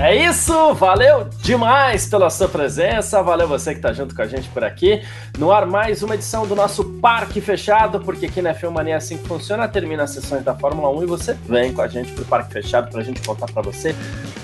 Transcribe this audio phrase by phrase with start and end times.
[0.00, 4.48] É isso, valeu demais pela sua presença, valeu você que está junto com a gente
[4.48, 5.00] por aqui.
[5.38, 8.96] No ar mais uma edição do nosso Parque Fechado, porque aqui na F1 Mania é
[8.96, 12.10] assim que funciona, termina as sessões da Fórmula 1 e você vem com a gente
[12.10, 13.94] para o Parque Fechado para a gente contar para você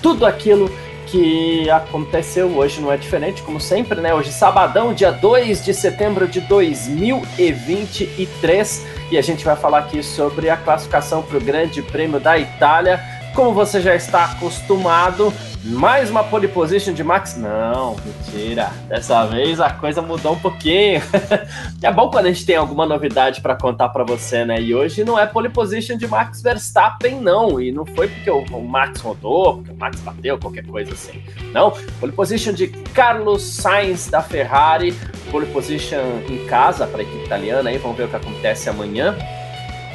[0.01, 0.71] tudo aquilo
[1.07, 4.15] que aconteceu hoje não é diferente, como sempre, né?
[4.15, 10.49] Hoje, sabadão, dia 2 de setembro de 2023, e a gente vai falar aqui sobre
[10.49, 13.20] a classificação para o Grande Prêmio da Itália.
[13.35, 17.37] Como você já está acostumado, mais uma pole position de Max?
[17.37, 18.71] Não, mentira.
[18.89, 21.01] Dessa vez a coisa mudou um pouquinho.
[21.81, 24.61] é bom quando a gente tem alguma novidade para contar para você, né?
[24.61, 27.61] E hoje não é pole position de Max Verstappen, não.
[27.61, 31.23] E não foi porque o Max rodou, porque o Max bateu, qualquer coisa assim.
[31.53, 34.93] Não, pole position de Carlos Sainz da Ferrari.
[35.31, 37.71] Pole position em casa para a equipe italiana.
[37.71, 39.17] Aí vamos ver o que acontece amanhã.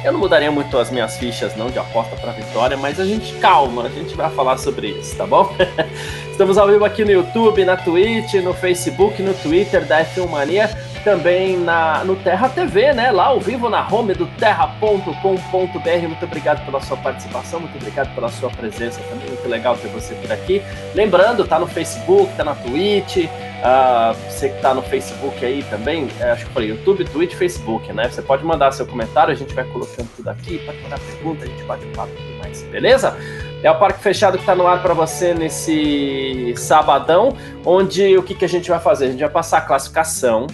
[0.04, 3.34] Eu não mudaria muito as minhas fichas não de aposta para vitória, mas a gente
[3.34, 5.54] calma, a gente vai falar sobre isso, tá bom?
[6.30, 10.70] Estamos ao vivo aqui no YouTube, na Twitch, no Facebook, no Twitter da F1 Mania,
[11.02, 13.10] também na, no Terra TV, né?
[13.10, 16.08] Lá ao vivo na home do terra.com.br.
[16.08, 19.28] Muito obrigado pela sua participação, muito obrigado pela sua presença também.
[19.28, 20.60] Muito legal ter você por aqui.
[20.94, 23.28] Lembrando, tá no Facebook, tá na Twitch,
[23.66, 27.92] Uh, você que está no Facebook aí também, é, acho que falei YouTube, Twitch, Facebook,
[27.92, 28.08] né?
[28.08, 31.48] Você pode mandar seu comentário, a gente vai colocando tudo aqui, pode mandar pergunta, a
[31.48, 33.16] gente bate um papo e mais, beleza?
[33.64, 38.36] É o Parque Fechado que está no ar para você nesse sabadão, onde o que,
[38.36, 39.06] que a gente vai fazer?
[39.06, 40.46] A gente vai passar a classificação,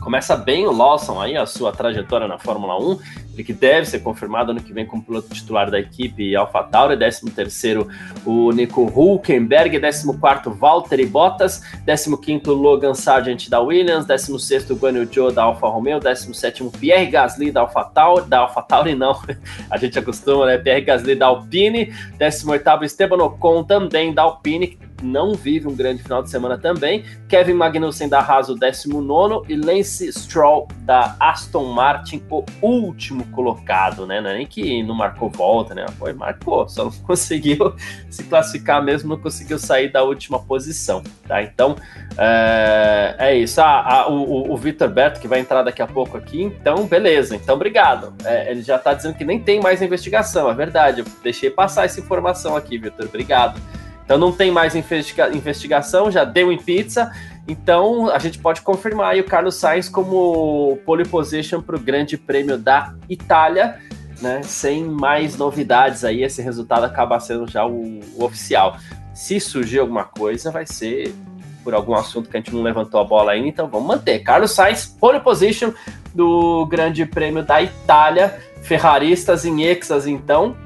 [0.00, 2.98] Começa bem o Lawson aí, a sua trajetória na Fórmula 1,
[3.34, 7.30] ele que deve ser confirmado ano que vem como piloto titular da equipe AlphaTauri, 13
[7.30, 7.88] terceiro
[8.24, 15.32] o Nico Hulkenberg, 14º Valtteri Bottas, 15º Logan Sargent da Williams, 16º Guan Yu Zhou
[15.32, 19.20] da Alfa Romeo, 17º Pierre Gasly da AlphaTauri, da AlphaTauri não,
[19.68, 25.34] a gente acostuma, né, Pierre Gasly da Alpine, 18º Esteban Ocon também da Alpine, não
[25.34, 27.04] vive um grande final de semana também.
[27.28, 34.06] Kevin Magnussen da Haas, o 19 e Lance Stroll da Aston Martin, o último colocado,
[34.06, 34.20] né?
[34.20, 35.86] Não é nem que não marcou volta, né?
[35.98, 37.74] Foi, marcou, só não conseguiu
[38.10, 41.42] se classificar mesmo, não conseguiu sair da última posição, tá?
[41.42, 41.76] Então,
[42.16, 43.60] é, é isso.
[43.60, 47.34] Ah, ah, o, o Vitor Berto, que vai entrar daqui a pouco aqui, então, beleza,
[47.36, 48.14] então obrigado.
[48.24, 51.84] É, ele já tá dizendo que nem tem mais investigação, é verdade, eu deixei passar
[51.84, 53.60] essa informação aqui, Vitor, obrigado.
[54.04, 57.10] Então não tem mais investiga investigação, já deu em pizza.
[57.46, 62.56] Então a gente pode confirmar o Carlos Sainz como pole position para o Grande Prêmio
[62.56, 63.78] da Itália,
[64.20, 64.42] né?
[64.42, 68.78] Sem mais novidades aí, esse resultado acaba sendo já o, o oficial.
[69.12, 71.14] Se surgir alguma coisa, vai ser
[71.62, 74.20] por algum assunto que a gente não levantou a bola ainda, então vamos manter.
[74.20, 75.72] Carlos Sainz, pole position
[76.14, 78.38] do Grande Prêmio da Itália.
[78.62, 80.56] Ferraristas em Exas, então,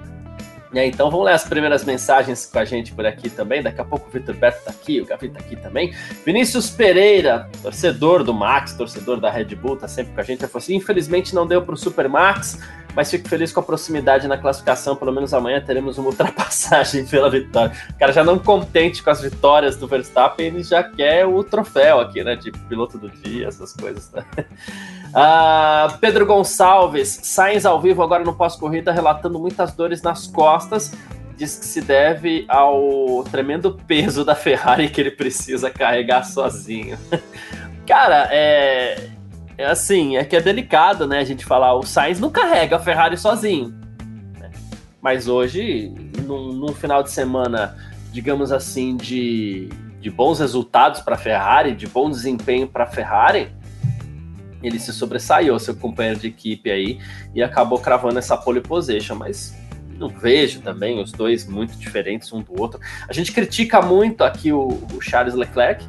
[0.75, 3.63] é, então vamos ler as primeiras mensagens com a gente por aqui também.
[3.63, 5.95] Daqui a pouco o Vitor Beto tá aqui, o Gavi tá aqui também.
[6.25, 10.41] Vinícius Pereira, torcedor do Max, torcedor da Red Bull, tá sempre com a gente.
[10.41, 12.61] Ele falou assim: infelizmente não deu pro Super Max,
[12.95, 14.95] mas fico feliz com a proximidade na classificação.
[14.95, 17.73] Pelo menos amanhã teremos uma ultrapassagem pela vitória.
[17.91, 22.01] O cara já não contente com as vitórias do Verstappen, ele já quer o troféu
[22.01, 22.37] aqui, né?
[22.37, 24.11] De piloto do dia, essas coisas.
[24.13, 24.25] Né?
[25.09, 30.93] Uh, Pedro Gonçalves, Sainz ao vivo agora no pós-corrida, relatando muitas dores nas costas
[31.39, 36.99] diz que se deve ao tremendo peso da Ferrari que ele precisa carregar sozinho.
[37.87, 39.09] Cara, é,
[39.57, 41.21] é assim, é que é delicado, né?
[41.21, 43.69] A gente falar, o Sainz não carrega a Ferrari sozinho.
[44.39, 44.51] Né?
[45.01, 45.95] Mas hoje,
[46.27, 47.77] num, num, final de semana,
[48.13, 49.69] digamos assim, de,
[50.01, 53.49] de bons resultados para a Ferrari, de bom desempenho para a Ferrari,
[54.63, 56.99] ele se sobressaiu, seu companheiro de equipe aí,
[57.35, 59.17] e acabou cravando essa pole position.
[59.17, 59.57] Mas
[59.99, 62.81] não vejo também os dois muito diferentes um do outro.
[63.09, 65.85] A gente critica muito aqui o, o Charles Leclerc,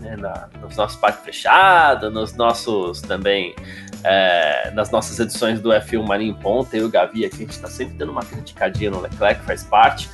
[0.00, 3.54] né, na, nos nossos parques fechados, nos nossos também,
[4.04, 7.50] é, nas nossas edições do F1 Marinho Ponta, eu e o Gavi aqui, a gente
[7.50, 10.08] está sempre dando uma criticadinha no Leclerc, faz parte,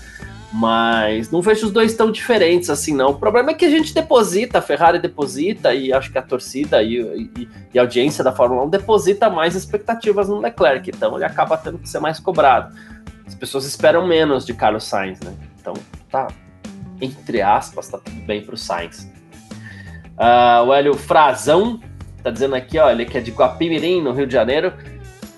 [0.54, 3.10] mas não vejo os dois tão diferentes assim, não.
[3.10, 6.82] O problema é que a gente deposita, a Ferrari deposita, e acho que a torcida
[6.82, 11.24] e, e, e a audiência da Fórmula 1 deposita mais expectativas no Leclerc, então ele
[11.24, 12.72] acaba tendo que ser mais cobrado
[13.26, 15.34] as pessoas esperam menos de Carlos Sainz, né?
[15.60, 15.74] Então,
[16.10, 16.28] tá,
[17.00, 19.10] entre aspas, tá tudo bem pro Sainz.
[20.16, 21.80] Uh, o Hélio Frazão
[22.22, 24.72] tá dizendo aqui, ó, ele que é de Guapimirim, no Rio de Janeiro,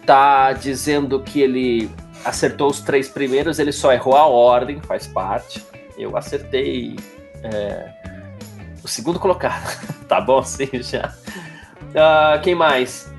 [0.05, 1.91] tá dizendo que ele
[2.25, 5.65] acertou os três primeiros, ele só errou a ordem, faz parte.
[5.97, 6.97] Eu acertei
[7.43, 7.91] é,
[8.83, 9.79] o segundo colocado,
[10.09, 11.15] tá bom assim já.
[11.91, 13.11] Uh, quem mais?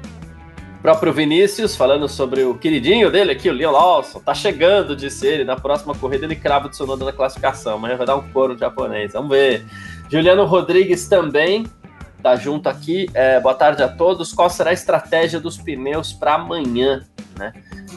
[0.88, 5.44] próprio Vinícius, falando sobre o queridinho dele aqui, o Leon Lawson, tá chegando, disse ele.
[5.44, 9.12] Na próxima corrida ele crava o Tsunoda na classificação, mas vai dar um couro japonês.
[9.12, 9.66] Vamos ver.
[10.10, 11.66] Juliano Rodrigues também
[12.24, 13.10] tá junto aqui.
[13.14, 14.32] É, boa tarde a todos.
[14.32, 17.06] Qual será a estratégia dos pneus para amanhã?
[17.38, 17.52] Né?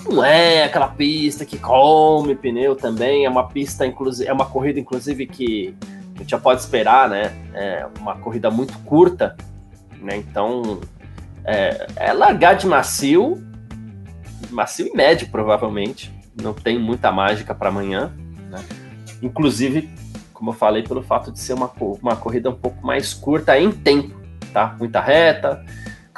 [0.09, 4.81] Não é aquela pista que come pneu também, é uma pista, inclusive, é uma corrida,
[4.81, 5.75] inclusive, que
[6.15, 7.33] a gente já pode esperar, né?
[7.55, 9.37] É uma corrida muito curta,
[10.01, 10.17] né?
[10.17, 10.81] Então
[11.45, 13.43] é, é largar de macio,
[14.51, 16.13] macio e médio, provavelmente.
[16.41, 18.13] Não tem muita mágica para amanhã.
[18.49, 18.63] Né?
[19.23, 19.91] Inclusive,
[20.33, 21.71] como eu falei, pelo fato de ser uma,
[22.03, 24.19] uma corrida um pouco mais curta em tempo,
[24.53, 24.75] tá?
[24.79, 25.65] Muita reta.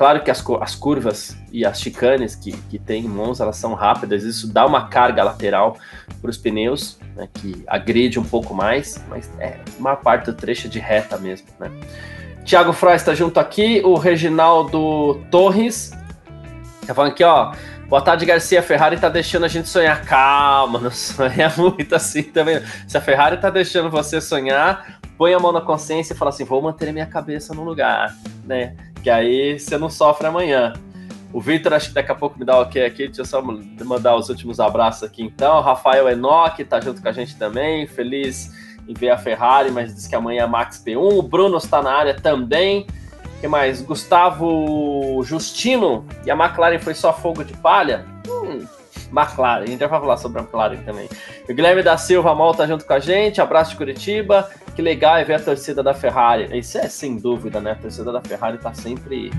[0.03, 3.73] Claro que as, as curvas e as chicanes que, que tem em Monza, elas são
[3.73, 5.77] rápidas, isso dá uma carga lateral
[6.21, 10.69] para os pneus, né, que agride um pouco mais, mas é uma parte do trecho
[10.69, 11.71] de reta mesmo, né?
[12.45, 15.93] Tiago Frois está junto aqui, o Reginaldo Torres.
[16.85, 17.53] Tá falando aqui, ó.
[17.89, 18.59] Boa tarde, Garcia.
[18.59, 20.05] A Ferrari tá deixando a gente sonhar.
[20.05, 22.61] Calma, não sonha muito assim também.
[22.89, 26.43] Se a Ferrari tá deixando você sonhar, põe a mão na consciência e fala assim:
[26.43, 28.13] vou manter minha cabeça no lugar,
[28.45, 28.75] né?
[29.03, 30.73] Que aí você não sofre amanhã.
[31.33, 33.07] O Victor, acho que daqui a pouco me dá o ok aqui.
[33.07, 35.61] Deixa eu só mandar os últimos abraços aqui então.
[35.61, 37.87] Rafael Enoch tá junto com a gente também.
[37.87, 38.51] Feliz
[38.87, 41.19] em ver a Ferrari, mas diz que amanhã é Max P1.
[41.19, 42.87] O Bruno está na área também.
[43.41, 43.81] Que mais?
[43.81, 48.05] Gustavo Justino e a McLaren foi só fogo de palha?
[48.29, 48.65] Hum,
[49.13, 51.09] McLaren, a gente já vai falar sobre a McLaren também.
[51.49, 54.51] O Guilherme da Silva Mal tá junto com a gente, abraço de Curitiba.
[54.75, 56.59] Que legal é ver a torcida da Ferrari.
[56.59, 57.73] Isso é sem dúvida, né?
[57.73, 59.31] A torcida da Ferrari tá sempre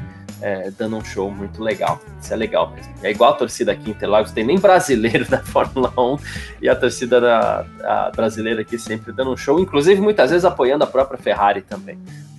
[0.43, 1.99] é, dando um show muito legal.
[2.21, 2.93] Isso é legal mesmo.
[3.01, 6.17] É igual a torcida aqui em Interlagos, tem nem brasileiro da Fórmula 1
[6.61, 10.83] e a torcida da, a brasileira aqui sempre dando um show, inclusive muitas vezes apoiando
[10.83, 11.97] a própria Ferrari também.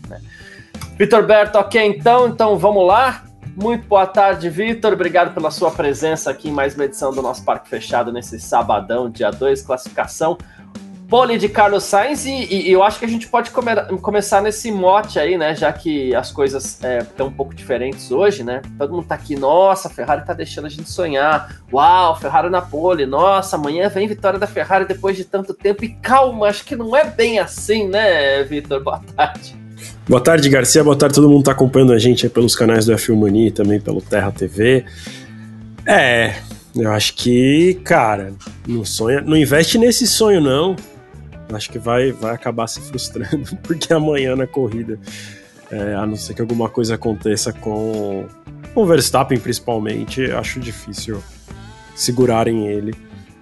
[0.09, 0.21] Né?
[0.99, 3.25] Vitor Berto, ok, então, então vamos lá.
[3.57, 4.93] Muito boa tarde, Vitor.
[4.93, 9.09] Obrigado pela sua presença aqui em mais uma edição do nosso Parque Fechado nesse sabadão,
[9.09, 10.37] dia 2, classificação
[11.09, 14.73] pole de Carlos Sainz e, e, eu acho que a gente pode come, começar nesse
[14.73, 15.55] mote aí, né?
[15.55, 18.63] Já que as coisas estão é, um pouco diferentes hoje, né?
[18.77, 21.63] Todo mundo tá aqui, nossa, a Ferrari tá deixando a gente sonhar.
[21.73, 25.85] Uau, Ferrari na pole, nossa, amanhã vem vitória da Ferrari depois de tanto tempo.
[25.85, 28.83] E calma, acho que não é bem assim, né, Vitor?
[28.83, 29.64] Boa tarde.
[30.09, 30.85] Boa tarde, Garcia.
[30.85, 33.81] Boa tarde, todo mundo tá acompanhando a gente pelos canais do F1 Mania e também
[33.81, 34.85] pelo Terra TV.
[35.87, 36.35] É,
[36.77, 38.33] eu acho que, cara,
[38.67, 40.77] não sonha, não investe nesse sonho não
[41.53, 44.99] acho que vai, vai acabar se frustrando, porque amanhã na corrida,
[45.71, 48.27] é, a não ser que alguma coisa aconteça com,
[48.73, 51.23] com o Verstappen principalmente, acho difícil
[51.95, 52.95] segurarem ele.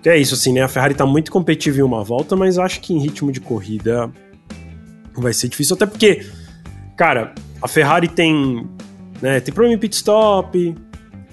[0.02, 0.62] Que é isso, assim, né?
[0.62, 4.11] A Ferrari tá muito competitiva em uma volta, mas acho que em ritmo de corrida
[5.14, 6.26] vai ser difícil, até porque,
[6.96, 8.68] cara, a Ferrari tem,
[9.20, 10.76] né, tem problema em pit stop,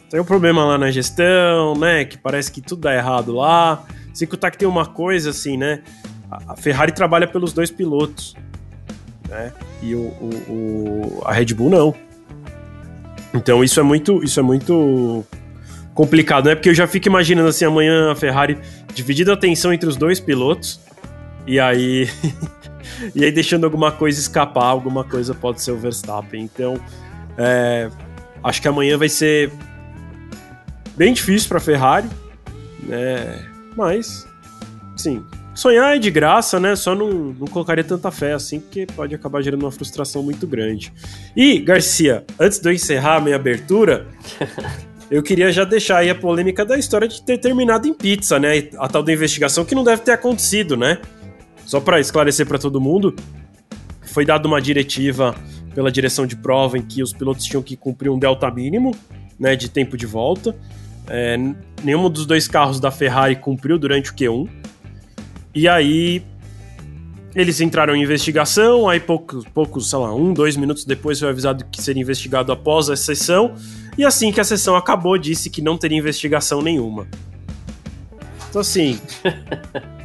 [0.09, 3.83] tem um problema lá na gestão, né, que parece que tudo dá errado lá.
[4.13, 5.81] Sem contar que tem uma coisa assim, né?
[6.47, 8.35] a Ferrari trabalha pelos dois pilotos,
[9.27, 9.51] né?
[9.81, 11.95] E o, o, o, a Red Bull não.
[13.33, 15.25] Então isso é muito, isso é muito
[15.93, 16.55] complicado, né?
[16.55, 18.57] Porque eu já fico imaginando assim amanhã a Ferrari
[18.93, 20.79] dividindo a atenção entre os dois pilotos
[21.47, 22.09] e aí
[23.15, 26.43] e aí deixando alguma coisa escapar, alguma coisa pode ser o Verstappen.
[26.43, 26.79] Então
[27.37, 27.89] é,
[28.43, 29.51] acho que amanhã vai ser
[30.95, 32.07] bem difícil para a Ferrari,
[32.83, 33.45] né?
[33.75, 34.27] Mas
[34.97, 35.23] sim,
[35.59, 36.75] sonhar é de graça, né?
[36.75, 40.91] Só não, não colocaria tanta fé assim, porque pode acabar gerando uma frustração muito grande.
[41.35, 44.07] E, Garcia, antes de eu encerrar a minha abertura,
[45.11, 48.69] eu queria já deixar aí a polêmica da história de ter terminado em pizza, né?
[48.77, 50.99] A tal da investigação que não deve ter acontecido, né?
[51.69, 53.13] Só para esclarecer para todo mundo,
[54.01, 55.35] foi dada uma diretiva
[55.75, 58.89] pela direção de prova em que os pilotos tinham que cumprir um delta mínimo,
[59.39, 60.55] né, de tempo de volta.
[61.07, 61.37] É,
[61.83, 64.49] nenhum dos dois carros da Ferrari cumpriu durante o Q1.
[65.53, 66.25] E aí
[67.35, 71.63] eles entraram em investigação, aí poucos, poucos, sei lá, um, dois minutos depois foi avisado
[71.65, 73.53] que seria investigado após a sessão,
[73.95, 77.07] e assim que a sessão acabou, disse que não teria investigação nenhuma.
[78.49, 78.99] Então assim.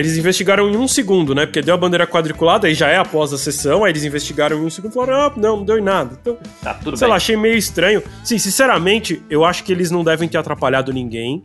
[0.00, 1.46] eles investigaram em um segundo, né?
[1.46, 4.66] Porque deu a bandeira quadriculada, aí já é após a sessão, aí eles investigaram em
[4.66, 6.18] um segundo e falaram, ah, não, não deu em nada.
[6.20, 7.10] Então, tá, tudo sei bem.
[7.10, 8.02] lá, achei meio estranho.
[8.24, 11.42] Sim, sinceramente, eu acho que eles não devem ter atrapalhado ninguém.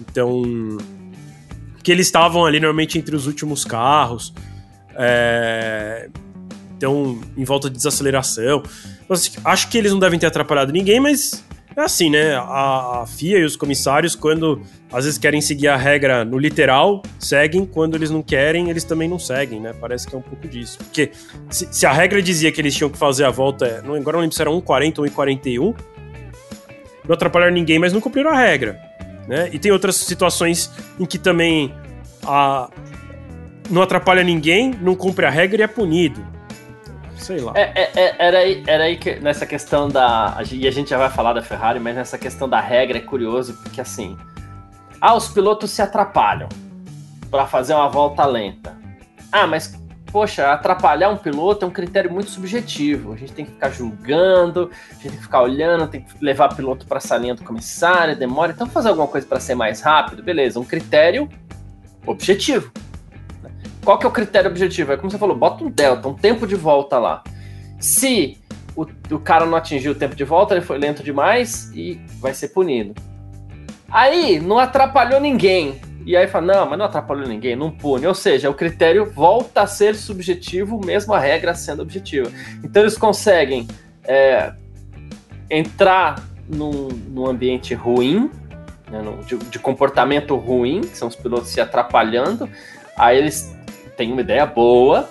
[0.00, 0.42] Então,
[1.82, 4.32] que eles estavam ali normalmente entre os últimos carros,
[4.96, 6.08] é...
[6.76, 8.62] então em volta de desaceleração.
[9.04, 11.44] Então, assim, acho que eles não devem ter atrapalhado ninguém, mas
[11.76, 12.34] é assim, né?
[12.36, 14.62] A, a, FIA e os comissários, quando
[14.92, 19.08] às vezes querem seguir a regra no literal, seguem, quando eles não querem, eles também
[19.08, 19.74] não seguem, né?
[19.80, 20.78] Parece que é um pouco disso.
[20.78, 21.10] Porque
[21.50, 24.22] se, se a regra dizia que eles tinham que fazer a volta, não, agora não
[24.22, 25.76] lembro se era 1,40 ou 1,41,
[27.06, 28.80] não atrapalharam ninguém, mas não cumpriram a regra.
[29.26, 29.50] Né?
[29.52, 31.74] E tem outras situações em que também
[32.22, 32.68] a,
[33.70, 36.33] não atrapalha ninguém, não cumpre a regra e é punido.
[37.16, 37.52] Sei lá.
[37.54, 40.38] É, é, é, era, aí, era aí que nessa questão da.
[40.50, 43.54] E a gente já vai falar da Ferrari, mas nessa questão da regra é curioso,
[43.62, 44.16] porque assim.
[45.00, 46.48] Ah, os pilotos se atrapalham
[47.30, 48.76] para fazer uma volta lenta.
[49.30, 49.74] Ah, mas
[50.14, 53.12] poxa, atrapalhar um piloto é um critério muito subjetivo.
[53.12, 56.52] A gente tem que ficar julgando, a gente tem que ficar olhando, tem que levar
[56.52, 58.52] o piloto para essa linha do comissário, demora.
[58.52, 61.28] Então, fazer alguma coisa para ser mais rápido, beleza, um critério
[62.06, 62.70] objetivo.
[63.84, 64.92] Qual que é o critério objetivo?
[64.92, 67.22] É como você falou, bota um delta, um tempo de volta lá.
[67.78, 68.38] Se
[68.74, 72.32] o, o cara não atingiu o tempo de volta, ele foi lento demais e vai
[72.32, 72.94] ser punido.
[73.90, 75.80] Aí, não atrapalhou ninguém.
[76.06, 78.06] E aí fala, não, mas não atrapalhou ninguém, não pune.
[78.06, 82.30] Ou seja, o critério volta a ser subjetivo, mesmo a regra sendo objetiva.
[82.62, 83.66] Então eles conseguem
[84.02, 84.52] é,
[85.48, 88.30] entrar num, num, ambiente ruim,
[88.90, 92.48] né, de, de, comportamento ruim, que são os pilotos se atrapalhando.
[92.96, 93.53] Aí eles
[93.96, 95.08] têm uma ideia boa,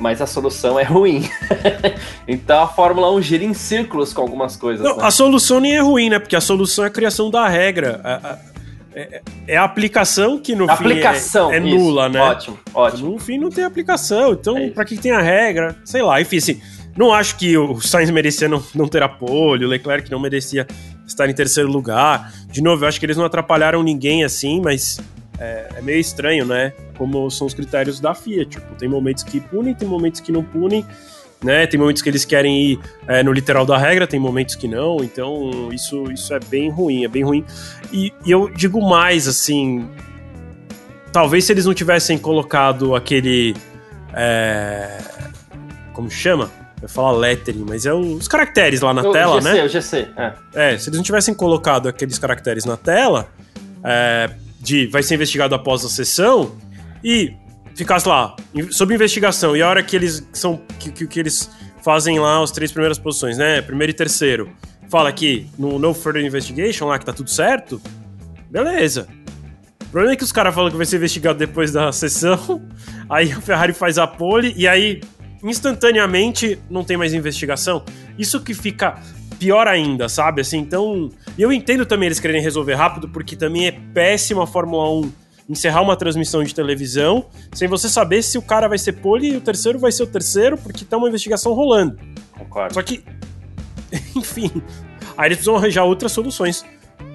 [0.00, 1.28] mas a solução é ruim.
[2.26, 4.84] então a Fórmula 1 gira em círculos com algumas coisas.
[4.84, 5.04] Não, né?
[5.04, 6.18] A solução nem é ruim, né?
[6.18, 8.00] Porque a solução é a criação da regra.
[8.02, 8.50] A, a
[8.92, 12.12] é, é, a aplicação que no aplicação, fim é, é nula, isso.
[12.12, 12.20] né?
[12.20, 13.10] Ótimo, ótimo.
[13.12, 15.76] No fim não tem aplicação, então é pra que tem a regra?
[15.84, 16.60] Sei lá, enfim, assim,
[16.96, 20.66] não acho que o Sainz merecia não, não ter apoio, o Leclerc não merecia
[21.06, 22.32] estar em terceiro lugar.
[22.48, 24.98] De novo, eu acho que eles não atrapalharam ninguém assim, mas
[25.40, 26.72] é, é meio estranho, né?
[26.96, 30.44] Como são os critérios da FIA, tipo, tem momentos que punem, tem momentos que não
[30.44, 30.84] punem,
[31.42, 31.66] né?
[31.66, 34.98] Tem momentos que eles querem ir é, no literal da regra, tem momentos que não,
[35.02, 37.44] então isso, isso é bem ruim, é bem ruim.
[37.90, 39.88] E, e eu digo mais, assim,
[41.10, 43.56] talvez se eles não tivessem colocado aquele.
[44.12, 44.98] É,
[45.94, 46.50] como chama?
[46.82, 49.64] Eu falar lettering, mas é os caracteres lá na o tela, GC, né?
[49.64, 50.32] O GC, é.
[50.54, 53.28] É, se eles não tivessem colocado aqueles caracteres na tela,
[53.84, 54.30] é,
[54.60, 56.54] de vai ser investigado após a sessão,
[57.02, 57.34] e
[57.74, 58.36] ficasse lá,
[58.70, 60.60] sob investigação, e a hora que eles são.
[60.78, 61.50] que, que, que eles
[61.82, 63.62] fazem lá as três primeiras posições, né?
[63.62, 64.50] Primeiro e terceiro.
[64.88, 67.80] Fala aqui no No Further Investigation lá que tá tudo certo.
[68.50, 69.08] Beleza.
[69.82, 72.62] O problema é que os caras falam que vai ser investigado depois da sessão.
[73.08, 75.00] Aí a Ferrari faz a pole e aí
[75.42, 77.84] instantaneamente não tem mais investigação.
[78.18, 79.00] Isso que fica
[79.40, 80.42] pior ainda, sabe?
[80.42, 84.90] Assim, então, eu entendo também eles quererem resolver rápido porque também é péssimo a Fórmula
[85.00, 85.12] 1
[85.48, 89.36] encerrar uma transmissão de televisão sem você saber se o cara vai ser pole e
[89.36, 91.98] o terceiro vai ser o terceiro, porque tá uma investigação rolando.
[92.38, 92.74] Concordo.
[92.74, 93.02] Só que,
[94.14, 94.50] enfim,
[95.16, 96.64] aí eles precisam arranjar outras soluções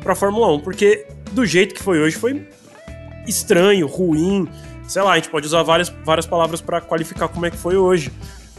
[0.01, 2.49] pra Fórmula 1, porque do jeito que foi hoje foi
[3.27, 4.49] estranho, ruim,
[4.87, 7.77] sei lá, a gente pode usar várias, várias palavras para qualificar como é que foi
[7.77, 8.11] hoje.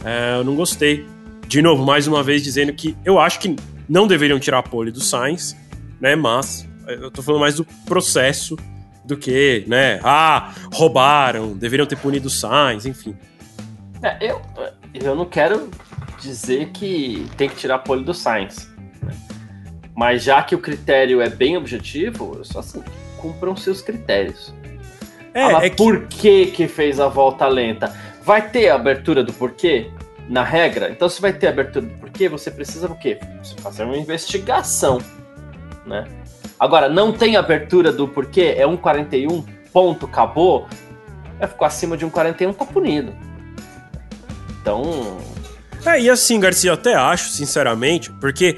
[0.03, 1.05] É, eu não gostei.
[1.47, 3.55] De novo, mais uma vez dizendo que eu acho que
[3.87, 5.55] não deveriam tirar a pole do Sainz,
[5.99, 6.15] né?
[6.15, 8.57] Mas eu tô falando mais do processo
[9.05, 9.99] do que, né?
[10.03, 13.15] Ah, roubaram, deveriam ter punido o Sainz, enfim.
[14.03, 14.41] É, eu,
[14.93, 15.69] eu não quero
[16.21, 18.69] dizer que tem que tirar a pole do Sainz.
[19.01, 19.13] Né?
[19.95, 22.83] Mas já que o critério é bem objetivo, eu só assim,
[23.17, 24.53] cumpram seus critérios.
[25.33, 27.95] É, Fala é que- por que que fez a volta lenta.
[28.23, 29.89] Vai ter a abertura do porquê
[30.27, 30.89] na regra?
[30.89, 33.19] Então se vai ter abertura do porquê, você precisa o quê?
[33.41, 34.99] Você fazer uma investigação,
[35.85, 36.05] né?
[36.59, 40.67] Agora, não tem abertura do porquê, é 1,41, ponto, acabou,
[41.39, 43.13] é, ficou acima de um 41, tá punido.
[44.59, 45.17] Então.
[45.85, 48.57] É, e assim, Garcia, eu até acho, sinceramente, porque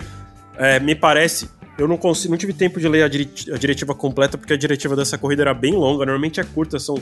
[0.57, 1.49] é, me parece.
[1.77, 4.95] Eu não consigo, não tive tempo de ler a, a diretiva completa, porque a diretiva
[4.95, 6.95] dessa corrida era bem longa, normalmente é curta, são.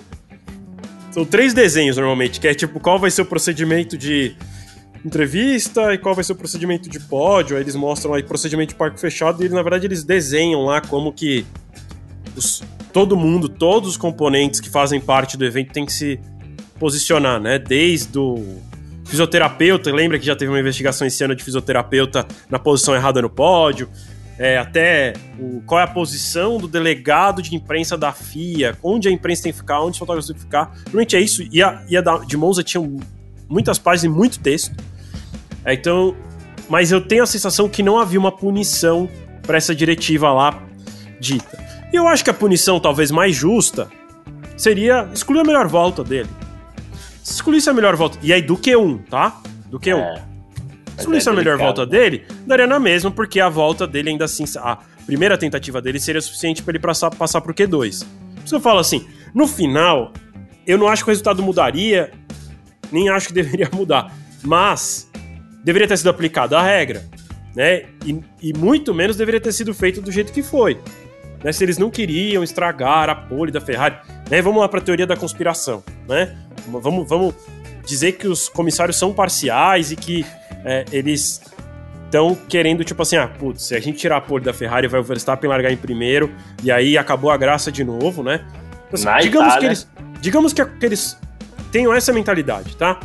[1.17, 4.35] São três desenhos normalmente, que é tipo qual vai ser o procedimento de
[5.03, 7.57] entrevista e qual vai ser o procedimento de pódio.
[7.57, 11.11] Aí eles mostram aí procedimento de parque fechado e na verdade eles desenham lá como
[11.11, 11.43] que
[12.35, 12.61] os,
[12.93, 16.19] todo mundo, todos os componentes que fazem parte do evento tem que se
[16.77, 17.57] posicionar, né?
[17.57, 18.61] Desde o
[19.05, 23.29] fisioterapeuta, lembra que já teve uma investigação esse ano de fisioterapeuta na posição errada no
[23.31, 23.89] pódio,
[24.37, 29.11] é, até o, qual é a posição do delegado de imprensa da FIA, onde a
[29.11, 30.73] imprensa tem que ficar, onde os fotógrafos tem que ficar.
[30.85, 31.43] Realmente é isso.
[31.51, 32.81] E a, e a da, de Monza tinha
[33.49, 34.75] muitas páginas e muito texto.
[35.65, 36.15] É, então,
[36.69, 39.09] mas eu tenho a sensação que não havia uma punição
[39.41, 40.61] para essa diretiva lá
[41.19, 41.57] dita.
[41.91, 43.89] E eu acho que a punição talvez mais justa
[44.55, 46.29] seria excluir a melhor volta dele.
[47.23, 48.17] Se excluísse a melhor volta.
[48.21, 49.41] E aí do Q1, tá?
[49.67, 49.97] Do Q1.
[49.97, 50.23] É,
[50.97, 51.91] se excluísse é a melhor volta né?
[51.91, 54.45] dele, daria na mesma, porque a volta dele ainda assim.
[54.57, 58.03] A primeira tentativa dele seria suficiente para ele passar, passar pro Q2.
[58.03, 60.11] Por isso eu falo assim: no final,
[60.65, 62.11] eu não acho que o resultado mudaria,
[62.91, 64.11] nem acho que deveria mudar.
[64.43, 65.09] Mas
[65.63, 67.05] deveria ter sido aplicada a regra,
[67.55, 67.83] né?
[68.03, 70.79] E, e, muito menos deveria ter sido feito do jeito que foi.
[71.43, 71.51] Né?
[71.51, 73.97] Se eles não queriam estragar a pole da Ferrari,
[74.29, 74.41] né?
[74.41, 76.35] Vamos lá para a teoria da conspiração, né?
[76.67, 77.35] Vamos, vamos
[77.87, 80.25] dizer que os comissários são parciais e que
[80.65, 81.41] é, eles
[82.05, 84.99] estão querendo, tipo assim, ah, putz, se a gente tirar a pole da Ferrari, vai
[84.99, 86.31] o Verstappen largar em primeiro,
[86.63, 88.45] e aí acabou a graça de novo, né?
[88.91, 89.87] Assim, digamos, que eles,
[90.21, 91.17] digamos que, que eles
[91.71, 92.99] tenham essa mentalidade, tá?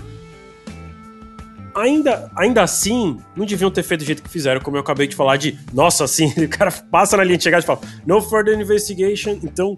[1.74, 5.16] Ainda, ainda assim, não deviam ter feito do jeito que fizeram, como eu acabei de
[5.16, 8.58] falar, de nossa, assim, o cara passa na linha de chegada e fala, no further
[8.58, 9.74] investigation, então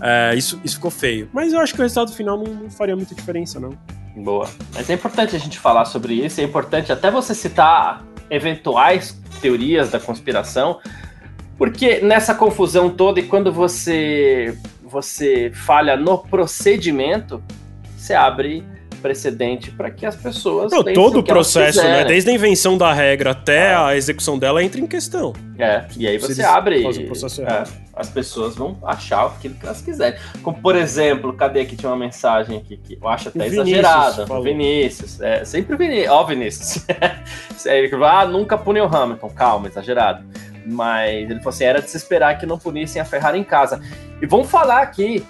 [0.00, 1.28] é, isso, isso ficou feio.
[1.32, 3.76] Mas eu acho que o resultado final não, não, faria muita diferença, não.
[4.16, 4.48] Boa.
[4.74, 9.90] Mas é importante a gente falar sobre isso, é importante até você citar eventuais teorias
[9.90, 10.80] da conspiração,
[11.58, 17.42] porque nessa confusão toda e quando você você falha no procedimento,
[17.96, 18.64] você abre
[18.96, 20.72] precedente para que as pessoas.
[20.72, 22.04] Não, todo o processo, né?
[22.04, 23.74] Desde a invenção da regra até é.
[23.74, 25.32] a execução dela entra em questão.
[25.58, 26.84] É, e aí você abre.
[26.84, 30.18] É, as pessoas vão achar aquilo que elas quiserem.
[30.42, 34.26] Como, por exemplo, cadê que tinha uma mensagem aqui que eu acho até exagerada.
[34.26, 34.42] Falou.
[34.42, 35.20] Vinícius.
[35.20, 36.10] É, sempre Vinícius.
[36.10, 36.84] Ó, Vinícius.
[37.64, 39.30] Ele ah, nunca puniu o Hamilton.
[39.30, 40.24] Calma, exagerado.
[40.66, 43.80] Mas ele falou assim: era de se esperar que não punissem a Ferrari em casa.
[44.20, 45.24] E vamos falar aqui.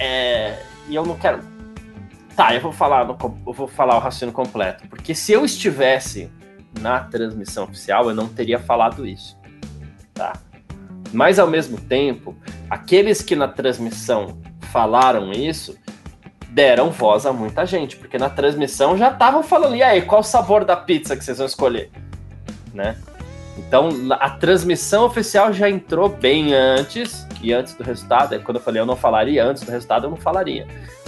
[0.00, 0.56] É,
[0.88, 1.51] e eu não quero
[2.36, 3.16] Tá, eu vou falar, no,
[3.46, 4.88] eu vou falar o raciocínio completo.
[4.88, 6.30] Porque se eu estivesse
[6.80, 9.38] na transmissão oficial, eu não teria falado isso.
[10.14, 10.32] Tá?
[11.12, 12.34] Mas ao mesmo tempo,
[12.70, 14.38] aqueles que na transmissão
[14.70, 15.76] falaram isso
[16.48, 20.24] deram voz a muita gente, porque na transmissão já estavam falando, e aí, qual o
[20.24, 21.90] sabor da pizza que vocês vão escolher?
[22.74, 22.96] Né?
[23.56, 28.80] Então, a transmissão oficial já entrou bem antes, e antes do resultado, quando eu falei
[28.80, 30.66] eu não falaria, antes do resultado eu não falaria.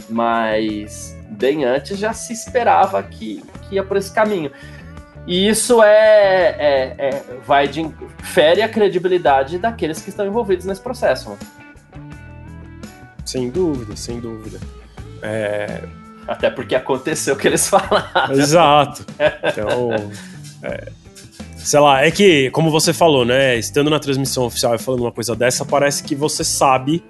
[0.08, 4.50] Mas bem antes já se esperava que, que ia por esse caminho.
[5.26, 7.88] E isso é, é, é, vai de
[8.22, 11.30] fere a credibilidade daqueles que estão envolvidos nesse processo.
[11.30, 11.36] Né?
[13.24, 14.60] Sem dúvida, sem dúvida.
[15.22, 15.82] É...
[16.28, 18.34] Até porque aconteceu o que eles falaram.
[18.34, 19.04] Exato.
[19.44, 19.90] Então,
[20.62, 20.88] é,
[21.56, 23.56] sei lá, é que, como você falou, né?
[23.56, 27.04] Estando na transmissão oficial e falando uma coisa dessa, parece que você sabe,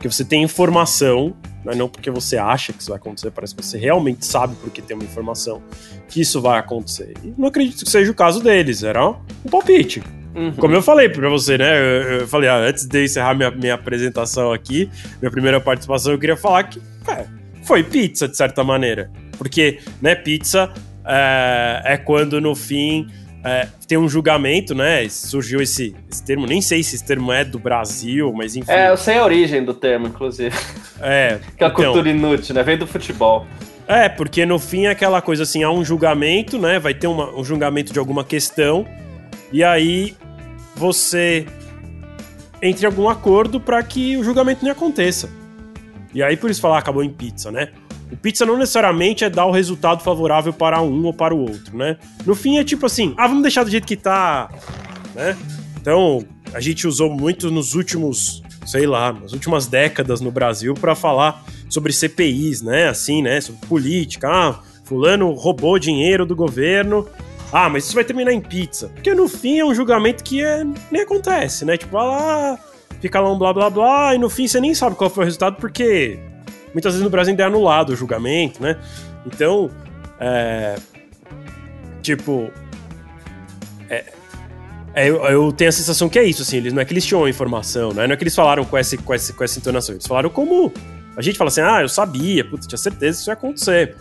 [0.00, 3.54] que você tem informação não é não porque você acha que isso vai acontecer, parece
[3.54, 5.62] que você realmente sabe porque tem uma informação
[6.08, 7.14] que isso vai acontecer.
[7.24, 9.16] E não acredito que seja o caso deles, era um
[9.50, 10.02] palpite.
[10.34, 10.52] Uhum.
[10.52, 11.78] Como eu falei pra você, né?
[11.78, 16.18] Eu, eu falei, ah, antes de encerrar minha, minha apresentação aqui, minha primeira participação, eu
[16.18, 17.26] queria falar que é,
[17.62, 19.10] foi pizza, de certa maneira.
[19.36, 20.72] Porque, né, pizza
[21.04, 23.08] é, é quando no fim
[23.44, 25.08] é, tem um julgamento, né?
[25.08, 28.70] Surgiu esse, esse, termo, nem sei se esse termo é do Brasil, mas enfim.
[28.70, 30.56] É, eu sei a origem do termo, inclusive.
[31.00, 31.40] É.
[31.56, 32.62] que é a então, cultura inútil, né?
[32.62, 33.46] Vem do futebol.
[33.88, 36.78] É, porque no fim é aquela coisa assim, há um julgamento, né?
[36.78, 38.86] Vai ter uma, um julgamento de alguma questão,
[39.52, 40.14] e aí
[40.76, 41.44] você
[42.62, 45.28] entre algum acordo para que o julgamento não aconteça.
[46.14, 47.70] E aí por isso falar acabou em pizza, né?
[48.12, 51.76] O pizza não necessariamente é dar o resultado favorável para um ou para o outro,
[51.76, 51.96] né?
[52.26, 54.50] No fim é tipo assim, ah, vamos deixar do jeito que tá,
[55.14, 55.36] né?
[55.80, 56.22] Então,
[56.52, 61.42] a gente usou muito nos últimos, sei lá, nas últimas décadas no Brasil para falar
[61.70, 62.88] sobre CPIs, né?
[62.88, 63.40] Assim, né?
[63.40, 64.28] Sobre política.
[64.28, 67.08] Ah, fulano roubou dinheiro do governo.
[67.50, 68.90] Ah, mas isso vai terminar em pizza.
[68.90, 71.78] Porque no fim é um julgamento que é, nem acontece, né?
[71.78, 72.58] Tipo, ah lá,
[73.00, 75.26] fica lá um blá blá blá, e no fim você nem sabe qual foi o
[75.26, 76.18] resultado, porque
[76.72, 78.78] muitas vezes no Brasil ainda é anulado o julgamento, né?
[79.26, 79.70] Então,
[80.18, 80.76] é,
[82.02, 82.50] tipo,
[83.88, 84.04] é,
[84.94, 87.26] é, eu, tenho a sensação que é isso, assim, eles, não é que eles tinham
[87.26, 88.06] informação, né?
[88.06, 90.72] não é que eles falaram com essa, com, essa, com essa entonação, eles falaram como.
[91.16, 93.96] A gente fala assim, ah, eu sabia, putz, tinha certeza que isso ia acontecer.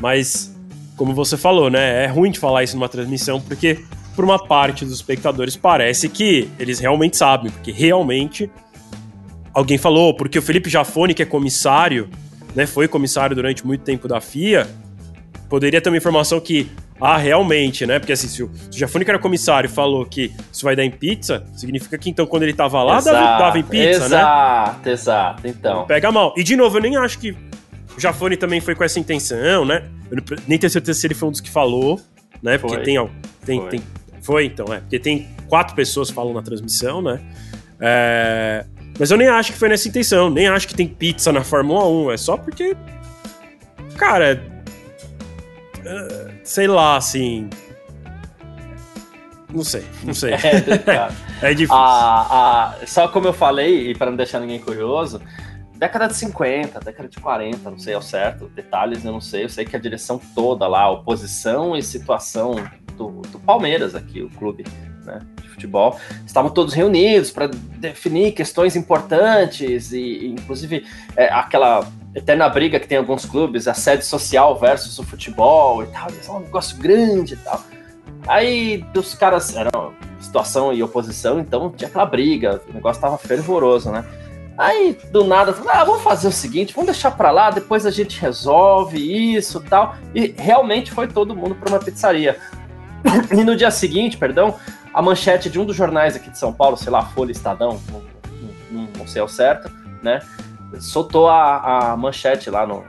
[0.00, 0.52] Mas,
[0.96, 2.04] como você falou, né?
[2.04, 3.84] É ruim de falar isso numa transmissão, porque
[4.16, 8.50] por uma parte dos espectadores parece que eles realmente sabem, porque realmente
[9.54, 12.08] alguém falou, porque o Felipe Jafone, que é comissário,
[12.54, 14.68] né, foi comissário durante muito tempo da FIA,
[15.48, 17.98] poderia ter uma informação que, ah, realmente, né?
[17.98, 20.84] Porque assim, se o, se o Jafone, que era comissário, falou que isso vai dar
[20.84, 24.10] em pizza, significa que então quando ele tava lá, exato, dava, dava, em pizza, exato,
[24.10, 24.18] né?
[24.18, 25.86] Exato, exato, então.
[25.86, 26.32] Pega mal.
[26.36, 27.32] E de novo, eu nem acho que
[27.96, 29.88] o Jafone também foi com essa intenção, né?
[30.10, 32.00] Eu nem tenho certeza se ele foi um dos que falou,
[32.42, 32.56] né?
[32.56, 32.84] Porque foi.
[32.84, 33.10] tem,
[33.44, 33.68] tem, foi.
[33.68, 33.82] tem.
[34.22, 34.78] Foi, então, é.
[34.78, 37.20] Porque tem quatro pessoas que falam na transmissão, né?
[37.80, 38.64] É,
[38.98, 41.86] mas eu nem acho que foi nessa intenção, nem acho que tem pizza na Fórmula
[41.86, 42.76] 1, é só porque.
[43.96, 44.42] Cara.
[45.78, 47.48] Uh, sei lá, assim.
[49.52, 50.34] Não sei, não sei.
[51.42, 51.74] É, é difícil.
[51.74, 55.20] A, a, só como eu falei, e para não deixar ninguém curioso,
[55.82, 59.48] década de 50, década de 40, não sei ao certo, detalhes eu não sei, eu
[59.48, 62.54] sei que a direção toda lá, oposição e situação
[62.96, 64.64] do, do Palmeiras aqui, o clube,
[65.04, 65.20] né?
[65.52, 70.84] futebol, estavam todos reunidos para definir questões importantes e, inclusive,
[71.16, 75.86] é, aquela eterna briga que tem alguns clubes, a sede social versus o futebol e
[75.86, 77.62] tal, é um negócio grande e tal.
[78.26, 83.90] Aí os caras eram situação e oposição, então tinha aquela briga, o negócio tava fervoroso,
[83.90, 84.04] né?
[84.56, 88.20] Aí do nada, ah, vamos fazer o seguinte, vamos deixar para lá, depois a gente
[88.20, 89.96] resolve isso, tal.
[90.14, 92.36] E realmente foi todo mundo para uma pizzaria.
[93.32, 94.54] E no dia seguinte, perdão,
[94.92, 97.80] a manchete de um dos jornais aqui de São Paulo, sei lá, Folha Estadão,
[98.70, 99.70] não, sei ao certo,
[100.02, 100.20] né?
[100.80, 102.84] Soltou a, a manchete lá no,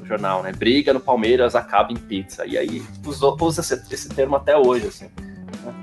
[0.00, 0.52] no, jornal, né?
[0.52, 2.44] Briga no Palmeiras acaba em pizza.
[2.44, 5.04] E aí usou, usa esse, esse termo até hoje, assim.
[5.64, 5.74] Né?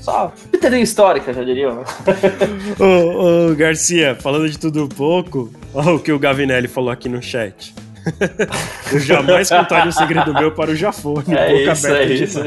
[0.00, 1.84] Só pitaria histórica, já diria, né?
[2.80, 7.08] ô, ô, Garcia, falando de tudo um pouco, olha o que o Gavinelli falou aqui
[7.08, 7.74] no chat.
[8.92, 11.34] Eu jamais contaria o segredo meu para o Jafone.
[11.36, 12.40] É isso, é isso.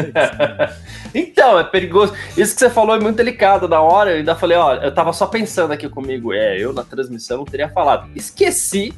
[1.14, 2.14] então, é perigoso.
[2.38, 3.68] Isso que você falou é muito delicado.
[3.68, 6.34] Na hora, eu ainda falei, ó, eu tava só pensando aqui comigo.
[6.34, 8.10] É, eu na transmissão não teria falado.
[8.16, 8.94] Esqueci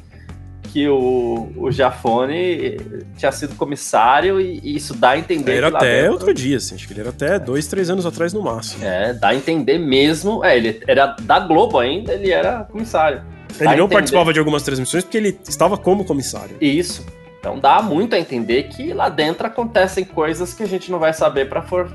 [0.72, 2.78] que o, o Jafone
[3.18, 5.56] tinha sido comissário e, e isso dá a entender.
[5.56, 6.12] Era até dentro...
[6.12, 8.82] outro dia, assim, acho que ele era até dois, três anos atrás no máximo.
[8.82, 10.42] É, dá a entender mesmo.
[10.42, 13.22] É, ele era da Globo ainda, ele era comissário.
[13.60, 16.56] Ele não participava de algumas transmissões porque ele estava como comissário.
[16.60, 17.04] Isso.
[17.42, 21.12] Então dá muito a entender que lá dentro acontecem coisas que a gente não vai
[21.12, 21.92] saber para for,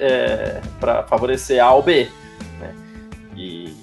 [0.00, 0.60] é,
[1.06, 2.08] favorecer A ou B.
[2.58, 2.74] Né?
[3.36, 3.76] E,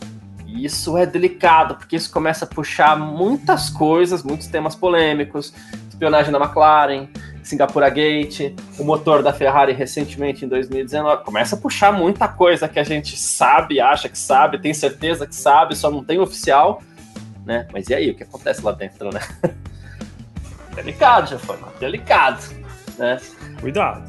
[0.45, 5.53] e isso é delicado, porque isso começa a puxar muitas coisas, muitos temas polêmicos,
[5.87, 7.07] espionagem da McLaren,
[7.41, 11.23] Singapura Gate, o motor da Ferrari recentemente em 2019.
[11.23, 15.33] Começa a puxar muita coisa que a gente sabe, acha que sabe, tem certeza que
[15.33, 16.81] sabe, só não tem oficial
[17.47, 17.65] né?
[17.71, 19.21] Mas e aí, o que acontece lá dentro, né?
[20.75, 22.43] delicado, já foi, delicado,
[22.99, 23.17] né?
[23.59, 24.03] Cuidado.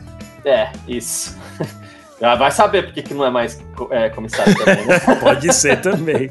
[0.44, 1.38] É, isso.
[2.20, 4.98] Já vai saber porque que não é mais é, comissário também, né?
[5.22, 6.26] Pode ser também.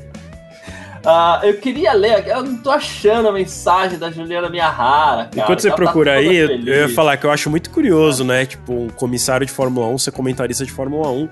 [0.98, 5.44] Uh, eu queria ler, eu não tô achando a mensagem da Juliana Miyahara, cara.
[5.44, 8.26] Enquanto você tá procura tá aí, eu, eu ia falar que eu acho muito curioso,
[8.26, 8.46] né?
[8.46, 11.30] Tipo, um comissário de Fórmula 1 ser comentarista de Fórmula 1.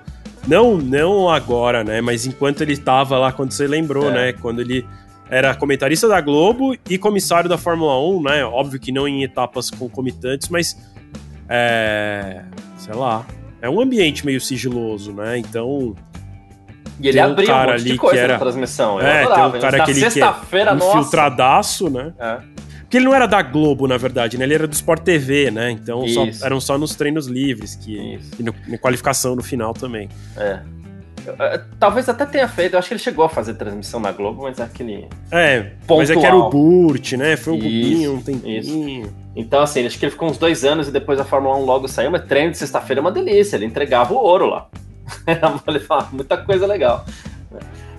[0.48, 2.00] Não, não agora, né?
[2.00, 4.14] Mas enquanto ele tava lá, quando você lembrou, é.
[4.14, 4.34] né?
[4.34, 4.88] Quando ele
[5.30, 8.46] era comentarista da Globo e comissário da Fórmula 1, né?
[8.46, 10.78] Óbvio que não em etapas concomitantes, mas
[11.50, 12.44] é,
[12.78, 13.26] sei lá,
[13.62, 15.38] é um ambiente meio sigiloso, né?
[15.38, 15.96] Então
[17.00, 19.00] e ele abriu um, um monte de coisa era, na transmissão.
[19.00, 19.50] Eu é, adorava.
[19.52, 22.14] tem um cara que ele que é infiltradaço, né?
[22.18, 22.38] É.
[22.82, 24.46] Porque ele não era da Globo, na verdade, né?
[24.46, 25.72] Ele era do Sport TV, né?
[25.72, 30.08] Então só, eram só nos treinos livres que, e no, na qualificação no final também.
[30.38, 30.60] É.
[31.40, 34.44] É, talvez até tenha feito, eu acho que ele chegou a fazer transmissão na Globo,
[34.44, 35.08] mas é aquele.
[35.32, 36.00] É, pontual.
[36.00, 37.36] mas é que era o Burt, né?
[37.36, 38.60] Foi um pouquinho, um tempinho.
[38.60, 39.14] Isso.
[39.36, 41.88] Então, assim, acho que ele ficou uns dois anos e depois a Fórmula 1 logo
[41.88, 44.68] saiu, mas treino de sexta-feira é uma delícia, ele entregava o ouro lá.
[45.88, 47.06] fala, muita coisa legal.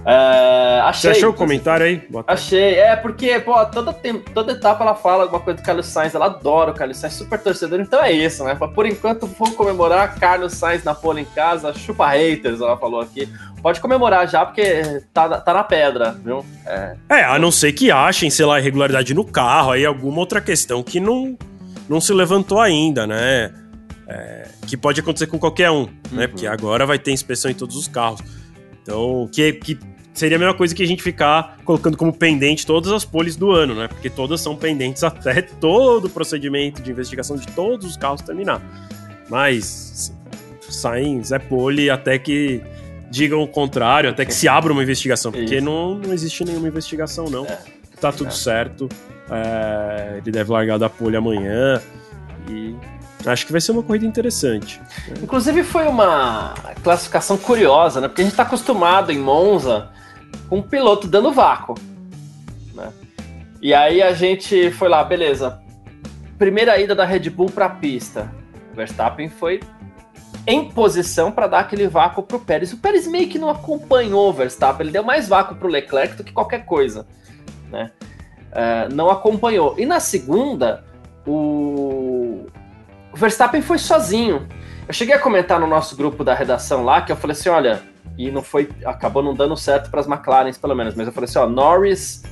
[0.06, 1.12] Uh, achei.
[1.12, 2.08] Você achou o comentário aí?
[2.28, 2.74] Achei.
[2.76, 3.92] É, porque, pô, toda,
[4.32, 6.14] toda etapa ela fala alguma coisa do Carlos Sainz.
[6.14, 7.80] Ela adora o Carlos Sainz, super torcedor.
[7.80, 8.54] Então é isso, né?
[8.54, 11.74] Por enquanto, vou comemorar Carlos Sainz na pole em casa.
[11.74, 13.28] Chupa haters, ela falou aqui.
[13.60, 16.46] Pode comemorar já, porque tá, tá na pedra, viu?
[16.64, 16.96] É.
[17.08, 20.84] é, a não ser que achem, sei lá, irregularidade no carro, aí alguma outra questão
[20.84, 21.36] que não,
[21.88, 23.52] não se levantou ainda, né?
[24.06, 25.90] É, que pode acontecer com qualquer um, né?
[26.12, 26.16] uhum.
[26.18, 26.26] né?
[26.28, 28.20] Porque agora vai ter inspeção em todos os carros.
[28.80, 29.76] Então, que, que
[30.16, 33.52] seria a mesma coisa que a gente ficar colocando como pendente todas as poles do
[33.52, 33.86] ano, né?
[33.86, 38.62] Porque todas são pendentes até todo o procedimento de investigação de todos os carros terminar.
[39.28, 40.12] Mas
[40.68, 42.62] saem Zé Pole até que
[43.10, 47.26] digam o contrário, até que se abra uma investigação, porque não, não existe nenhuma investigação,
[47.26, 47.44] não.
[47.44, 47.58] É.
[48.00, 48.32] Tá tudo é.
[48.32, 48.88] certo.
[49.30, 51.80] É, ele deve largar da pole amanhã.
[52.48, 52.74] E
[53.26, 54.80] acho que vai ser uma corrida interessante.
[55.22, 58.08] Inclusive foi uma classificação curiosa, né?
[58.08, 59.90] Porque a gente tá acostumado em Monza
[60.48, 61.74] com um piloto dando vácuo.
[62.74, 62.92] Né?
[63.60, 65.60] E aí a gente foi lá, beleza.
[66.38, 68.30] Primeira ida da Red Bull para a pista.
[68.74, 69.60] Verstappen foi
[70.46, 72.72] em posição para dar aquele vácuo para o Pérez.
[72.72, 76.14] O Pérez meio que não acompanhou o Verstappen, ele deu mais vácuo para o Leclerc
[76.14, 77.06] do que qualquer coisa.
[77.70, 77.90] Né?
[78.52, 79.74] Uh, não acompanhou.
[79.78, 80.84] E na segunda,
[81.26, 82.46] o...
[83.12, 84.46] o Verstappen foi sozinho.
[84.86, 87.82] Eu cheguei a comentar no nosso grupo da redação lá que eu falei assim: olha,
[88.18, 91.28] e não foi, acabou não dando certo para as McLarens, pelo menos, mas eu falei
[91.28, 92.22] assim: ó, Norris,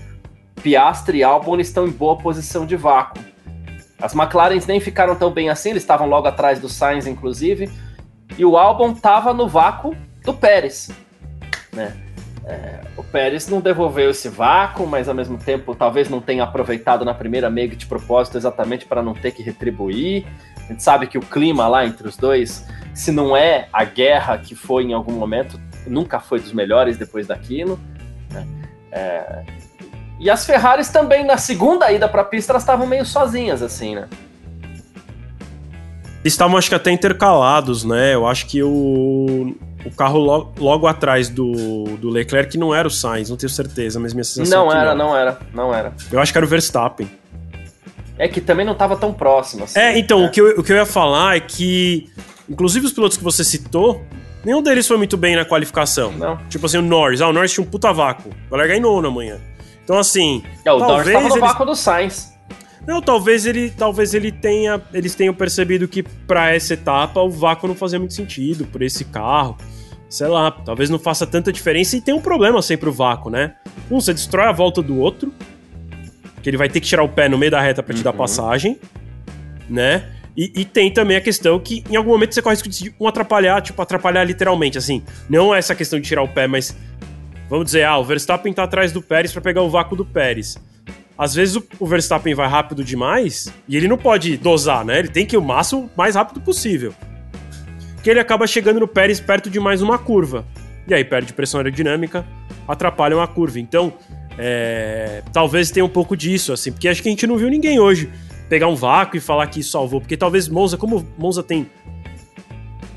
[0.63, 3.23] Piastri e Albon estão em boa posição de vácuo.
[4.01, 7.71] As McLarens nem ficaram tão bem assim, eles estavam logo atrás do Sainz, inclusive,
[8.37, 10.91] e o Albon estava no vácuo do Pérez.
[11.73, 11.95] Né?
[12.47, 17.05] É, o Pérez não devolveu esse vácuo, mas ao mesmo tempo talvez não tenha aproveitado
[17.05, 20.27] na primeira mega de propósito exatamente para não ter que retribuir.
[20.59, 24.37] A gente sabe que o clima lá entre os dois, se não é a guerra
[24.37, 27.79] que foi em algum momento, nunca foi dos melhores depois daquilo.
[28.31, 28.47] Né?
[28.93, 29.45] É,
[30.21, 33.95] e as Ferraris também, na segunda ida para a pista, elas estavam meio sozinhas, assim,
[33.95, 34.09] né?
[36.25, 38.15] estavam, acho que até intercalados, né?
[38.15, 42.91] Eu acho que o, o carro logo, logo atrás do, do Leclerc não era o
[42.91, 45.09] Sainz, não tenho certeza, mas minha sensação Não é era, não.
[45.09, 45.93] não era, não era.
[46.11, 47.11] Eu acho que era o Verstappen.
[48.19, 49.79] É que também não estava tão próximo assim.
[49.79, 52.09] É, então, O, que eu, o que eu ia falar é que,
[52.49, 54.03] inclusive os pilotos que você citou,
[54.45, 56.13] nenhum deles foi muito bem na qualificação.
[56.13, 56.37] Não.
[56.49, 57.21] Tipo assim, o Norris.
[57.21, 58.31] Ah, o Norris tinha um puta vácuo.
[58.51, 59.39] Vai largar em nono amanhã.
[59.83, 60.43] Então, assim.
[60.65, 61.41] É, o Norris tava no eles...
[61.41, 62.35] vácuo do Sainz.
[62.87, 67.67] Não, talvez ele, talvez ele tenha, eles tenham percebido que para essa etapa o vácuo
[67.67, 69.57] não fazia muito sentido por esse carro.
[70.09, 73.55] Sei lá, talvez não faça tanta diferença e tem um problema sempre o vácuo, né?
[73.91, 75.33] Um, você destrói a volta do outro,
[76.43, 78.05] que ele vai ter que tirar o pé no meio da reta para te uhum.
[78.05, 78.79] dar passagem,
[79.69, 80.05] né?
[80.37, 83.07] E, e, tem também a questão que em algum momento você corre risco de um
[83.07, 85.03] atrapalhar, tipo, atrapalhar literalmente, assim.
[85.29, 86.77] Não é essa questão de tirar o pé, mas
[87.49, 90.59] vamos dizer, ah, o Verstappen tá atrás do Pérez para pegar o vácuo do Pérez.
[91.17, 94.99] Às vezes o, o, Verstappen vai rápido demais e ele não pode dosar, né?
[94.99, 96.93] Ele tem que ir o máximo mais rápido possível.
[98.03, 100.45] Que ele acaba chegando no Pérez perto de mais uma curva.
[100.89, 102.27] E aí perde pressão aerodinâmica,
[102.67, 103.61] atrapalha uma curva.
[103.61, 103.93] Então,
[104.37, 107.79] é, talvez tenha um pouco disso, assim, porque acho que a gente não viu ninguém
[107.79, 108.11] hoje
[108.55, 110.01] pegar um vácuo e falar que salvou.
[110.01, 111.67] Porque talvez Monza, como Monza tem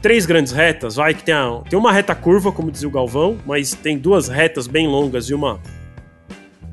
[0.04, 3.40] três grandes retas, vai que tem, a, tem uma reta curva, como dizia o Galvão,
[3.44, 5.60] mas tem duas retas bem longas e uma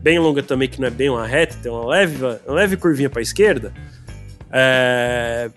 [0.02, 3.08] bem longa também, que não é bem uma reta, tem uma leve, uma leve curvinha
[3.08, 3.72] para a esquerda,
[4.52, 5.48] é...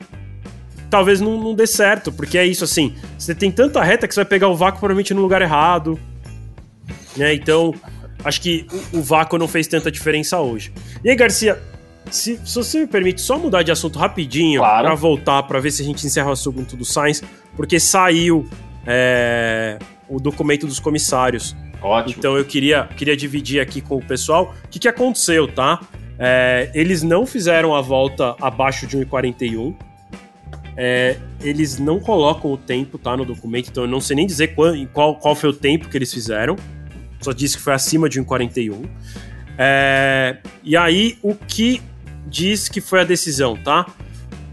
[0.90, 4.22] talvez não, não, dê certo, porque é isso assim, você tem tanta reta que você
[4.22, 6.00] vai pegar o vácuo provavelmente no lugar errado,
[7.18, 7.34] né?
[7.34, 7.76] Então,
[8.24, 10.72] acho que o, o vácuo não fez tanta diferença hoje.
[11.04, 11.62] E aí, Garcia,
[12.12, 14.86] se, se, você me permite só mudar de assunto rapidinho claro.
[14.86, 17.24] para voltar para ver se a gente encerra o assunto do Sainz,
[17.56, 18.48] porque saiu
[18.86, 21.56] é, o documento dos comissários.
[21.82, 22.16] Ótimo.
[22.18, 25.80] Então eu queria, queria dividir aqui com o pessoal o que, que aconteceu, tá?
[26.20, 29.76] É, eles não fizeram a volta abaixo de 1,41.
[30.76, 34.50] É, eles não colocam o tempo, tá, no documento, então eu não sei nem dizer
[34.54, 36.56] qual, qual, qual foi o tempo que eles fizeram.
[37.20, 38.88] Só disse que foi acima de 1,41.
[39.58, 41.82] É, e aí, o que
[42.30, 43.86] diz que foi a decisão, tá?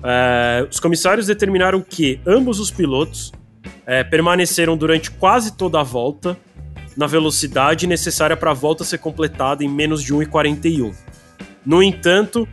[0.02, 3.32] É, os comissários determinaram que ambos os pilotos
[3.86, 6.36] é, permaneceram durante quase toda a volta
[6.96, 10.94] na velocidade necessária para a volta ser completada em menos de 1,41.
[11.64, 12.46] No entanto,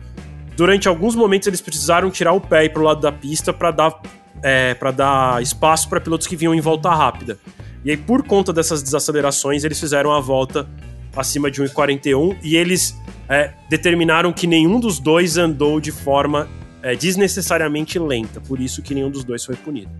[0.56, 4.02] durante alguns momentos eles precisaram tirar o pé para o lado da pista para dar,
[4.42, 7.38] é, dar espaço para pilotos que vinham em volta rápida.
[7.84, 10.68] E aí, por conta dessas desacelerações, eles fizeram a volta
[11.16, 12.96] acima de 1,41 e eles
[13.28, 16.48] é, determinaram que nenhum dos dois andou de forma
[16.82, 19.90] é, desnecessariamente lenta, por isso que nenhum dos dois foi punido.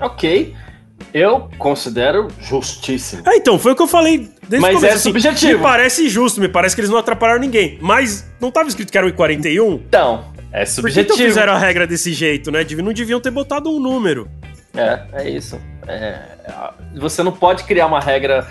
[0.00, 0.54] Ok.
[1.12, 3.22] Eu considero justíssimo.
[3.26, 4.86] É, então, foi o que eu falei desde Mas o começo.
[4.86, 5.58] é assim, subjetivo.
[5.58, 7.78] Me parece justo, me parece que eles não atrapalharam ninguém.
[7.80, 9.74] Mas não estava escrito que era 1,41?
[9.86, 10.82] Então, é subjetivo.
[10.82, 12.64] Por que então fizeram a regra desse jeito, né?
[12.82, 14.28] Não deviam ter botado um número.
[14.74, 15.60] É, é isso.
[15.86, 16.22] É,
[16.96, 18.46] você não pode criar uma regra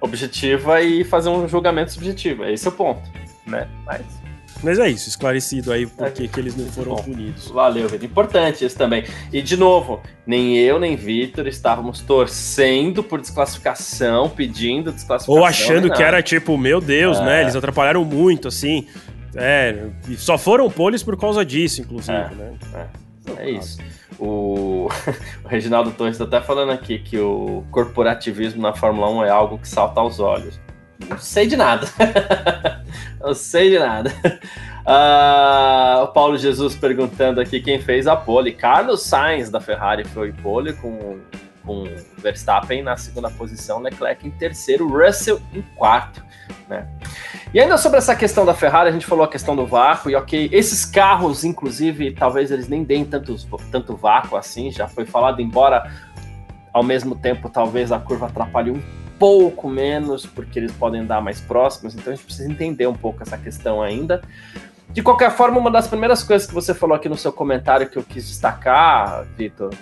[0.00, 2.44] objetiva e fazer um julgamento subjetivo.
[2.44, 3.02] Esse é o ponto,
[3.46, 3.68] né?
[3.84, 4.02] Mas
[4.62, 7.48] Mas é isso, esclarecido aí por que eles não foram Bom, punidos.
[7.48, 8.04] Valeu, Vitor.
[8.04, 9.04] Importante isso também.
[9.32, 15.42] E, de novo, nem eu nem Vitor estávamos torcendo por desclassificação, pedindo desclassificação.
[15.42, 17.26] Ou achando que era tipo, meu Deus, né, é.
[17.26, 17.42] né?
[17.42, 18.86] Eles atrapalharam muito, assim.
[19.34, 19.86] É,
[20.16, 22.30] só foram poles por causa disso, inclusive, é.
[22.30, 22.54] né?
[23.38, 23.78] É, é isso.
[24.20, 24.88] O...
[25.44, 29.58] o Reginaldo Torres está até falando aqui que o corporativismo na Fórmula 1 é algo
[29.58, 30.60] que salta aos olhos.
[31.08, 31.86] Não sei de nada.
[33.20, 34.12] não sei de nada.
[34.80, 38.52] Uh, o Paulo Jesus perguntando aqui quem fez a pole.
[38.52, 41.18] Carlos Sainz da Ferrari foi pole com,
[41.64, 41.84] com
[42.18, 46.24] Verstappen na segunda posição, Leclerc em terceiro, Russell em quarto.
[46.68, 46.86] Né?
[47.52, 50.14] E ainda sobre essa questão da Ferrari, a gente falou a questão do vácuo, e
[50.14, 53.36] ok, esses carros, inclusive, talvez eles nem deem tanto,
[53.70, 55.90] tanto vácuo assim, já foi falado, embora
[56.72, 58.80] ao mesmo tempo talvez a curva atrapalhe um
[59.18, 63.22] pouco menos, porque eles podem dar mais próximos, então a gente precisa entender um pouco
[63.22, 64.22] essa questão ainda.
[64.88, 67.96] De qualquer forma, uma das primeiras coisas que você falou aqui no seu comentário que
[67.96, 69.72] eu quis destacar, Vitor,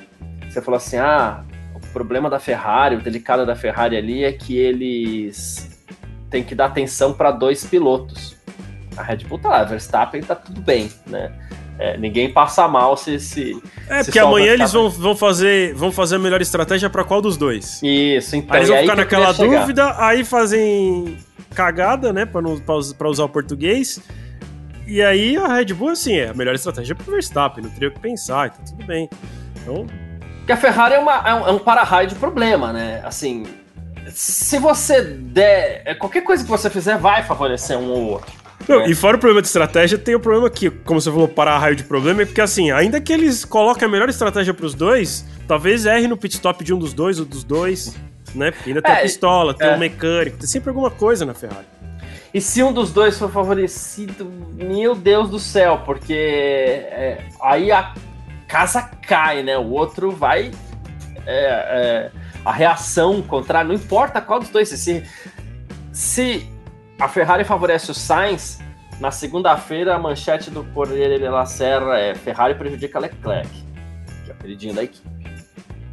[0.48, 1.44] você falou assim: ah,
[1.98, 5.76] problema da Ferrari, o delicado da Ferrari ali é que eles
[6.30, 8.36] tem que dar atenção para dois pilotos.
[8.96, 11.32] A Red Bull tá lá, Verstappen tá tudo bem, né?
[11.76, 13.18] É, ninguém passa mal se.
[13.18, 17.02] se é, se porque amanhã eles vão, vão, fazer, vão fazer a melhor estratégia para
[17.02, 17.80] qual dos dois?
[17.82, 18.54] Isso, então.
[18.54, 21.18] Aí eles vão ficar naquela dúvida, aí fazem
[21.52, 24.00] cagada, né, para usar o português.
[24.86, 27.92] E aí a Red Bull, assim, é a melhor estratégia pro Verstappen, não teria o
[27.92, 29.08] que pensar, então tudo bem.
[29.62, 30.07] Então.
[30.48, 33.02] Porque a Ferrari é, uma, é um, é um para-raio de problema, né?
[33.04, 33.44] Assim,
[34.08, 35.82] se você der.
[35.84, 38.32] É, qualquer coisa que você fizer vai favorecer um ou outro.
[38.66, 38.88] Não, né?
[38.88, 41.76] E fora o problema de estratégia, tem o problema que, como você falou, parar raio
[41.76, 45.22] de problema, é porque assim, ainda que eles coloquem a melhor estratégia para os dois,
[45.46, 47.94] talvez erre no pit stop de um dos dois ou dos dois,
[48.34, 48.50] né?
[48.50, 49.76] Porque ainda tem é, a pistola, tem o é.
[49.76, 51.66] um mecânico, tem sempre alguma coisa na Ferrari.
[52.32, 57.92] E se um dos dois for favorecido, meu Deus do céu, porque é, aí a
[58.48, 59.56] casa cai, né?
[59.56, 60.50] O outro vai.
[61.26, 64.70] É, é a reação contrária, não importa qual dos dois.
[64.70, 65.04] Se,
[65.92, 66.48] se
[66.98, 68.58] a Ferrari favorece o Sainz,
[68.98, 73.50] na segunda-feira a manchete do Corriere della Serra é Ferrari prejudica Leclerc,
[74.24, 75.06] que é o queridinho da equipe.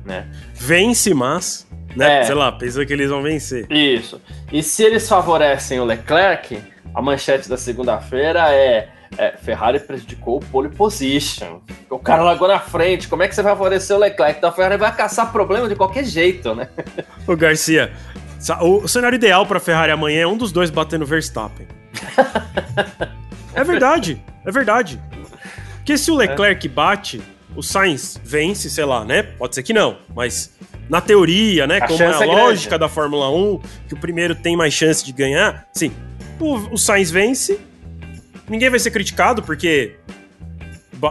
[0.06, 0.28] Né?
[0.54, 1.68] Vence, mas.
[1.96, 2.22] Né?
[2.22, 2.24] É.
[2.24, 3.70] Sei lá, pensou que eles vão vencer.
[3.72, 4.22] Isso.
[4.52, 6.62] E se eles favorecem o Leclerc,
[6.94, 11.62] a manchete da segunda-feira é é, Ferrari prejudicou o pole position.
[11.90, 13.08] O cara largou na frente.
[13.08, 14.38] Como é que você vai favorecer o Leclerc?
[14.38, 16.68] Então a Ferrari vai caçar problema de qualquer jeito, né?
[17.28, 17.92] Ô Garcia,
[18.62, 21.68] o cenário ideal para Ferrari amanhã é um dos dois batendo Verstappen.
[23.54, 25.02] é verdade, é verdade.
[25.78, 27.22] Porque se o Leclerc bate,
[27.56, 29.24] o Sainz vence, sei lá, né?
[29.24, 30.52] Pode ser que não, mas
[30.90, 31.78] na teoria, né?
[31.78, 35.04] A como é a é lógica da Fórmula 1, que o primeiro tem mais chance
[35.06, 35.92] de ganhar, sim.
[36.40, 37.60] O, o Sainz vence,
[38.50, 39.96] ninguém vai ser criticado porque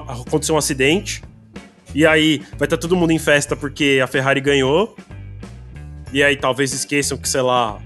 [0.09, 1.23] aconteceu um acidente.
[1.95, 4.97] E aí vai estar tá todo mundo em festa porque a Ferrari ganhou.
[6.13, 7.81] E aí talvez esqueçam que, sei lá,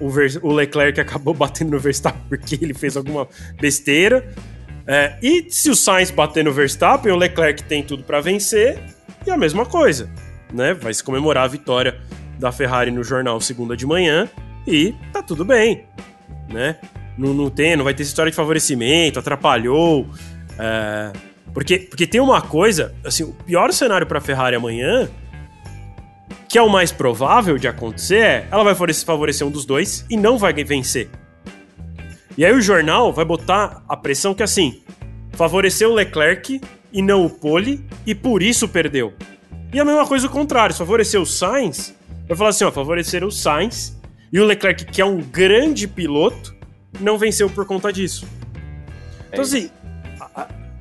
[0.00, 3.28] o, Ver o Leclerc acabou batendo no Verstappen porque ele fez alguma
[3.60, 4.28] besteira.
[4.86, 8.78] É, e se o Sainz bater no Verstappen, o Leclerc tem tudo para vencer.
[9.26, 10.10] E a mesma coisa,
[10.52, 10.74] né?
[10.74, 11.98] Vai se comemorar a vitória
[12.38, 14.28] da Ferrari no jornal segunda de manhã
[14.66, 15.86] e tá tudo bem,
[16.48, 16.76] né?
[17.16, 20.08] Não, não tem, não vai ter história de favorecimento, atrapalhou.
[20.58, 21.12] É,
[21.52, 25.08] porque, porque tem uma coisa, assim, o pior cenário para a Ferrari amanhã,
[26.48, 30.16] que é o mais provável de acontecer, é ela vai favorecer um dos dois e
[30.16, 31.08] não vai vencer.
[32.36, 34.82] E aí o jornal vai botar a pressão que assim,
[35.32, 36.60] favoreceu o Leclerc
[36.92, 39.12] e não o Pole e por isso perdeu.
[39.72, 41.94] E a mesma coisa o contrário, favoreceu o Sainz,
[42.28, 43.96] vai falar assim, ó, favorecer o Sainz
[44.32, 46.53] e o Leclerc que é um grande piloto
[47.00, 48.26] não venceu por conta disso.
[49.28, 49.70] Então, é assim,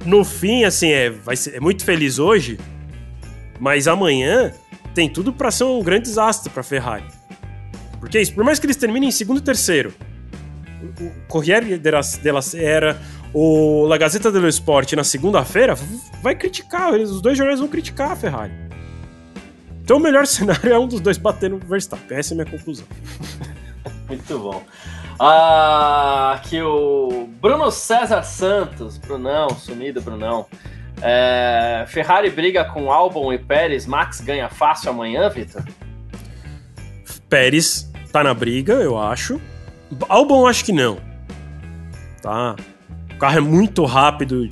[0.06, 2.60] no fim, assim, é, vai ser, é muito feliz hoje,
[3.60, 4.54] mas amanhã
[4.93, 7.06] tem tudo para ser um grande desastre para Ferrari.
[7.99, 9.93] Porque isso, por mais que eles terminem em segundo e terceiro,
[10.99, 13.02] o Corriere della Sera,
[13.34, 15.76] o La Gazzetta dello Sport na segunda-feira
[16.21, 18.53] vai criticar, eles, os dois jornais vão criticar a Ferrari.
[19.82, 22.18] Então o melhor cenário é um dos dois batendo no Verstappen.
[22.18, 22.86] Essa é a minha conclusão.
[24.07, 24.64] Muito bom.
[25.26, 30.45] Ah, aqui o Bruno César Santos, Brunão, sumido Brunão.
[31.01, 35.63] É, Ferrari briga com Albon e Pérez, Max ganha fácil amanhã, Vitor?
[37.30, 39.39] Pérez tá na briga, eu acho.
[40.09, 40.97] Albon acho que não.
[42.21, 42.57] Tá.
[43.15, 44.49] O carro é muito rápido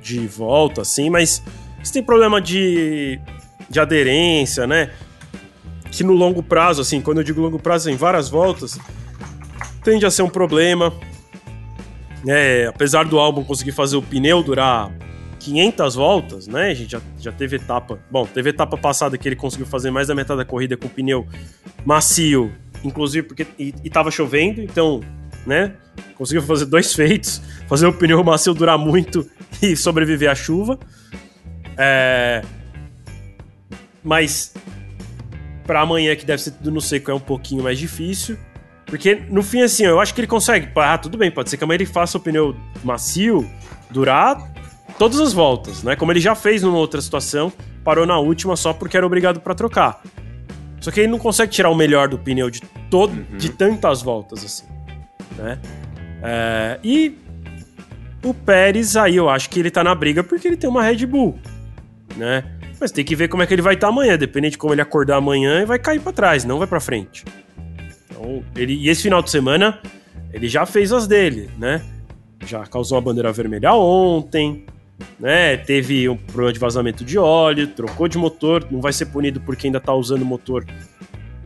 [0.00, 1.42] de volta, assim, mas
[1.82, 3.20] isso tem problema de,
[3.68, 4.90] de aderência, né?
[5.90, 8.78] Que no longo prazo, assim, quando eu digo longo prazo, em várias voltas,
[9.84, 10.92] tende a ser um problema.
[12.26, 14.90] é, apesar do álbum conseguir fazer o pneu durar
[15.38, 16.70] 500 voltas, né?
[16.70, 17.98] A gente já, já teve etapa.
[18.10, 20.90] Bom, teve etapa passada que ele conseguiu fazer mais da metade da corrida com o
[20.90, 21.26] pneu
[21.84, 22.50] macio,
[22.82, 23.46] inclusive porque.
[23.58, 25.00] E, e tava chovendo, então,
[25.46, 25.74] né?
[26.16, 29.28] Conseguiu fazer dois feitos: fazer o pneu macio durar muito
[29.60, 30.78] e sobreviver à chuva.
[31.76, 32.42] É.
[34.02, 34.54] Mas.
[35.66, 38.36] Pra amanhã, que deve ser tudo no seco, é um pouquinho mais difícil.
[38.86, 40.68] Porque, no fim, assim, eu acho que ele consegue.
[40.76, 43.48] Ah, tudo bem, pode ser que amanhã ele faça o pneu macio
[43.90, 44.52] durar
[44.98, 45.96] todas as voltas, né?
[45.96, 49.54] Como ele já fez numa outra situação, parou na última só porque era obrigado para
[49.54, 50.02] trocar.
[50.80, 52.60] Só que ele não consegue tirar o melhor do pneu de
[52.90, 53.38] todo, uhum.
[53.38, 54.66] de tantas voltas assim,
[55.36, 55.58] né?
[56.22, 57.18] É, e
[58.22, 61.06] o Pérez aí eu acho que ele tá na briga porque ele tem uma Red
[61.06, 61.38] Bull,
[62.16, 62.44] né?
[62.80, 64.74] Mas tem que ver como é que ele vai estar tá amanhã, dependendo de como
[64.74, 67.24] ele acordar amanhã, e vai cair para trás, não vai para frente.
[68.24, 69.78] Então, ele e esse final de semana
[70.32, 71.82] ele já fez as dele, né?
[72.46, 74.64] Já causou a bandeira vermelha ontem,
[75.20, 75.58] né?
[75.58, 79.66] Teve um problema de vazamento de óleo, trocou de motor, não vai ser punido porque
[79.66, 80.64] ainda está usando o motor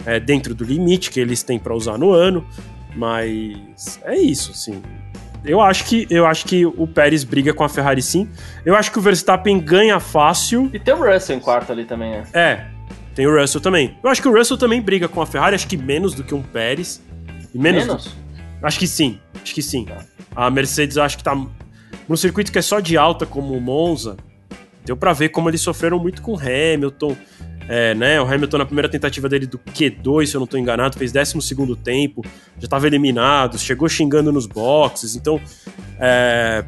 [0.07, 2.47] é, dentro do limite que eles têm para usar no ano,
[2.95, 4.81] mas é isso, assim.
[5.45, 8.29] Eu acho que eu acho que o Pérez briga com a Ferrari sim.
[8.65, 10.71] Eu acho que o Verstappen ganha fácil.
[10.73, 12.25] E tem o Russell em quarto ali também, é.
[12.33, 12.67] É,
[13.19, 13.99] tem o Russell também.
[14.01, 16.33] Eu acho que o Russell também briga com a Ferrari, acho que menos do que
[16.33, 17.03] um Pérez.
[17.53, 17.85] Menos?
[17.85, 18.05] menos?
[18.05, 18.13] Do...
[18.63, 19.87] Acho que sim, acho que sim.
[19.87, 20.05] Tá.
[20.37, 21.35] A Mercedes acho que tá
[22.09, 24.17] num circuito que é só de alta como o Monza,
[24.85, 27.17] deu para ver como eles sofreram muito com o Hamilton.
[27.69, 30.97] É, né, o Hamilton na primeira tentativa dele do Q2, se eu não estou enganado,
[30.97, 32.25] fez 12 segundo tempo,
[32.57, 35.41] já estava eliminado, chegou xingando nos boxes, então
[35.99, 36.65] é,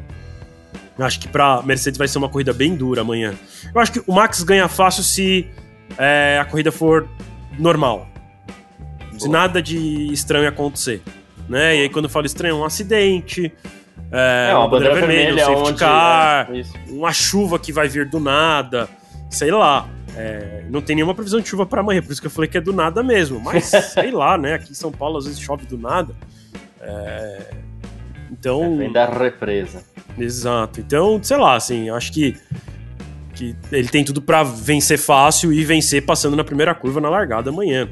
[0.99, 3.33] acho que para Mercedes vai ser uma corrida bem dura amanhã.
[3.73, 5.49] Eu acho que o Max ganha fácil se
[5.97, 7.07] é, a corrida for
[7.57, 8.07] normal,
[9.09, 9.19] Boa.
[9.19, 11.01] se nada de estranho acontecer,
[11.47, 11.75] né?
[11.77, 13.53] E aí quando eu falo estranho, é um acidente,
[14.11, 17.71] é, é uma, uma bandeira, bandeira vermelha, vermelha um safety car, é, uma chuva que
[17.71, 18.89] vai vir do nada,
[19.29, 19.87] sei lá.
[20.13, 22.57] É, não tem nenhuma previsão de chuva para amanhã, por isso que eu falei que
[22.57, 23.39] é do nada mesmo.
[23.39, 24.55] Mas sei lá, né?
[24.55, 26.13] Aqui em São Paulo às vezes chove do nada.
[26.81, 27.51] É,
[28.29, 28.73] então.
[28.73, 29.83] É, vem da represa.
[30.17, 30.81] Exato.
[30.81, 32.37] Então, sei lá, assim, eu acho que,
[33.33, 37.49] que ele tem tudo para vencer fácil e vencer passando na primeira curva na largada
[37.49, 37.89] amanhã.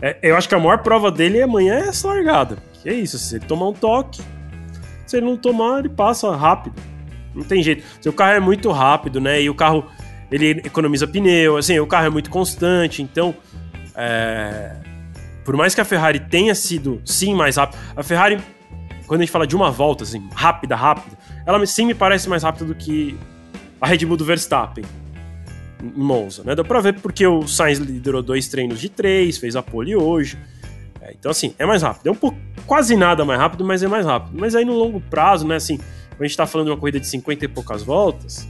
[0.00, 2.58] É, eu acho que a maior prova dele amanhã é essa largada.
[2.82, 4.20] Que é isso, se ele tomar um toque,
[5.06, 6.80] se ele não tomar, ele passa rápido.
[7.34, 7.84] Não tem jeito.
[8.00, 9.40] Se o carro é muito rápido, né?
[9.42, 9.86] E o carro
[10.30, 13.34] ele economiza pneu, assim, o carro é muito constante, então
[13.94, 14.76] é...
[15.44, 18.38] por mais que a Ferrari tenha sido sim mais rápida, a Ferrari
[19.06, 21.16] quando a gente fala de uma volta assim, rápida, rápida,
[21.46, 23.18] ela sim me parece mais rápida do que
[23.80, 24.84] a Red Bull do Verstappen
[25.82, 26.54] em Monza, né?
[26.54, 30.38] Dá pra ver porque o Sainz liderou dois treinos de três, fez a pole hoje.
[31.00, 32.08] É, então, assim, é mais rápido.
[32.08, 34.36] É um pouco, quase nada mais rápido, mas é mais rápido.
[34.38, 35.78] Mas aí no longo prazo, né, assim,
[36.18, 38.48] a gente tá falando de uma corrida de 50 e poucas voltas,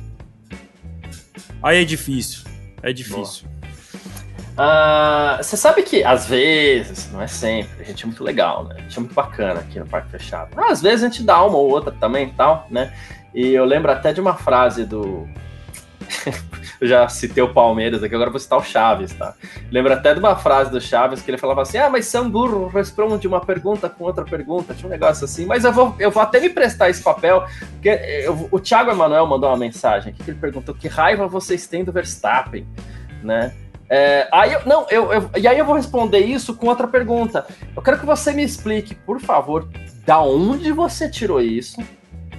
[1.62, 2.44] aí é difícil.
[2.82, 3.46] É difícil.
[4.58, 8.74] Uh, você sabe que às vezes, não é sempre, a gente é muito legal, né?
[8.78, 10.60] A gente é muito bacana aqui no Parque Fechado.
[10.60, 12.92] Às vezes a gente dá uma ou outra também e tal, né?
[13.34, 15.28] E eu lembro até de uma frase do
[16.80, 19.34] eu já citei o Palmeiras aqui, agora vou citar o Chaves, tá?
[19.70, 22.68] Lembro até de uma frase do Chaves que ele falava assim: Ah, mas São Burro
[22.68, 24.74] responde uma pergunta com outra pergunta.
[24.74, 27.88] Tinha um negócio assim, mas eu vou, eu vou até me prestar esse papel, porque
[27.88, 31.84] eu, o Thiago Emanuel mandou uma mensagem aqui que ele perguntou: que raiva vocês têm
[31.84, 32.66] do Verstappen,
[33.22, 33.54] né?
[33.90, 37.46] É, aí eu, não, eu, eu, e aí eu vou responder isso com outra pergunta.
[37.74, 39.66] Eu quero que você me explique, por favor,
[40.04, 41.80] da onde você tirou isso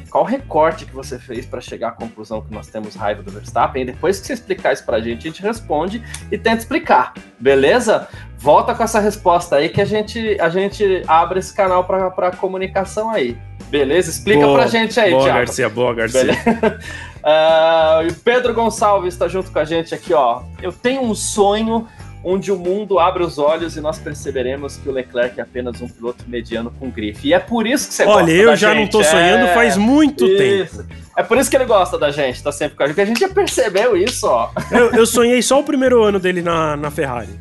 [0.10, 3.84] qual recorte que você fez para chegar à conclusão que nós temos raiva do Verstappen.
[3.84, 7.14] E depois que você explicar isso para a gente, a gente responde e tenta explicar,
[7.40, 8.08] beleza?
[8.38, 13.10] Volta com essa resposta aí que a gente, a gente abre esse canal para comunicação
[13.10, 13.38] aí.
[13.70, 14.10] Beleza?
[14.10, 15.40] Explica boa, pra gente aí, boa, Thiago.
[15.40, 16.34] Garcia, boa, Garcia.
[16.34, 20.42] uh, Pedro Gonçalves está junto com a gente aqui, ó.
[20.62, 21.88] Eu tenho um sonho
[22.24, 25.88] onde o mundo abre os olhos e nós perceberemos que o Leclerc é apenas um
[25.88, 27.28] piloto mediano com grife.
[27.30, 28.82] E é por isso que você Olha, gosta eu já gente.
[28.82, 29.54] não tô sonhando é...
[29.54, 30.78] faz muito isso.
[30.78, 30.90] tempo.
[31.16, 33.06] É por isso que ele gosta da gente, tá sempre com a gente, porque a
[33.06, 34.52] gente já percebeu isso, ó.
[34.72, 37.40] Eu, eu sonhei só o primeiro ano dele na, na Ferrari.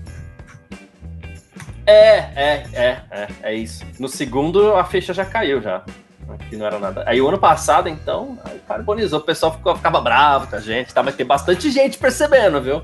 [1.87, 3.85] É, é, é, é, é isso.
[3.99, 5.83] No segundo, a ficha já caiu já.
[6.29, 7.03] Aqui não era nada.
[7.07, 9.21] Aí o ano passado, então, aí carbonizou.
[9.21, 11.03] O pessoal ficou, ficava bravo com a gente, tá?
[11.03, 12.83] Mas tem bastante gente percebendo, viu?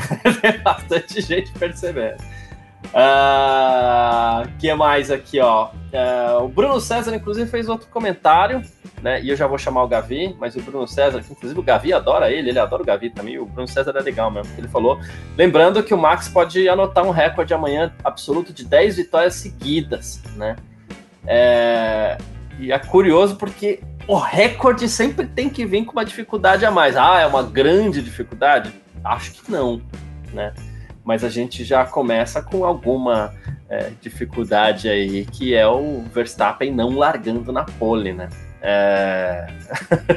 [0.40, 2.22] tem bastante gente percebendo.
[2.92, 5.68] Uh, que mais aqui, ó?
[5.68, 8.62] Uh, o Bruno César, inclusive, fez outro comentário,
[9.02, 9.22] né?
[9.22, 11.92] E eu já vou chamar o Gavi, mas o Bruno César, que inclusive o Gavi
[11.92, 13.38] adora ele, ele adora o Gavi também.
[13.38, 15.00] O Bruno César é legal mesmo, ele falou.
[15.36, 20.56] Lembrando que o Max pode anotar um recorde amanhã absoluto de 10 vitórias seguidas, né?
[21.26, 22.18] É,
[22.58, 26.96] e é curioso porque o recorde sempre tem que vir com uma dificuldade a mais.
[26.96, 28.72] Ah, é uma grande dificuldade?
[29.04, 29.80] Acho que não,
[30.32, 30.52] né?
[31.04, 33.34] Mas a gente já começa com alguma
[33.68, 38.28] é, dificuldade aí, que é o Verstappen não largando na pole, né?
[38.60, 39.46] É...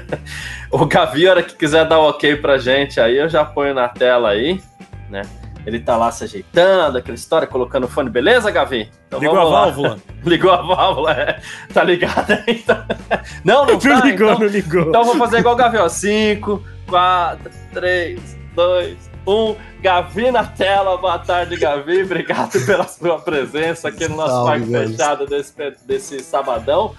[0.70, 3.74] o Gavi, a hora que quiser dar um ok pra gente aí, eu já ponho
[3.74, 4.62] na tela aí,
[5.10, 5.24] né?
[5.66, 8.92] Ele tá lá se ajeitando, aquela história, colocando o fone, beleza, Gavi?
[9.08, 9.98] Então ligou a válvula.
[10.24, 11.40] ligou a válvula, é.
[11.74, 12.64] Tá ligado aí?
[13.44, 14.82] Não, não, não tá, ligou, então, não ligou.
[14.90, 15.88] Então vou fazer igual o Gavi, ó.
[15.88, 18.97] 5, 4, 3, 2,
[19.28, 19.56] 1.
[19.82, 22.03] Gavi na tela, boa tarde, Gavi.
[22.03, 25.53] Obrigado pela sua presença aqui no nosso parque fechado desse,
[25.86, 26.95] desse sabadão.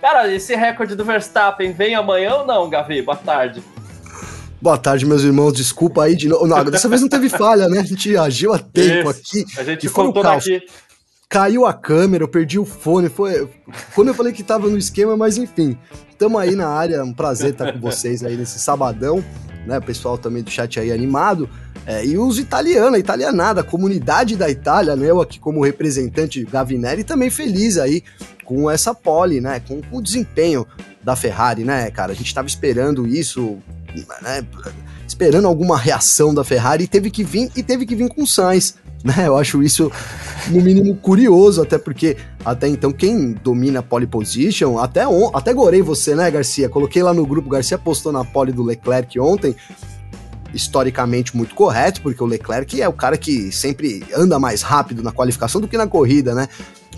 [0.00, 3.00] Cara, esse recorde do Verstappen vem amanhã ou não, Gavi?
[3.00, 3.62] Boa tarde.
[4.60, 5.52] Boa tarde, meus irmãos.
[5.52, 6.46] Desculpa aí de novo.
[6.46, 7.80] Não, dessa vez não teve falha, né?
[7.80, 9.20] A gente agiu a tempo Isso.
[9.20, 9.44] aqui.
[9.58, 10.62] A gente contou daqui.
[11.28, 13.08] Caiu a câmera, eu perdi o fone.
[13.08, 13.48] Foi
[13.94, 15.76] quando eu falei que tava no esquema, mas enfim.
[16.18, 17.02] Tamo aí na área.
[17.04, 19.22] Um prazer estar com vocês aí nesse sabadão.
[19.66, 19.78] Né?
[19.78, 21.48] O pessoal também do chat aí animado.
[21.86, 25.10] É, e os italianos, a italianada, a comunidade da Itália, né?
[25.10, 28.02] Eu aqui como representante Gavinelli também feliz aí
[28.44, 29.60] com essa pole, né?
[29.60, 30.66] Com, com o desempenho
[31.02, 32.12] da Ferrari, né, cara?
[32.12, 33.58] A gente tava esperando isso
[34.22, 34.44] né,
[35.06, 38.74] esperando alguma reação da Ferrari e teve que vir e teve que vir com Sainz.
[39.04, 39.92] Né, eu acho isso
[40.48, 45.52] no mínimo curioso, até porque até então quem domina a pole position, até, on, até
[45.52, 46.68] gorei você, né, Garcia?
[46.68, 49.54] Coloquei lá no grupo, Garcia postou na pole do Leclerc ontem,
[50.52, 55.12] historicamente muito correto, porque o Leclerc é o cara que sempre anda mais rápido na
[55.12, 56.48] qualificação do que na corrida, né?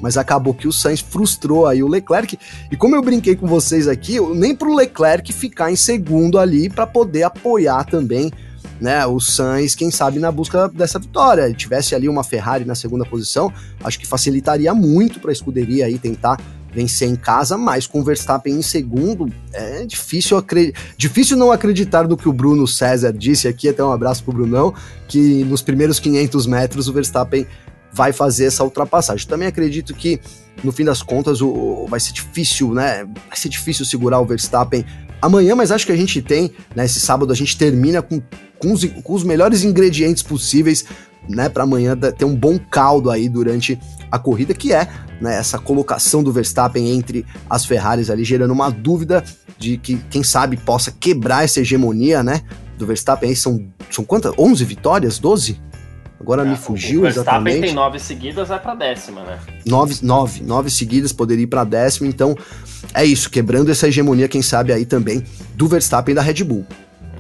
[0.01, 2.39] Mas acabou que o Sainz frustrou aí o Leclerc.
[2.71, 6.69] E como eu brinquei com vocês aqui, nem para o Leclerc ficar em segundo ali
[6.69, 8.31] para poder apoiar também
[8.81, 11.43] né, o Sainz, quem sabe, na busca dessa vitória.
[11.43, 15.87] Ele tivesse ali uma Ferrari na segunda posição, acho que facilitaria muito para a escuderia
[15.87, 16.39] aí tentar
[16.73, 20.43] vencer em casa, mas com Verstappen em segundo, é difícil,
[20.97, 24.75] difícil não acreditar do que o Bruno César disse aqui, até um abraço pro Brunão,
[25.09, 27.47] que nos primeiros 500 metros o Verstappen
[27.99, 29.27] vai fazer essa ultrapassagem.
[29.27, 30.21] Também acredito que,
[30.63, 33.05] no fim das contas, o, vai ser difícil, né?
[33.05, 34.87] Vai ser difícil segurar o Verstappen
[35.21, 36.85] amanhã, mas acho que a gente tem, né?
[36.85, 38.23] Esse sábado a gente termina com,
[38.57, 40.85] com, os, com os melhores ingredientes possíveis,
[41.29, 41.49] né?
[41.49, 43.77] Para amanhã ter um bom caldo aí durante
[44.13, 44.89] a corrida, que é
[45.21, 49.25] né, essa colocação do Verstappen entre as Ferraris ali, gerando uma dúvida
[49.59, 52.43] de que, quem sabe, possa quebrar essa hegemonia, né?
[52.79, 54.33] Do Verstappen aí são, são quantas?
[54.39, 55.19] 11 vitórias?
[55.19, 55.61] 12?
[56.21, 57.61] Agora é, me fugiu o exatamente.
[57.61, 59.39] tem nove seguidas, vai para décima, né?
[59.65, 62.09] Nove, nove, nove seguidas, poderia ir para décima.
[62.09, 62.37] Então,
[62.93, 66.67] é isso, quebrando essa hegemonia, quem sabe aí também, do Verstappen e da Red Bull.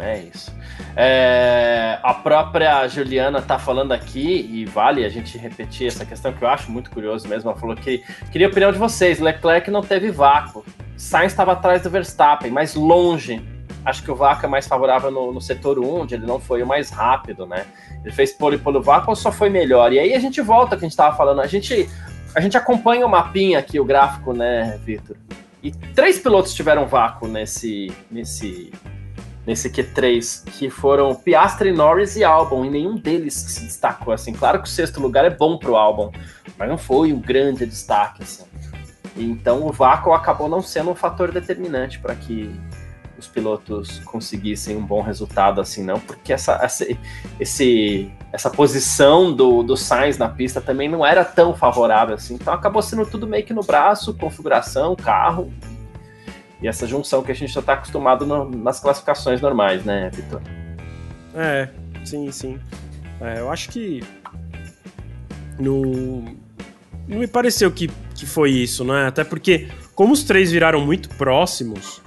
[0.00, 0.52] É isso.
[0.96, 6.42] É, a própria Juliana tá falando aqui, e vale a gente repetir essa questão que
[6.42, 7.50] eu acho muito curioso mesmo.
[7.50, 9.20] Ela falou que queria a opinião de vocês.
[9.20, 10.64] Leclerc não teve vácuo.
[10.96, 13.40] Sainz estava atrás do Verstappen, mais longe
[13.88, 16.62] acho que o Vaca é mais favorável no, no, setor 1, onde ele não foi
[16.62, 17.66] o mais rápido, né?
[18.04, 19.92] Ele fez pole pelo Vaca ou só foi melhor?
[19.92, 21.88] E aí a gente volta que a gente estava falando, a gente,
[22.34, 25.16] a gente acompanha o mapinha aqui, o gráfico, né, Vitor?
[25.62, 28.70] E três pilotos tiveram vácuo nesse, nesse,
[29.46, 34.32] nesse Q3, que foram Piastri, Norris e Albon, e nenhum deles se destacou, assim.
[34.32, 36.12] Claro que o sexto lugar é bom pro Albon,
[36.58, 38.44] mas não foi um grande destaque, assim.
[39.16, 42.54] Então o vácuo acabou não sendo um fator determinante para que
[43.18, 46.86] os pilotos conseguissem um bom resultado assim, não, porque essa, essa,
[47.40, 52.54] esse, essa posição do, do Sainz na pista também não era tão favorável assim, então
[52.54, 55.52] acabou sendo tudo meio que no braço, configuração, carro,
[56.62, 60.40] e essa junção que a gente já está acostumado no, nas classificações normais, né, Vitor?
[61.34, 61.68] É,
[62.04, 62.58] sim, sim.
[63.20, 64.02] É, eu acho que
[65.58, 66.22] no,
[67.06, 69.06] não me pareceu que, que foi isso, né?
[69.06, 72.00] Até porque, como os três viraram muito próximos,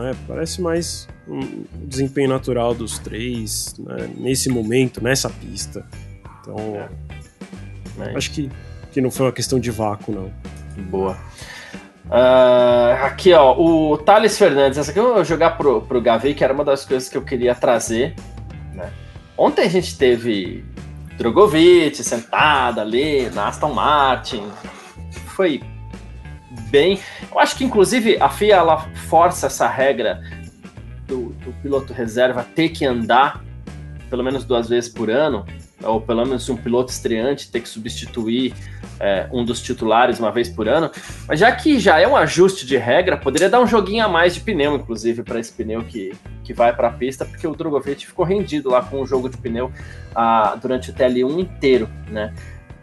[0.00, 0.14] né?
[0.26, 4.08] Parece mais um desempenho natural dos três né?
[4.16, 5.84] nesse momento, nessa pista.
[6.40, 6.56] Então,
[8.00, 8.16] é.
[8.16, 8.50] acho que,
[8.92, 10.32] que não foi uma questão de vácuo, não.
[10.84, 11.16] Boa.
[12.06, 14.78] Uh, aqui, ó, o Thales Fernandes.
[14.78, 17.22] Essa aqui eu vou jogar pro, pro Gavi, que era uma das coisas que eu
[17.22, 18.14] queria trazer.
[18.72, 18.92] Né?
[19.36, 20.64] Ontem a gente teve
[21.18, 24.44] Drogovic sentado ali na Aston Martin.
[25.34, 25.60] Foi
[26.68, 27.00] bem.
[27.30, 30.22] Eu acho que, inclusive, a FIA ela força essa regra
[31.06, 33.44] do, do piloto reserva ter que andar
[34.10, 35.44] pelo menos duas vezes por ano,
[35.82, 38.54] ou pelo menos um piloto estreante ter que substituir
[38.98, 40.90] é, um dos titulares uma vez por ano.
[41.26, 44.34] Mas já que já é um ajuste de regra, poderia dar um joguinho a mais
[44.34, 46.14] de pneu, inclusive, para esse pneu que,
[46.44, 49.36] que vai para a pista, porque o Drogovic ficou rendido lá com o jogo de
[49.36, 49.70] pneu
[50.14, 52.32] ah, durante o TL1 inteiro, né?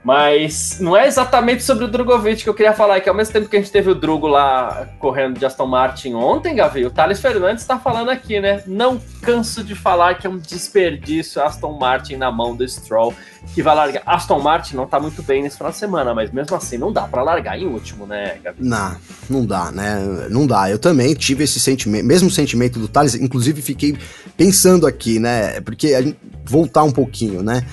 [0.04, 3.32] Mas não é exatamente sobre o Drogovic que eu queria falar, é que ao mesmo
[3.32, 6.92] tempo que a gente teve o Drugo lá correndo de Aston Martin ontem, Gavi, o
[6.92, 8.62] Thales Fernandes está falando aqui, né?
[8.68, 13.14] Não canso de falar que é um desperdício Aston Martin na mão do Stroll,
[13.54, 14.04] que vai largar.
[14.06, 17.04] Aston Martin não tá muito bem nesse final de semana, mas mesmo assim não dá
[17.04, 18.58] para largar em último, né, Gavi?
[18.60, 18.98] Não,
[19.30, 20.28] não dá, né?
[20.30, 20.70] Não dá.
[20.70, 23.98] Eu também tive esse sentimento, mesmo sentimento do Thales, inclusive fiquei
[24.36, 25.62] pensando aqui, né?
[25.62, 27.66] Porque a gente, voltar um pouquinho, né?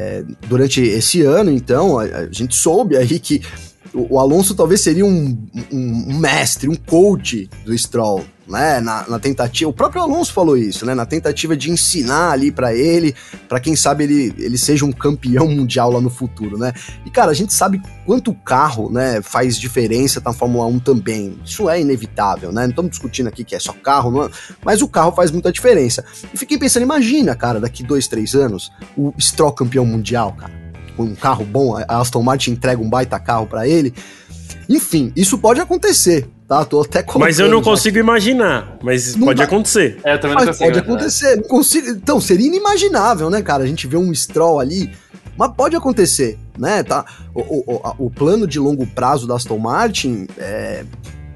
[0.00, 3.42] É, durante esse ano, então, a, a, gente soube aí que
[3.94, 5.36] o, o Alonso talvez seria um,
[5.72, 8.80] um, mestre, um coach do Stroll, né?
[8.80, 10.94] Na, na, tentativa, o próprio Alonso falou isso, né?
[10.94, 13.14] Na tentativa de ensinar ali para ele,
[13.48, 16.72] para quem sabe ele, ele seja um campeão mundial lá no futuro, né?
[17.04, 21.38] E cara, a gente sabe quanto carro, né, faz diferença na Fórmula 1 também.
[21.44, 22.62] Isso é inevitável, né?
[22.62, 24.30] Não estamos discutindo aqui que é só carro, é,
[24.64, 26.04] mas o carro faz muita diferença.
[26.32, 30.57] E fiquei pensando, imagina, cara, daqui dois, três anos, o Stroll campeão mundial, cara.
[30.98, 33.94] Um carro bom, a Aston Martin entrega um baita carro para ele.
[34.68, 36.64] Enfim, isso pode acontecer, tá?
[36.64, 38.04] Tô até Mas eu não consigo aqui.
[38.04, 39.98] imaginar, mas não pode acontecer.
[40.04, 41.36] É, também não mas consigo, pode acontecer.
[41.36, 43.64] Não consigo, então, seria inimaginável, né, cara?
[43.64, 44.90] A gente vê um Stroll ali,
[45.38, 46.82] mas pode acontecer, né?
[46.82, 47.04] Tá?
[47.34, 50.84] O, o, o plano de longo prazo da Aston Martin é,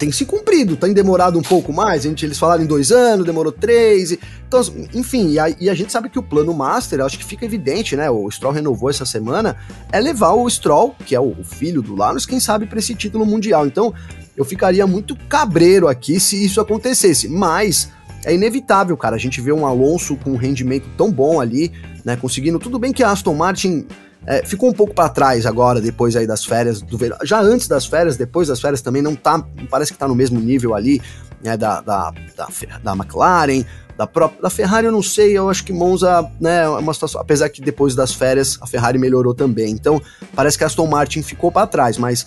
[0.03, 2.05] tem se cumprido, tem demorado um pouco mais.
[2.05, 4.11] A gente, eles falaram em dois anos, demorou três.
[4.11, 4.61] E, então,
[4.93, 7.95] enfim, e a, e a, gente sabe que o plano Master, acho que fica evidente,
[7.95, 8.11] né?
[8.11, 9.57] O Stroll renovou essa semana,
[9.93, 12.97] é levar o Stroll, que é o, o filho do Lanus, quem sabe, para esse
[12.97, 13.65] título mundial.
[13.65, 13.95] Então,
[14.37, 17.89] eu ficaria muito cabreiro aqui se isso acontecesse, mas
[18.25, 19.15] é inevitável, cara.
[19.15, 21.71] A gente vê um Alonso com um rendimento tão bom ali,
[22.05, 22.17] né?
[22.17, 22.59] Conseguindo.
[22.59, 23.87] Tudo bem que a Aston Martin
[24.27, 27.17] é, ficou um pouco para trás agora, depois aí das férias do verão.
[27.25, 29.45] Já antes das férias, depois das férias também não tá.
[29.69, 31.03] Parece que tá no mesmo nível ali,
[31.43, 31.57] né?
[31.57, 32.49] Da, da, da,
[32.83, 33.65] da McLaren,
[33.97, 34.43] da própria.
[34.43, 37.21] Da Ferrari eu não sei, eu acho que Monza, né, é uma situação.
[37.21, 39.73] Apesar que depois das férias a Ferrari melhorou também.
[39.73, 40.01] Então,
[40.35, 42.27] parece que a Aston Martin ficou para trás, mas.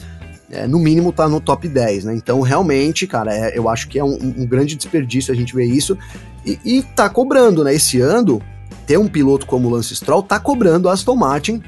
[0.52, 2.14] É, no mínimo tá no top 10, né?
[2.14, 5.66] Então, realmente, cara, é, eu acho que é um, um, grande desperdício a gente ver
[5.66, 5.98] isso.
[6.46, 7.74] E, e tá cobrando, né?
[7.74, 8.40] Esse ano,
[8.86, 11.64] ter um piloto como o Lance Stroll tá cobrando a Aston Martin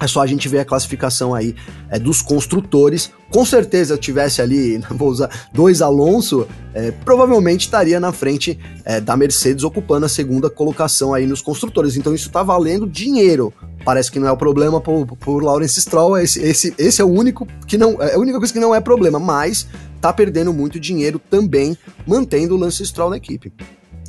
[0.00, 1.54] é só a gente ver a classificação aí
[1.88, 3.12] é, dos construtores.
[3.30, 9.16] Com certeza, tivesse ali, vou usar dois Alonso, é, provavelmente estaria na frente é, da
[9.16, 11.96] Mercedes, ocupando a segunda colocação aí nos construtores.
[11.96, 13.52] Então isso tá valendo dinheiro.
[13.84, 16.18] Parece que não é o problema por, por Lawrence Stroll.
[16.18, 18.00] Esse, esse, esse é o único que não.
[18.02, 19.66] É a única coisa que não é problema, mas
[20.00, 21.76] tá perdendo muito dinheiro também,
[22.06, 23.52] mantendo o Lance Stroll na equipe.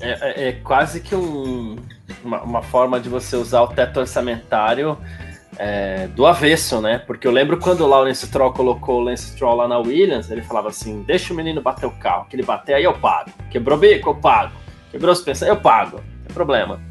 [0.02, 1.78] É, é, é quase que um,
[2.24, 4.98] uma, uma forma de você usar o teto orçamentário
[5.58, 7.00] é, do avesso, né?
[7.06, 10.42] Porque eu lembro quando o Lawrence Stroll colocou o Lance Stroll lá na Williams, ele
[10.42, 13.32] falava assim: deixa o menino bater o carro, que ele bater, aí eu pago.
[13.50, 14.54] Quebrou bico, eu pago.
[14.92, 15.98] Quebrou suspensão, eu pago.
[15.98, 16.82] Não tem problema.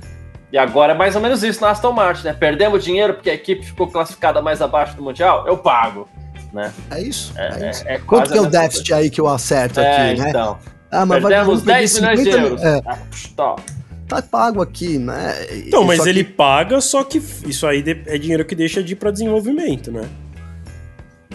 [0.53, 2.33] E agora é mais ou menos isso na Aston Martin, né?
[2.33, 6.09] Perdemos dinheiro porque a equipe ficou classificada mais abaixo do Mundial, eu pago.
[6.53, 6.73] Né?
[6.93, 7.33] É isso.
[7.37, 7.89] É, é isso.
[7.89, 9.03] É, é Quanto que é o déficit coisa.
[9.03, 10.29] aí que eu acerto é, aqui, né?
[10.29, 10.59] Então.
[10.91, 12.63] Ah, mas Perdemos vai 10 milhões de euros.
[12.63, 12.81] É.
[12.87, 12.99] Ah,
[14.09, 15.35] tá pago aqui, né?
[15.67, 19.11] Então, mas ele paga, só que isso aí é dinheiro que deixa de ir para
[19.11, 20.09] desenvolvimento, né?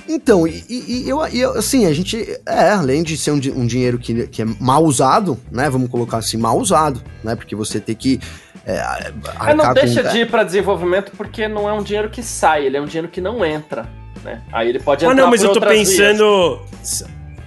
[0.08, 4.00] Então, e, e, eu, e, assim, a gente, é, além de ser um, um dinheiro
[4.00, 7.96] que, que é mal usado, né, vamos colocar assim, mal usado, né, porque você tem
[7.96, 8.20] que...
[8.66, 9.12] É,
[9.48, 12.66] é não deixa com, de ir para desenvolvimento porque não é um dinheiro que sai,
[12.66, 13.88] ele é um dinheiro que não entra,
[14.24, 16.60] né, aí ele pode entrar Ah, não, mas eu tô pensando...
[16.82, 17.04] Vias.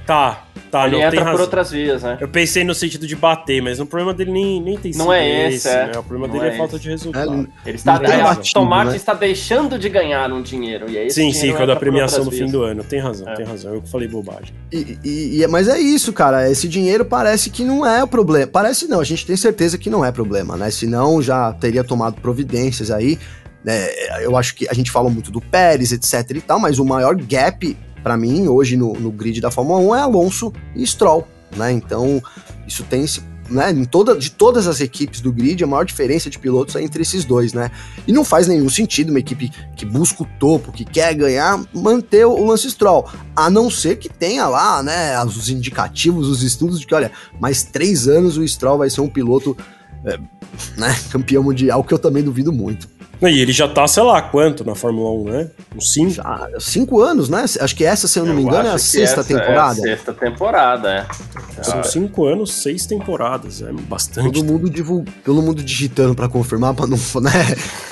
[0.06, 2.16] Tá, Tá, ele entra por outras vias, né?
[2.18, 5.12] Eu pensei no sentido de bater, mas o problema dele nem, nem tem sido Não
[5.12, 5.88] é esse, é.
[5.88, 5.98] Né?
[5.98, 7.46] O problema não dele é, é falta de resultado.
[7.62, 8.96] É, ele está, é, batido, Tomate né?
[8.96, 10.88] está deixando de ganhar um dinheiro.
[10.88, 12.82] E aí sim, sim, foi da premiação no fim do ano.
[12.82, 13.34] Tem razão, é.
[13.34, 13.74] tem razão.
[13.74, 14.54] Eu falei bobagem.
[14.72, 16.50] E, e, e, mas é isso, cara.
[16.50, 18.46] Esse dinheiro parece que não é o problema.
[18.50, 20.70] Parece não, a gente tem certeza que não é problema, né?
[20.70, 23.18] Senão já teria tomado providências aí.
[23.66, 26.84] É, eu acho que a gente fala muito do Pérez, etc e tal, mas o
[26.86, 31.26] maior gap para mim, hoje no, no, grid da Fórmula 1 é Alonso e Stroll,
[31.56, 31.72] né?
[31.72, 32.22] Então,
[32.66, 33.06] isso tem
[33.52, 36.82] né, em toda, de todas as equipes do grid, a maior diferença de pilotos é
[36.82, 37.70] entre esses dois, né?
[38.06, 42.24] E não faz nenhum sentido uma equipe que busca o topo, que quer ganhar, manter
[42.24, 46.86] o Lance Stroll, a não ser que tenha lá, né, os indicativos, os estudos de
[46.86, 49.56] que, olha, mais três anos o Stroll vai ser um piloto,
[50.04, 50.18] é,
[50.76, 52.88] né, campeão mundial, que eu também duvido muito.
[53.28, 55.50] E ele já tá, sei lá, quanto na Fórmula 1, né?
[55.76, 56.10] Uns cinco?
[56.10, 57.44] Já, cinco anos, né?
[57.60, 59.80] Acho que essa, se eu não eu me engano, é a sexta temporada.
[59.80, 61.62] É a sexta temporada, é.
[61.62, 63.62] São cinco anos, seis temporadas.
[63.62, 64.32] É bastante.
[64.32, 65.04] Todo mundo, divul...
[65.24, 66.98] Todo mundo digitando pra confirmar, pra não.
[67.22, 67.30] Né?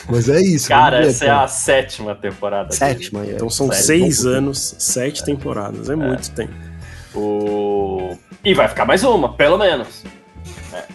[0.08, 0.68] Mas é isso.
[0.68, 2.72] Cara, ver, essa é a sétima temporada.
[2.72, 3.32] Sétima, é.
[3.32, 5.88] Então são seis anos, sete temporadas.
[5.88, 6.52] É, é, muito tempo.
[7.14, 8.16] O...
[8.44, 10.02] E vai ficar mais uma, pelo menos.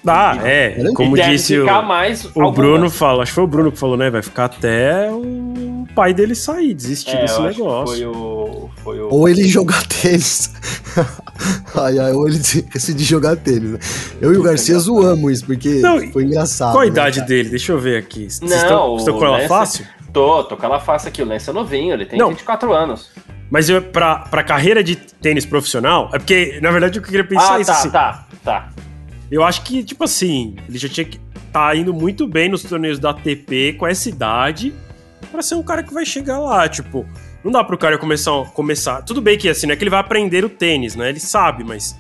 [0.06, 0.92] Ah, é.
[0.96, 4.10] Como disse o, mais o Bruno fala, acho que foi o Bruno que falou, né?
[4.10, 7.96] Vai ficar até o pai dele sair, desistir É, desse negócio.
[7.96, 9.10] Foi o, foi o...
[9.10, 10.52] Ou ele jogar tênis.
[11.76, 13.72] ai, ai, ou ele decidir jogar tênis.
[13.72, 13.80] né?
[14.22, 16.72] Eu e o Garcia zoamos isso, porque Não, foi engraçado.
[16.74, 17.28] Qual a né, idade cara?
[17.28, 17.50] dele?
[17.50, 18.30] Deixa eu ver aqui.
[18.30, 19.86] Vocês Não, estão, estão com ela Lance- fácil?
[20.14, 21.22] Tô, tô com ela face aqui.
[21.22, 22.30] O Lance é novinho, ele tem Não.
[22.30, 23.10] 24 anos.
[23.50, 27.12] Mas eu, pra, pra carreira de tênis profissional, é porque, na verdade, o que eu
[27.12, 27.72] queria pensar ah, é isso.
[27.72, 28.70] tá, assim, tá, tá.
[29.30, 31.20] Eu acho que, tipo assim, ele já tinha que
[31.52, 34.74] tá indo muito bem nos torneios da ATP com essa idade
[35.32, 37.06] pra ser um cara que vai chegar lá, tipo,
[37.44, 39.02] não dá pro cara começar, começar.
[39.04, 41.10] Tudo bem que assim, não é que ele vai aprender o tênis, né?
[41.10, 41.96] Ele sabe, mas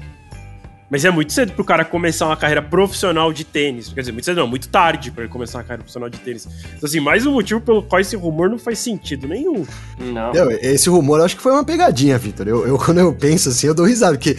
[0.90, 3.90] mas é muito cedo pro cara começar uma carreira profissional de tênis.
[3.90, 6.48] Quer dizer, muito cedo não, muito tarde pra ele começar uma carreira profissional de tênis.
[6.76, 9.66] Então assim, mais um motivo pelo qual esse rumor não faz sentido nenhum.
[10.00, 10.32] Não.
[10.32, 12.48] Não, esse rumor eu acho que foi uma pegadinha, Vitor.
[12.48, 14.38] Eu, eu, quando eu penso assim, eu dou risada, porque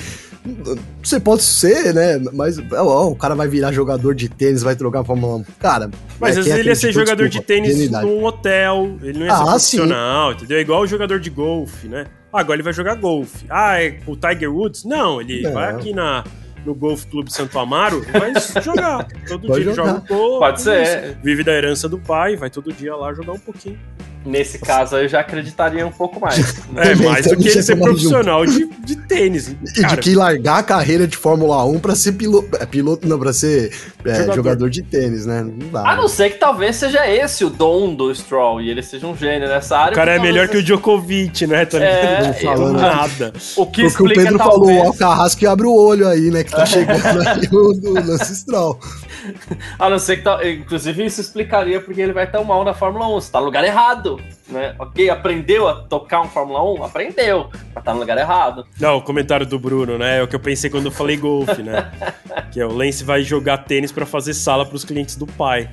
[1.03, 2.19] você pode ser, né?
[2.33, 5.45] Mas ó, o cara vai virar jogador de tênis, vai trocar Fórmula 1.
[5.59, 5.91] Cara,
[6.21, 8.07] Mas né, às vezes ele ia ser acreditou, jogador de desculpa, tênis ingenuidade.
[8.07, 9.77] num hotel, ele não ia ser Ah, sim.
[9.79, 10.61] profissional, entendeu?
[10.61, 12.07] Igual o jogador de golfe, né?
[12.33, 13.45] Ah, agora ele vai jogar golfe.
[13.49, 14.85] Ah, é o Tiger Woods?
[14.85, 16.23] Não, ele vai aqui na,
[16.67, 19.07] no Golf Clube Santo Amaro vai jogar.
[19.29, 19.87] Todo Vai dia jogar.
[19.87, 20.39] joga um pouco.
[20.41, 20.83] Pode ser.
[20.83, 21.17] isso.
[21.23, 23.79] Vive da herança do pai, vai todo dia lá jogar um pouquinho.
[24.25, 26.57] Nesse caso aí eu já acreditaria um pouco mais.
[26.73, 26.83] né?
[26.91, 29.47] É mais do que ele ser profissional de, de tênis.
[29.77, 32.49] E de que largar a carreira de Fórmula 1 pra ser piloto.
[32.61, 33.71] É, piloto não, pra ser
[34.05, 34.35] é, Jogador.
[34.35, 34.71] jogador.
[34.71, 35.43] de tênis, né?
[35.45, 35.89] Não dá.
[35.93, 39.17] A não ser que talvez seja esse o dom do Stroll e ele seja um
[39.17, 39.93] gênio nessa área.
[39.93, 41.65] o cara é melhor que o Djokovic, né?
[41.65, 42.35] Tá É, ligado?
[42.43, 42.81] falando.
[42.81, 43.33] nada.
[43.57, 44.77] O que Porque o Pedro talvez...
[44.79, 46.43] falou, ó, o Carrasco que abre o olho aí, né?
[46.43, 48.79] Que tá chegando aí o do Lance Stroll.
[49.79, 50.23] A não ser que.
[50.23, 53.21] tal- Inclusive, isso explicaria porque ele vai tão mal na Fórmula 1.
[53.21, 54.21] Você tá no lugar errado.
[54.49, 54.75] Né?
[54.79, 56.85] Ok, aprendeu a tocar um Fórmula 1?
[56.85, 57.51] Aprendeu.
[57.75, 58.65] Mas tá no lugar errado.
[58.81, 60.19] Não, o comentário do Bruno, né?
[60.19, 61.91] É o que eu pensei quando eu falei golfe, né?
[62.53, 65.69] que é o Lance vai jogar tênis pra fazer sala pros clientes do pai.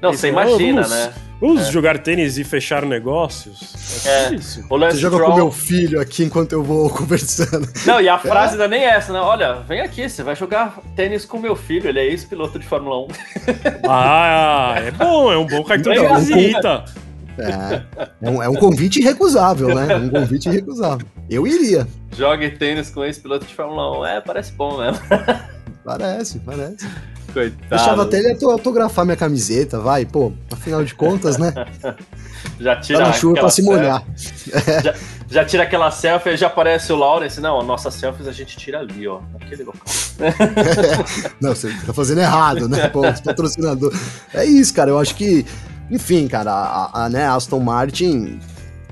[0.00, 1.12] Não, você ah, imagina, vamos- né?
[1.40, 4.04] Vamos jogar tênis e fechar negócios?
[4.04, 4.34] É, É.
[4.34, 4.64] isso.
[4.68, 7.68] O Lance Você joga Stroll- com meu filho aqui enquanto eu vou conversando.
[7.86, 9.20] Não, e a frase não é nem essa, né?
[9.20, 13.04] Olha, vem aqui, você vai jogar tênis com meu filho, ele é ex-piloto de Fórmula
[13.04, 13.08] 1.
[13.88, 16.84] Ah, é bom, é um bom cartão de visita.
[17.38, 17.82] É,
[18.20, 19.92] é um, é um convite irrecusável, né?
[19.92, 21.06] É um convite irrecusável.
[21.30, 21.86] Eu iria.
[22.16, 24.06] Jogue tênis com ex-piloto de Fórmula 1.
[24.06, 25.00] É, parece bom mesmo.
[25.84, 26.84] Parece, parece.
[27.32, 27.68] Coitado.
[27.68, 30.32] Deixava até ele auto- autografar minha camiseta, vai, pô.
[30.50, 31.52] Afinal de contas, né?
[32.60, 34.02] Já Tá tira na chuva pra se molhar.
[34.82, 34.94] Já,
[35.28, 37.40] já tira aquela selfie já aparece o Lawrence.
[37.40, 39.20] Não, nossas selfies a gente tira ali, ó.
[39.38, 39.82] Naquele local.
[41.40, 42.88] Não, você tá fazendo errado, né?
[42.88, 43.92] Pô, os patrocinador.
[44.32, 44.90] É isso, cara.
[44.90, 45.44] Eu acho que,
[45.90, 48.38] enfim, cara, a, a, né, a Aston Martin.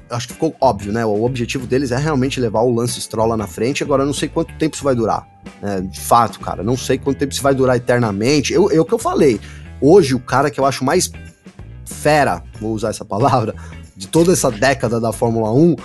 [0.08, 1.04] Acho que ficou óbvio, né?
[1.04, 3.82] O objetivo deles é realmente levar o Lance Stroll lá na frente.
[3.82, 5.26] Agora, eu não sei quanto tempo isso vai durar.
[5.60, 5.80] né?
[5.80, 6.62] de fato, cara.
[6.62, 8.52] Não sei quanto tempo isso vai durar eternamente.
[8.52, 9.40] Eu, eu que eu falei.
[9.80, 11.10] Hoje, o cara que eu acho mais
[11.84, 13.54] fera, vou usar essa palavra,
[13.96, 15.76] de toda essa década da Fórmula 1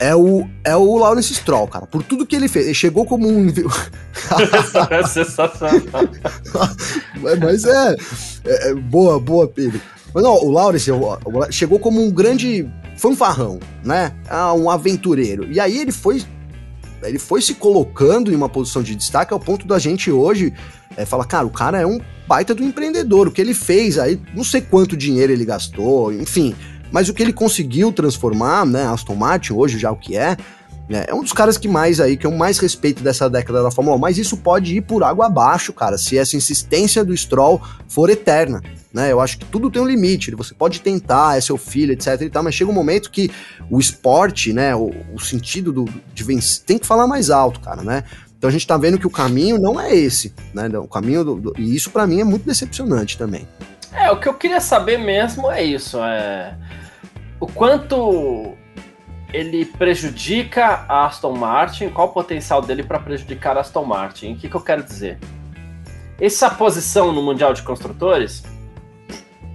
[0.00, 1.86] é o, é o Lawrence Stroll, cara.
[1.86, 2.64] Por tudo que ele fez.
[2.64, 3.48] Ele chegou como um.
[4.90, 5.80] é sensacional.
[7.40, 7.96] Mas é,
[8.46, 9.80] é- é boa, boa, Pedro.
[10.14, 10.90] Mas não, o Lawrence
[11.50, 12.66] chegou como um grande
[13.00, 14.12] fanfarrão, né?
[14.28, 15.50] Ah, um aventureiro.
[15.50, 16.22] E aí ele foi
[17.02, 20.52] ele foi se colocando em uma posição de destaque ao ponto da gente hoje
[20.98, 21.98] é, falar, cara, o cara é um
[22.28, 23.26] baita do empreendedor.
[23.26, 26.54] O que ele fez aí, não sei quanto dinheiro ele gastou, enfim.
[26.92, 28.84] Mas o que ele conseguiu transformar, né?
[28.84, 30.36] Aston Martin, hoje já o que é,
[30.96, 33.96] é um dos caras que mais aí, que eu mais respeito dessa década da Fórmula
[33.96, 34.00] 1.
[34.00, 38.60] Mas isso pode ir por água abaixo, cara, se essa insistência do Stroll for eterna.
[38.92, 40.34] Né, eu acho que tudo tem um limite.
[40.34, 42.22] Você pode tentar, é seu filho, etc.
[42.22, 43.30] E tal, mas chega um momento que
[43.70, 47.82] o esporte, né, o, o sentido do, de vencer, tem que falar mais alto, cara,
[47.82, 48.02] né?
[48.36, 50.68] Então a gente tá vendo que o caminho não é esse, né?
[50.76, 53.46] O caminho do, do- e isso para mim é muito decepcionante também.
[53.92, 55.98] É, o que eu queria saber mesmo é isso.
[56.02, 56.56] É...
[57.38, 58.56] O quanto
[59.32, 64.32] ele prejudica a Aston Martin, qual o potencial dele para prejudicar a Aston Martin?
[64.32, 65.18] O que, que eu quero dizer?
[66.20, 68.42] Essa posição no Mundial de Construtores,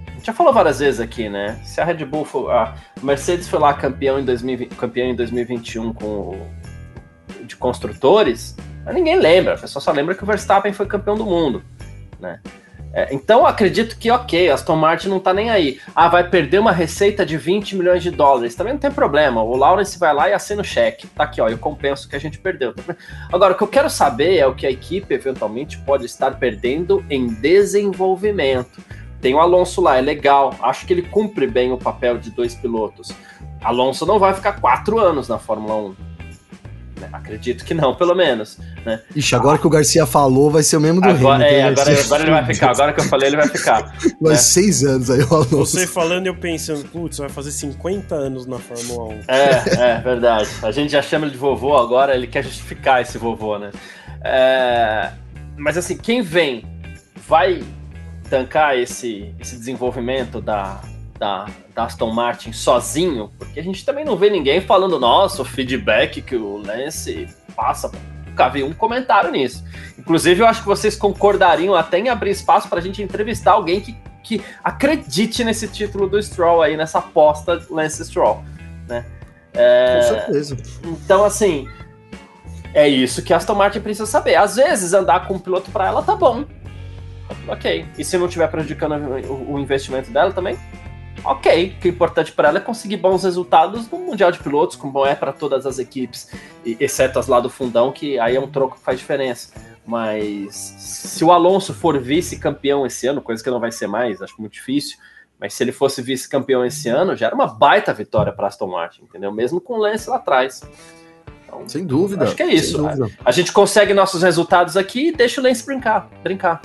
[0.06, 1.60] a gente já falou várias vezes aqui, né?
[1.64, 5.92] Se a Red Bull for, a Mercedes foi lá campeão em, 2020, campeão em 2021
[5.92, 6.50] com o,
[7.44, 11.24] de construtores, mas ninguém lembra, a pessoa só lembra que o Verstappen foi campeão do
[11.24, 11.62] mundo,
[12.18, 12.40] né?
[12.96, 15.78] É, então acredito que, ok, Aston Martin não tá nem aí.
[15.94, 18.54] Ah, vai perder uma receita de 20 milhões de dólares.
[18.54, 19.42] Também não tem problema.
[19.42, 21.06] O Lawrence vai lá e assina o cheque.
[21.08, 22.74] Tá aqui, ó, eu compenso que a gente perdeu.
[23.30, 27.04] Agora, o que eu quero saber é o que a equipe eventualmente pode estar perdendo
[27.10, 28.82] em desenvolvimento.
[29.20, 30.54] Tem o Alonso lá, é legal.
[30.62, 33.12] Acho que ele cumpre bem o papel de dois pilotos.
[33.62, 36.15] Alonso não vai ficar quatro anos na Fórmula 1.
[37.00, 37.08] Né?
[37.12, 38.58] Acredito que não, pelo menos.
[38.84, 39.00] Né?
[39.14, 41.54] Ixi, agora que o Garcia falou, vai ser o mesmo do agora, Hamilton.
[41.54, 42.70] É, agora, agora ele vai ficar.
[42.70, 43.96] Agora que eu falei, ele vai ficar.
[44.20, 44.38] Vai né?
[44.38, 45.66] seis anos aí, o Alonso.
[45.66, 49.20] Você falando, eu pensando, putz, vai fazer 50 anos na Fórmula 1.
[49.28, 50.48] É, é verdade.
[50.62, 53.70] A gente já chama ele de vovô, agora ele quer justificar esse vovô, né?
[54.24, 55.10] É,
[55.56, 56.64] mas assim, quem vem
[57.28, 57.62] vai
[58.30, 60.80] tancar esse, esse desenvolvimento da,
[61.18, 65.44] da, da Aston Martin sozinho, porque a gente também não vê ninguém falando, nossa, o
[65.44, 67.90] feedback que o Lance passa.
[68.26, 69.64] Nunca vi um comentário nisso.
[69.98, 73.80] Inclusive, eu acho que vocês concordariam até em abrir espaço para a gente entrevistar alguém
[73.80, 78.44] que, que acredite nesse título do Stroll aí, nessa aposta Lance Stroll,
[78.86, 79.04] né?
[79.54, 80.56] É, Com certeza.
[80.84, 81.66] Então, assim,
[82.74, 84.34] é isso que a Aston Martin precisa saber.
[84.34, 86.44] Às vezes, andar com um piloto para ela tá bom.
[87.48, 87.86] Ok.
[87.96, 88.92] E se não estiver prejudicando
[89.28, 90.58] o, o investimento dela também,
[91.26, 91.74] ok.
[91.76, 95.04] O que é importante para ela é conseguir bons resultados no Mundial de Pilotos, como
[95.04, 96.30] é para todas as equipes,
[96.64, 99.52] exceto as lá do fundão, que aí é um troco que faz diferença.
[99.86, 104.34] Mas se o Alonso for vice-campeão esse ano, coisa que não vai ser mais, acho
[104.38, 104.98] muito difícil,
[105.38, 109.02] mas se ele fosse vice-campeão esse ano, já era uma baita vitória para Aston Martin,
[109.02, 109.30] entendeu?
[109.30, 110.62] Mesmo com o Lance lá atrás.
[111.44, 112.24] Então, Sem dúvida.
[112.24, 112.78] Acho que é isso.
[113.24, 116.08] A gente consegue nossos resultados aqui e deixa o Lance brincar.
[116.22, 116.60] brincar.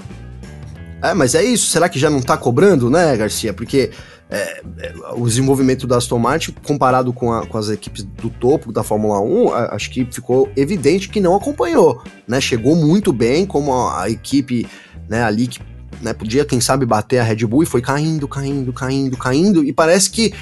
[1.03, 1.67] É, mas é isso.
[1.67, 3.53] Será que já não tá cobrando, né, Garcia?
[3.53, 3.91] Porque
[4.31, 8.71] é, é, o desenvolvimento da Aston Martin, comparado com, a- com as equipes do topo
[8.71, 12.39] da Fórmula 1, a- acho que ficou evidente que não acompanhou, né?
[12.39, 14.65] Chegou muito bem como a, a equipe,
[15.09, 15.59] né, ali que
[16.01, 19.71] né, podia, quem sabe, bater a Red Bull e foi caindo, caindo, caindo, caindo, e
[19.71, 20.33] parece que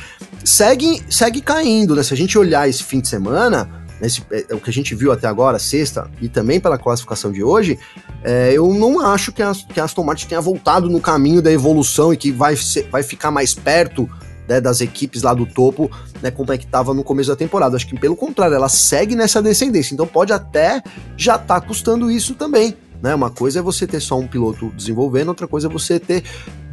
[0.46, 2.04] segue, segue caindo, né?
[2.04, 3.70] Se a gente olhar esse fim de semana,
[4.00, 7.44] nesse, é, o que a gente viu até agora, sexta, e também pela classificação de
[7.44, 7.78] hoje,
[8.24, 11.52] é, eu não acho que a, que a Aston Martin tenha voltado no caminho da
[11.52, 14.10] evolução e que vai, ser- vai ficar mais perto
[14.48, 15.90] né, das equipes lá do topo,
[16.22, 17.76] né, como é que estava no começo da temporada.
[17.76, 19.94] Acho que pelo contrário, ela segue nessa descendência.
[19.94, 20.82] Então pode até
[21.16, 22.76] já tá custando isso também.
[23.02, 23.16] Né?
[23.16, 26.24] Uma coisa é você ter só um piloto desenvolvendo, outra coisa é você ter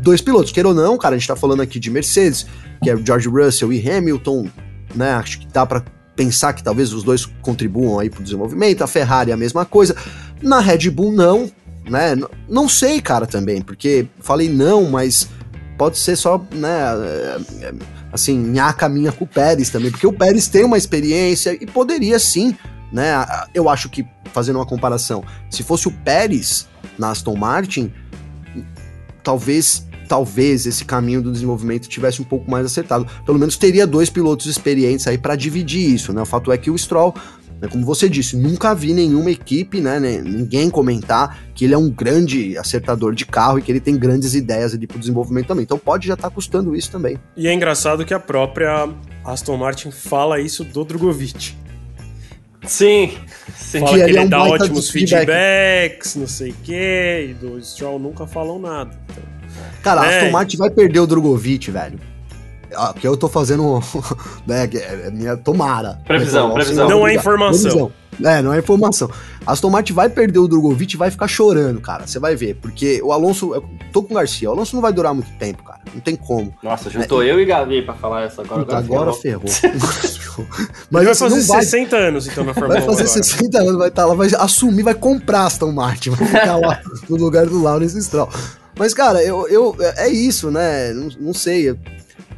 [0.00, 0.50] dois pilotos.
[0.50, 2.46] Queira ou não, cara, a gente tá falando aqui de Mercedes,
[2.82, 4.48] que é o George Russell e Hamilton,
[4.94, 5.12] né?
[5.12, 5.84] Acho que dá para
[6.16, 8.82] pensar que talvez os dois contribuam aí pro desenvolvimento.
[8.82, 9.94] A Ferrari é a mesma coisa.
[10.42, 11.50] Na Red Bull, não,
[11.88, 12.16] né?
[12.48, 15.28] Não sei, cara, também, porque falei não, mas
[15.78, 16.68] pode ser só, né?
[17.62, 17.72] é,
[18.12, 22.18] Assim, nhaca minha com o Pérez também, porque o Pérez tem uma experiência e poderia
[22.18, 22.56] sim,
[22.90, 23.12] né?
[23.52, 26.66] Eu acho que, fazendo uma comparação, se fosse o Pérez
[26.98, 27.92] na Aston Martin,
[29.22, 29.84] talvez.
[30.08, 33.08] Talvez esse caminho do desenvolvimento tivesse um pouco mais acertado.
[33.24, 36.22] Pelo menos teria dois pilotos experientes aí para dividir isso, né?
[36.22, 37.12] O fato é que o Stroll
[37.70, 41.88] Como você disse, nunca vi nenhuma equipe, né, né, ninguém comentar que ele é um
[41.90, 45.62] grande acertador de carro e que ele tem grandes ideias ali pro desenvolvimento também.
[45.64, 47.18] Então pode já estar custando isso também.
[47.36, 48.88] E é engraçado que a própria
[49.24, 51.54] Aston Martin fala isso do Drogovic.
[52.66, 53.12] Sim,
[53.56, 53.78] sim.
[53.80, 55.26] Fala Que que, ele ele é um dá baita ótimos feedback.
[55.26, 58.90] feedbacks, não sei o quê, e do Stroll nunca falam nada.
[59.10, 59.22] Então,
[59.82, 60.18] Cara, a É.
[60.18, 61.98] Aston Martin vai perder o Drogovic, velho.
[62.76, 63.80] Ah, Que eu tô fazendo,
[64.46, 65.98] né, que é minha tomara.
[66.04, 66.88] Previsão, Né, previsão.
[66.88, 67.60] Não é informação.
[67.62, 67.92] Previsão.
[68.24, 69.10] É, não é informação.
[69.46, 72.06] A Aston Martin vai perder o Drogovic e vai ficar chorando, cara.
[72.06, 73.62] Você vai ver, porque o Alonso, eu
[73.92, 75.80] tô com o Garcia, o Alonso não vai durar muito tempo, cara.
[75.92, 76.54] Não tem como.
[76.62, 78.60] Nossa, juntou eu e Gavi pra falar essa agora.
[78.64, 79.46] Puta, agora ferrou.
[79.46, 79.76] ferrou.
[80.90, 83.22] Mas vai fazer não vai 60 anos, então, na Fórmula Vai 1 fazer agora.
[83.22, 86.80] 60 anos, vai estar lá, vai assumir, vai comprar a Aston Martin, vai ficar lá
[87.08, 88.28] no lugar do Lawrence Stroll.
[88.78, 90.92] Mas, cara, eu, eu, é isso, né?
[90.92, 91.74] Não, não sei.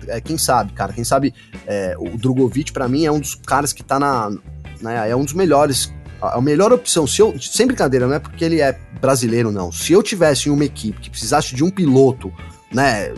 [0.09, 0.93] É, quem sabe, cara?
[0.93, 1.35] Quem sabe
[1.67, 4.31] é, o Drogovic, pra mim, é um dos caras que tá na.
[4.81, 5.93] Né, é um dos melhores.
[6.21, 7.35] A melhor opção, se eu.
[7.41, 9.71] Sem brincadeira, não é porque ele é brasileiro, não.
[9.71, 12.33] Se eu tivesse uma equipe que precisasse de um piloto,
[12.73, 13.13] né?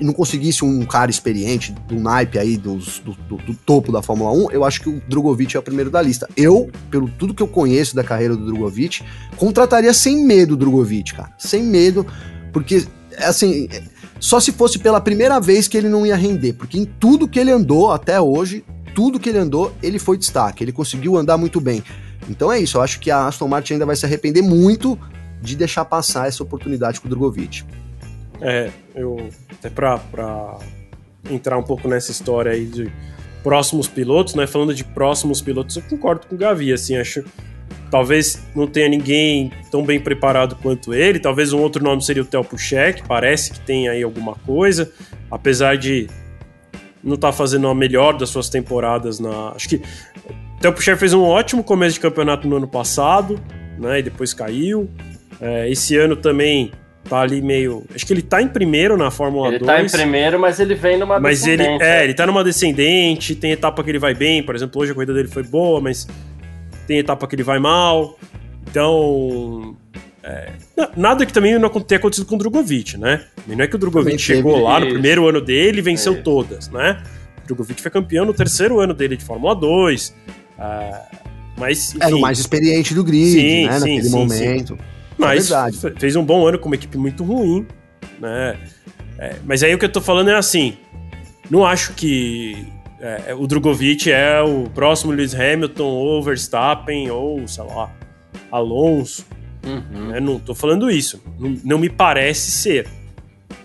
[0.00, 4.02] e não conseguisse um cara experiente do naipe aí dos, do, do- do topo da
[4.02, 6.28] Fórmula 1, eu acho que o Drogovic é o primeiro da lista.
[6.36, 9.04] Eu, pelo tudo que eu conheço da carreira do Drogovic,
[9.36, 11.30] contrataria sem medo o Drogovic, cara.
[11.38, 12.04] Sem medo,
[12.52, 12.84] porque,
[13.18, 13.68] assim,
[14.22, 17.40] só se fosse pela primeira vez que ele não ia render, porque em tudo que
[17.40, 18.64] ele andou até hoje,
[18.94, 21.82] tudo que ele andou, ele foi destaque, ele conseguiu andar muito bem.
[22.30, 24.96] Então é isso, eu acho que a Aston Martin ainda vai se arrepender muito
[25.40, 27.64] de deixar passar essa oportunidade com o Drogovic.
[28.40, 29.28] É, eu.
[29.50, 30.00] Até pra
[31.28, 32.92] entrar um pouco nessa história aí de
[33.42, 34.46] próximos pilotos, né?
[34.46, 37.24] Falando de próximos pilotos, eu concordo com o Gavi, assim, acho.
[37.92, 41.20] Talvez não tenha ninguém tão bem preparado quanto ele.
[41.20, 44.90] Talvez um outro nome seria o Theo Puchek, parece que tem aí alguma coisa.
[45.30, 46.08] Apesar de
[47.04, 49.50] não estar fazendo a melhor das suas temporadas na.
[49.54, 49.82] Acho que
[50.58, 53.38] Theo Puchek fez um ótimo começo de campeonato no ano passado,
[53.78, 53.98] né?
[53.98, 54.88] E depois caiu.
[55.38, 56.72] É, esse ano também
[57.06, 57.84] tá ali meio.
[57.94, 59.66] Acho que ele tá em primeiro na Fórmula Ele 2.
[59.70, 62.04] tá em primeiro, mas ele vem numa Mas ele, descendente, é, né?
[62.04, 65.12] ele tá numa descendente, tem etapa que ele vai bem, por exemplo, hoje a corrida
[65.12, 66.08] dele foi boa, mas
[66.86, 68.18] tem etapa que ele vai mal.
[68.68, 69.76] Então.
[70.24, 70.52] É,
[70.96, 73.24] nada que também não tenha acontecido com o Drogovic, né?
[73.46, 76.16] Não é que o Drogovic chegou lá no primeiro ano dele e venceu é.
[76.18, 77.02] todas, né?
[77.42, 80.08] O Drogovic foi campeão no terceiro ano dele de Fórmula 2.
[80.10, 81.16] Uh,
[81.56, 83.72] mas, enfim, Era o mais experiente do grid, sim, né?
[83.72, 84.74] Sim, naquele sim, momento.
[84.74, 84.82] Sim.
[85.18, 87.66] Mas é fez um bom ano com uma equipe muito ruim,
[88.20, 88.56] né?
[89.18, 90.76] É, mas aí o que eu tô falando é assim:
[91.50, 92.66] não acho que
[93.02, 97.90] é, o Drogovic é o próximo Lewis Hamilton ou Verstappen ou, sei lá,
[98.50, 99.26] Alonso.
[99.66, 100.08] Uhum.
[100.08, 100.20] Né?
[100.20, 101.20] Não tô falando isso.
[101.36, 102.86] Não, não me parece ser.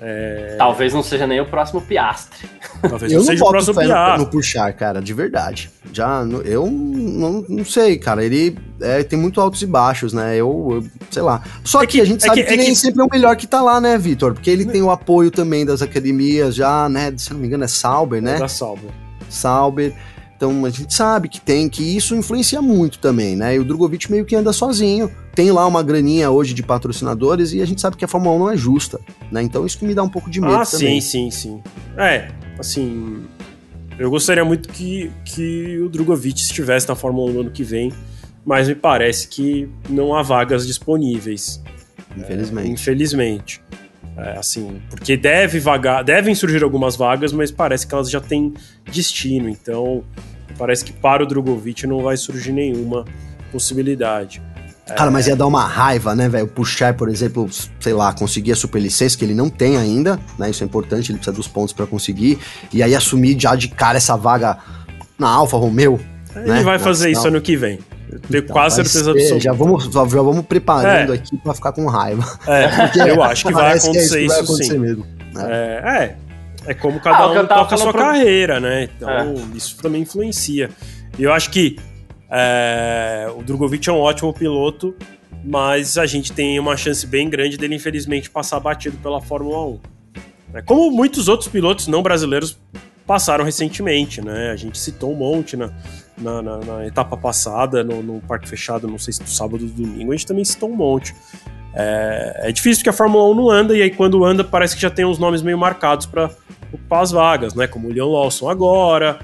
[0.02, 0.56] É...
[0.58, 2.48] Talvez não seja nem o próximo Piastre.
[2.82, 4.26] Talvez eu não seja o próximo Piastre.
[4.26, 5.70] No, puxar, cara, de verdade.
[5.94, 8.24] Já, eu não, não sei, cara.
[8.24, 10.36] Ele é, tem muito altos e baixos, né?
[10.36, 11.44] Eu, eu sei lá.
[11.64, 12.76] Só é que, que, a gente é sabe que, que, é nem que...
[12.76, 14.34] sempre é o melhor que tá lá, né, Vitor?
[14.34, 17.14] Porque ele tem o apoio também das academias já, né?
[17.16, 18.36] Se não me engano, é Sauber, né?
[18.36, 18.90] É da Sauber.
[19.30, 19.94] Sauber.
[20.36, 23.56] Então a gente sabe que tem, que isso influencia muito também, né?
[23.56, 25.12] E o Drogovic meio que anda sozinho.
[25.34, 28.40] Tem lá uma graninha hoje de patrocinadores e a gente sabe que a Fórmula 1
[28.40, 29.00] não é justa,
[29.32, 29.42] né?
[29.42, 31.02] Então isso que me dá um pouco de medo ah, também.
[31.02, 31.62] sim, sim, sim.
[31.98, 33.26] É, assim,
[33.98, 37.92] eu gostaria muito que, que o Drogovic estivesse na Fórmula 1 no ano que vem,
[38.46, 41.62] mas me parece que não há vagas disponíveis.
[42.16, 42.68] Infelizmente.
[42.68, 43.62] É, infelizmente.
[44.18, 48.54] É, assim, porque deve vagar, devem surgir algumas vagas, mas parece que elas já têm
[48.92, 49.48] destino.
[49.48, 50.04] Então,
[50.58, 53.06] parece que para o Drogovic não vai surgir nenhuma
[53.52, 54.42] possibilidade.
[54.88, 55.14] Cara, é...
[55.14, 56.48] mas ia dar uma raiva, né, velho?
[56.48, 57.48] Puxar, por exemplo,
[57.80, 60.50] sei lá, conseguir a superlicença, que ele não tem ainda, né?
[60.50, 62.40] Isso é importante, ele precisa dos pontos para conseguir.
[62.74, 64.58] E aí assumir já de cara essa vaga
[65.20, 66.00] na Alfa Romeo.
[66.36, 66.64] Ele né?
[66.64, 67.80] vai fazer isso ano que vem.
[68.12, 69.40] Eu tenho então, quase certeza absoluta.
[69.40, 71.16] Já vamos, já vamos preparando é.
[71.16, 72.24] aqui para ficar com raiva.
[72.48, 74.80] É, eu acho que vai acontecer que é isso, vai acontecer sim.
[74.80, 75.48] Mesmo, né?
[75.50, 76.18] é,
[76.66, 78.02] é, é como cada ah, um toca a sua pro...
[78.02, 78.84] carreira, né?
[78.84, 79.58] Então é.
[79.58, 80.70] isso também influencia.
[81.18, 81.78] E eu acho que
[82.30, 84.96] é, o Drogovic é um ótimo piloto,
[85.44, 89.80] mas a gente tem uma chance bem grande dele, infelizmente, passar batido pela Fórmula 1.
[90.54, 92.58] É, como muitos outros pilotos não brasileiros
[93.08, 94.52] passaram recentemente, né?
[94.52, 95.72] A gente citou um monte na,
[96.18, 99.70] na, na, na etapa passada, no, no, parque fechado, não sei se do sábado ou
[99.70, 101.16] do domingo, a gente também citou um monte.
[101.74, 104.82] É, é, difícil porque a Fórmula 1 não anda, e aí quando anda parece que
[104.82, 106.30] já tem uns nomes meio marcados para
[106.74, 107.66] ocupar as vagas, né?
[107.66, 109.20] Como o Leon Lawson agora,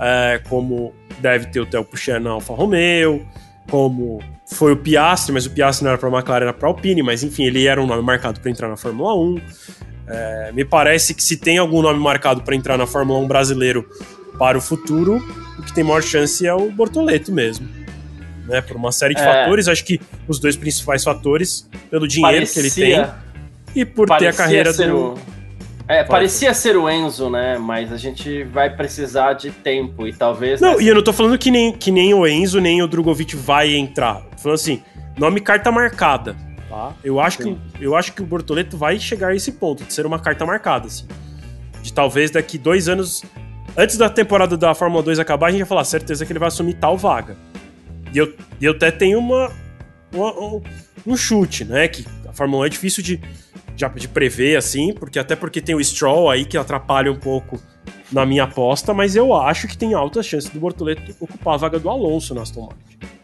[0.00, 3.26] é, como deve ter o Theo Pucher na Alfa Romeo,
[3.70, 6.70] como foi o Piastri, mas o Piastri não era para a McLaren, era para a
[6.70, 9.40] Alpine, mas enfim, ele era um nome marcado para entrar na Fórmula 1.
[10.08, 13.88] É, me parece que se tem algum nome marcado para entrar na Fórmula 1 brasileiro
[14.38, 15.16] para o futuro,
[15.58, 17.68] o que tem maior chance é o Bortoleto mesmo.
[18.46, 19.24] Né, por uma série de é.
[19.24, 23.10] fatores, acho que os dois principais fatores, pelo dinheiro parecia, que ele tem
[23.74, 24.96] e por ter a carreira do.
[24.96, 25.18] O...
[25.88, 27.58] É, parecia ser o Enzo, né?
[27.58, 30.60] Mas a gente vai precisar de tempo e talvez.
[30.60, 30.82] Não, nessa...
[30.82, 33.74] e eu não tô falando que nem, que nem o Enzo nem o Drogovic vai
[33.74, 34.22] entrar.
[34.36, 34.82] Tô falando assim,
[35.18, 36.36] nome carta marcada.
[36.68, 36.94] Tá?
[37.04, 40.04] Eu, acho que, eu acho que o Bortoleto vai chegar a esse ponto, de ser
[40.04, 41.06] uma carta marcada, assim.
[41.82, 43.22] De talvez daqui dois anos,
[43.76, 46.48] antes da temporada da Fórmula 2 acabar, a gente vai falar, certeza que ele vai
[46.48, 47.36] assumir tal vaga.
[48.12, 49.52] E eu, eu até tenho uma,
[50.12, 50.62] uma um,
[51.06, 51.86] um, chute, né?
[51.86, 53.20] Que a Fórmula 1 é difícil de,
[53.76, 57.60] de, de prever, assim, porque até porque tem o Stroll aí que atrapalha um pouco
[58.10, 61.78] na minha aposta, mas eu acho que tem altas chances do Bortoleto ocupar a vaga
[61.78, 63.15] do Alonso na Aston Martin.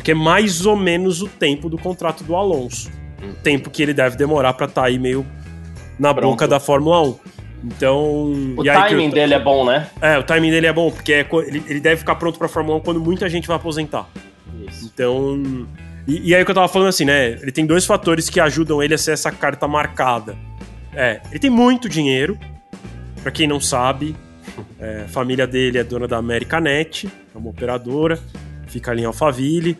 [0.00, 2.90] Porque é mais ou menos o tempo do contrato do Alonso.
[3.22, 3.34] Hum.
[3.42, 5.26] Tempo que ele deve demorar para estar tá aí meio
[5.98, 6.30] na Pronto.
[6.30, 7.18] boca da Fórmula 1.
[7.64, 8.32] Então.
[8.56, 9.10] O timing eu...
[9.10, 9.90] dele é bom, né?
[10.00, 12.78] É, o timing dele é bom, porque é, ele, ele deve ficar pronto pra Fórmula
[12.78, 14.08] 1 quando muita gente vai aposentar.
[14.66, 14.86] Isso.
[14.86, 15.66] Então.
[16.08, 17.32] E, e aí o que eu tava falando assim, né?
[17.32, 20.34] Ele tem dois fatores que ajudam ele a ser essa carta marcada.
[20.94, 22.38] É, ele tem muito dinheiro.
[23.22, 24.16] Para quem não sabe,
[24.78, 28.18] é, a família dele é dona da Americanet, é uma operadora
[28.70, 29.76] fica ali em Alphaville.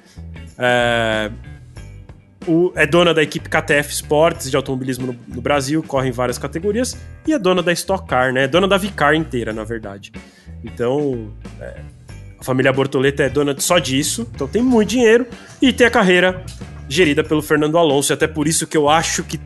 [0.58, 1.30] É,
[2.46, 6.38] o, é dona da equipe KTF Sports de automobilismo no, no, Brasil, corre em várias
[6.38, 8.44] categorias, e é dona da Stock Car, né?
[8.44, 10.10] É dona da Vicar inteira, na verdade.
[10.64, 11.30] Então,
[11.60, 11.80] é,
[12.38, 15.26] a família Bortoleta é dona só disso, então tem muito dinheiro
[15.60, 16.44] e tem a carreira
[16.88, 19.38] gerida pelo Fernando Alonso, e até por isso que eu acho que,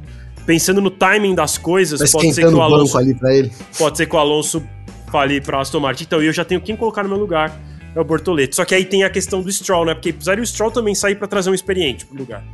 [0.46, 2.96] pensando no timing das coisas, tá pode ser que o Alonso.
[2.96, 3.52] Ali pra ele.
[3.76, 4.62] Pode ser que o Alonso
[5.10, 6.04] fale para Aston Martin.
[6.04, 7.56] Então eu já tenho quem colocar no meu lugar
[7.94, 8.56] é o Bortoleto.
[8.56, 9.94] Só que aí tem a questão do Stroll, né?
[9.94, 12.44] Porque precisaria o Stroll também sair para trazer um experiente pro lugar.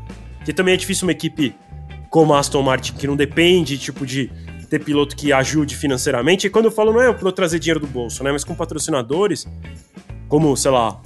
[0.44, 1.54] Que também é difícil uma equipe
[2.10, 4.30] como a Aston Martin, que não depende, tipo, de
[4.68, 6.46] ter piloto que ajude financeiramente.
[6.46, 8.30] E quando eu falo, não é o piloto trazer dinheiro do bolso, né?
[8.30, 9.46] Mas com patrocinadores,
[10.28, 11.00] como, sei lá,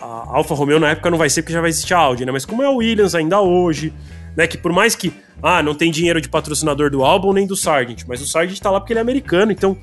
[0.00, 2.32] a Alfa Romeo na época não vai ser porque já vai existir a Audi, né?
[2.32, 3.92] Mas como é o Williams ainda hoje,
[4.36, 4.46] né?
[4.46, 8.04] Que por mais que, ah, não tem dinheiro de patrocinador do álbum nem do Sargent,
[8.06, 9.76] mas o Sargent tá lá porque ele é americano, então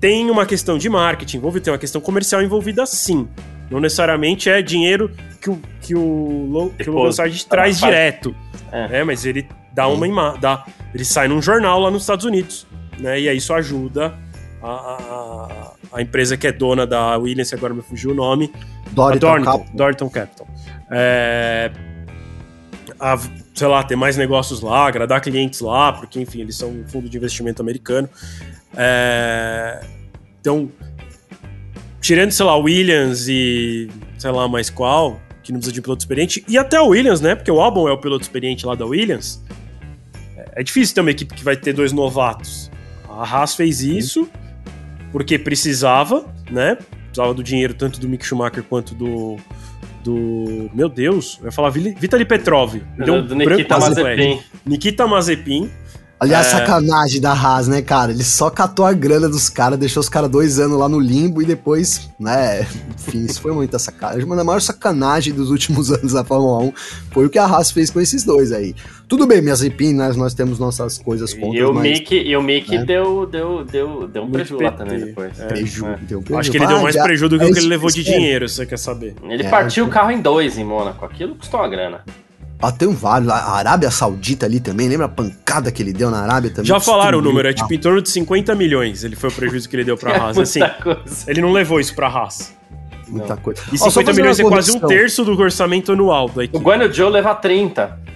[0.00, 3.28] tem uma questão de marketing envolvida, tem uma questão comercial envolvida sim.
[3.70, 8.34] Não necessariamente é dinheiro que o, que o, que o Logan Sargent traz direto.
[8.72, 8.88] É.
[8.88, 9.04] Né?
[9.04, 10.40] Mas ele dá uma imagem.
[10.40, 12.66] Dá, ele sai num jornal lá nos Estados Unidos.
[12.98, 13.20] Né?
[13.20, 14.14] E aí isso ajuda
[14.62, 18.50] a, a, a empresa que é dona da Williams, agora me fugiu o nome.
[18.92, 19.66] Dorton Capital.
[19.74, 20.48] Dorton Capital.
[20.90, 21.70] É,
[22.98, 23.18] a,
[23.54, 27.08] sei lá, ter mais negócios lá, agradar clientes lá, porque, enfim, eles são um fundo
[27.08, 28.08] de investimento americano.
[28.76, 29.80] É,
[30.40, 30.70] então,
[32.00, 33.88] tirando, sei lá, Williams e
[34.18, 37.20] sei lá mais qual, que não precisa de um piloto experiente, e até o Williams,
[37.20, 37.34] né?
[37.34, 39.42] Porque o Albon é o piloto experiente lá da Williams.
[40.36, 42.70] É, é difícil ter uma equipe que vai ter dois novatos.
[43.08, 44.28] A Haas fez isso
[45.10, 46.76] porque precisava, né?
[47.04, 49.36] Precisava do dinheiro tanto do Mick Schumacher quanto do.
[50.04, 50.70] Do.
[50.72, 52.76] Meu Deus, eu ia falar Vitaly Petrov.
[52.96, 54.40] Deu um do Nikita Mazepin.
[54.64, 55.70] Nikita Mazepin
[56.20, 56.50] Aliás, é...
[56.50, 58.10] sacanagem da Haas, né, cara?
[58.10, 61.40] Ele só catou a grana dos caras, deixou os caras dois anos lá no limbo
[61.40, 62.66] e depois, né?
[62.94, 64.26] Enfim, isso foi muita sacanagem.
[64.26, 66.72] Mas a maior sacanagem dos últimos anos da Fórmula 1
[67.12, 68.74] foi o que a Haas fez com esses dois aí.
[69.06, 71.58] Tudo bem, minhas empinas, nós temos nossas coisas contra.
[71.58, 72.84] E o mas, Mickey, e o Mickey né?
[72.84, 75.38] deu, deu, deu, deu um prejuízo lá também depois.
[75.38, 75.98] É, preju, é.
[76.02, 76.40] Deu preju.
[76.40, 78.56] Acho que ele deu mais prejuízo do que o que ele levou de dinheiro, se
[78.56, 79.14] você quer saber.
[79.22, 81.04] Ele é, partiu o carro em dois em Mônaco.
[81.04, 82.04] Aquilo custou uma grana.
[82.60, 83.30] Ah, tem um vários.
[83.30, 86.66] A Arábia Saudita ali também, lembra a pancada que ele deu na Arábia também?
[86.66, 89.04] Já falaram o número, é tipo em torno de 50 milhões.
[89.04, 90.38] Ele foi o prejuízo que ele deu pra é Haas.
[90.38, 91.00] assim, coisa.
[91.28, 92.52] ele não levou isso pra Haas.
[93.06, 93.42] Muita não.
[93.42, 93.62] coisa.
[93.72, 96.58] E 50 milhões é quase um terço do orçamento anual da equipe.
[96.58, 98.08] O Guanyu Joe leva 30.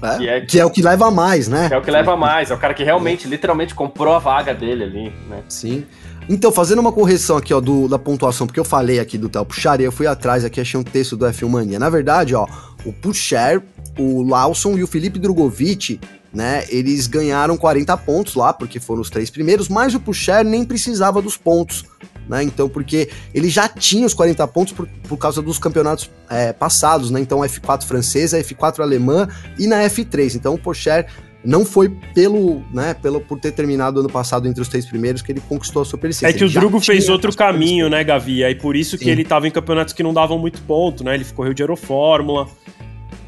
[0.00, 1.68] É, que, é, que, é, o que leva mais, né?
[1.68, 2.50] Que é o que leva mais.
[2.50, 5.42] É o cara que realmente, literalmente, comprou a vaga dele ali, né?
[5.48, 5.84] Sim.
[6.28, 9.46] Então, fazendo uma correção aqui, ó, do, da pontuação, porque eu falei aqui do Theo
[9.46, 11.78] Puxar e eu fui atrás aqui, achei um texto do F1 Mania.
[11.78, 12.46] Na verdade, ó,
[12.84, 13.62] o Puxar,
[13.98, 15.98] o Lawson e o Felipe Drogovic,
[16.32, 20.66] né, eles ganharam 40 pontos lá, porque foram os três primeiros, mas o Puxar nem
[20.66, 21.86] precisava dos pontos,
[22.28, 26.52] né, então, porque ele já tinha os 40 pontos por, por causa dos campeonatos é,
[26.52, 29.26] passados, né, então F4 francesa, F4 alemã
[29.58, 31.06] e na F3, então o Puxar
[31.48, 35.32] não foi pelo, né, pelo por ter terminado ano passado entre os três primeiros que
[35.32, 36.28] ele conquistou a superlicença.
[36.28, 38.44] É que o Drugo fez outro caminho, né, Gavi?
[38.44, 39.10] Aí por isso que Sim.
[39.12, 41.14] ele estava em campeonatos que não davam muito ponto, né?
[41.14, 42.46] Ele correu de Aerofórmula.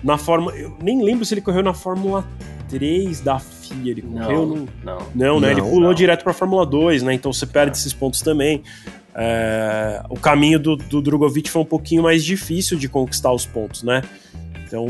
[0.05, 2.29] Na Fórmula, eu nem lembro se ele correu na Fórmula
[2.69, 4.69] 3 da FIA, ele correu não, no...
[4.85, 4.99] não.
[5.15, 5.47] Não, né?
[5.47, 5.95] Não, ele pulou não.
[5.95, 7.15] direto para Fórmula 2, né?
[7.15, 8.63] Então você perde esses pontos também.
[9.15, 10.03] É...
[10.11, 14.03] o caminho do, do Drogovic foi um pouquinho mais difícil de conquistar os pontos, né?
[14.67, 14.87] Então,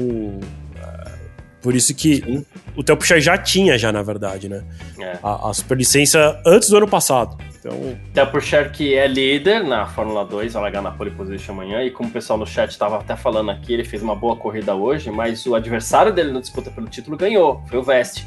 [1.63, 2.47] por isso que Sim.
[2.77, 4.65] o Theo Puxar já tinha, já, na verdade, né?
[4.99, 5.19] É.
[5.23, 7.37] A, a superlicença antes do ano passado.
[7.59, 7.99] Então...
[8.15, 11.91] Theo Puxar que é líder na Fórmula 2, vai largar na pole position amanhã, e
[11.91, 15.11] como o pessoal no chat estava até falando aqui, ele fez uma boa corrida hoje,
[15.11, 18.25] mas o adversário dele na disputa pelo título ganhou, foi o Vest,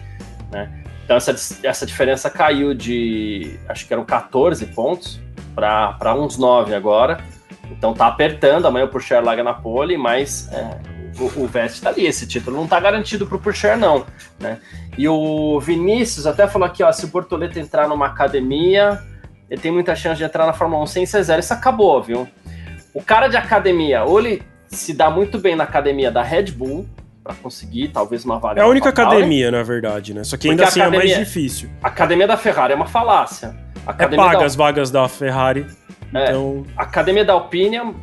[0.52, 0.70] né?
[1.04, 5.20] Então essa, essa diferença caiu de, acho que eram 14 pontos
[5.54, 7.24] para uns 9 agora.
[7.72, 10.80] Então tá apertando, amanhã o Puxar larga na pole, mas é,
[11.20, 14.05] o, o Vest tá ali, esse título não tá garantido pro Purcher, não,
[14.39, 14.59] né?
[14.97, 19.01] E o Vinícius até falou aqui, ó, se o Bortoleto entrar numa academia,
[19.49, 21.39] ele tem muita chance de entrar na Fórmula 1 sem ser zero.
[21.39, 22.28] Isso acabou, viu?
[22.93, 26.88] O cara de academia, ou ele se dá muito bem na academia da Red Bull,
[27.24, 28.59] para conseguir talvez uma vaga.
[28.59, 30.24] É a única academia, na verdade, né?
[30.24, 31.70] Só que ainda assim academia, é mais difícil.
[31.82, 33.55] A academia da Ferrari é uma falácia.
[33.88, 34.45] é paga da...
[34.45, 35.66] as vagas da Ferrari.
[36.14, 36.66] É, então...
[36.76, 37.95] A academia da Alpine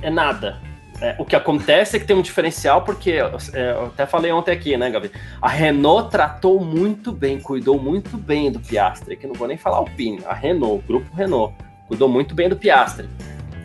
[0.00, 0.60] é nada.
[1.02, 4.52] É, o que acontece é que tem um diferencial, porque é, eu até falei ontem
[4.52, 5.10] aqui, né, Gabi?
[5.40, 9.78] A Renault tratou muito bem, cuidou muito bem do Piastre, que não vou nem falar
[9.78, 11.54] Alpine, a Renault, o grupo Renault,
[11.88, 13.08] cuidou muito bem do Piastre.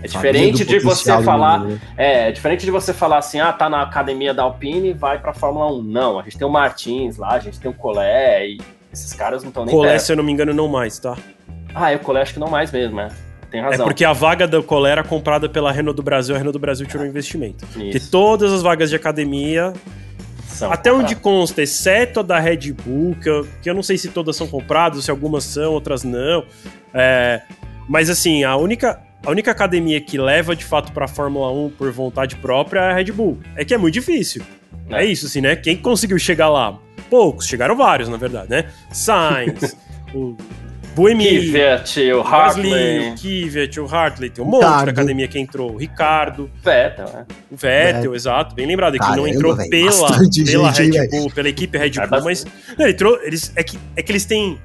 [0.02, 1.80] É diferente de você falar, né?
[1.96, 5.32] é, é, diferente de você falar assim, ah, tá na academia da Alpine, vai pra
[5.32, 5.84] Fórmula 1.
[5.84, 8.62] Não, a gente tem o Martins lá, a gente tem o Collet, e
[8.92, 11.16] esses caras não estão nem Collet, se eu não me engano, não mais, tá?
[11.76, 13.10] Ah, é o Collet acho que não mais mesmo, né?
[13.50, 13.86] Tem razão.
[13.86, 16.60] É porque a vaga da Colé era comprada pela Renault do Brasil, a Renault do
[16.60, 17.66] Brasil tirou um investimento.
[17.66, 17.80] Isso.
[17.80, 19.74] Porque todas as vagas de academia
[20.48, 21.14] são até compradas.
[21.14, 24.36] onde consta, exceto a da Red Bull, que eu, que eu não sei se todas
[24.36, 26.44] são compradas, se algumas são, outras não.
[26.94, 27.42] É,
[27.88, 31.70] mas assim, a única, a única academia que leva de fato para a Fórmula 1
[31.72, 33.40] por vontade própria é a Red Bull.
[33.56, 34.42] É que é muito difícil.
[34.90, 35.56] É, é isso, assim, né?
[35.56, 36.78] Quem conseguiu chegar lá?
[37.10, 38.70] Poucos, chegaram vários, na verdade, né?
[38.92, 39.78] Sainz,
[40.14, 40.36] o
[40.98, 43.12] Boemi, Kivet, o Hartley.
[43.12, 44.32] o Kivet, o Hartley.
[44.32, 45.74] Tem um monte da academia que entrou.
[45.74, 46.50] O Ricardo.
[46.64, 47.26] Vettel, né?
[47.52, 48.56] O Vettel, exato.
[48.56, 48.96] Bem lembrado.
[48.96, 52.22] É que não entrou véio, pela, pela gente, Red Bull, pela equipe Red Bull, é
[52.22, 52.46] mas.
[52.76, 53.20] Não, ele entrou.
[53.22, 54.60] Eles, é, que, é que eles têm.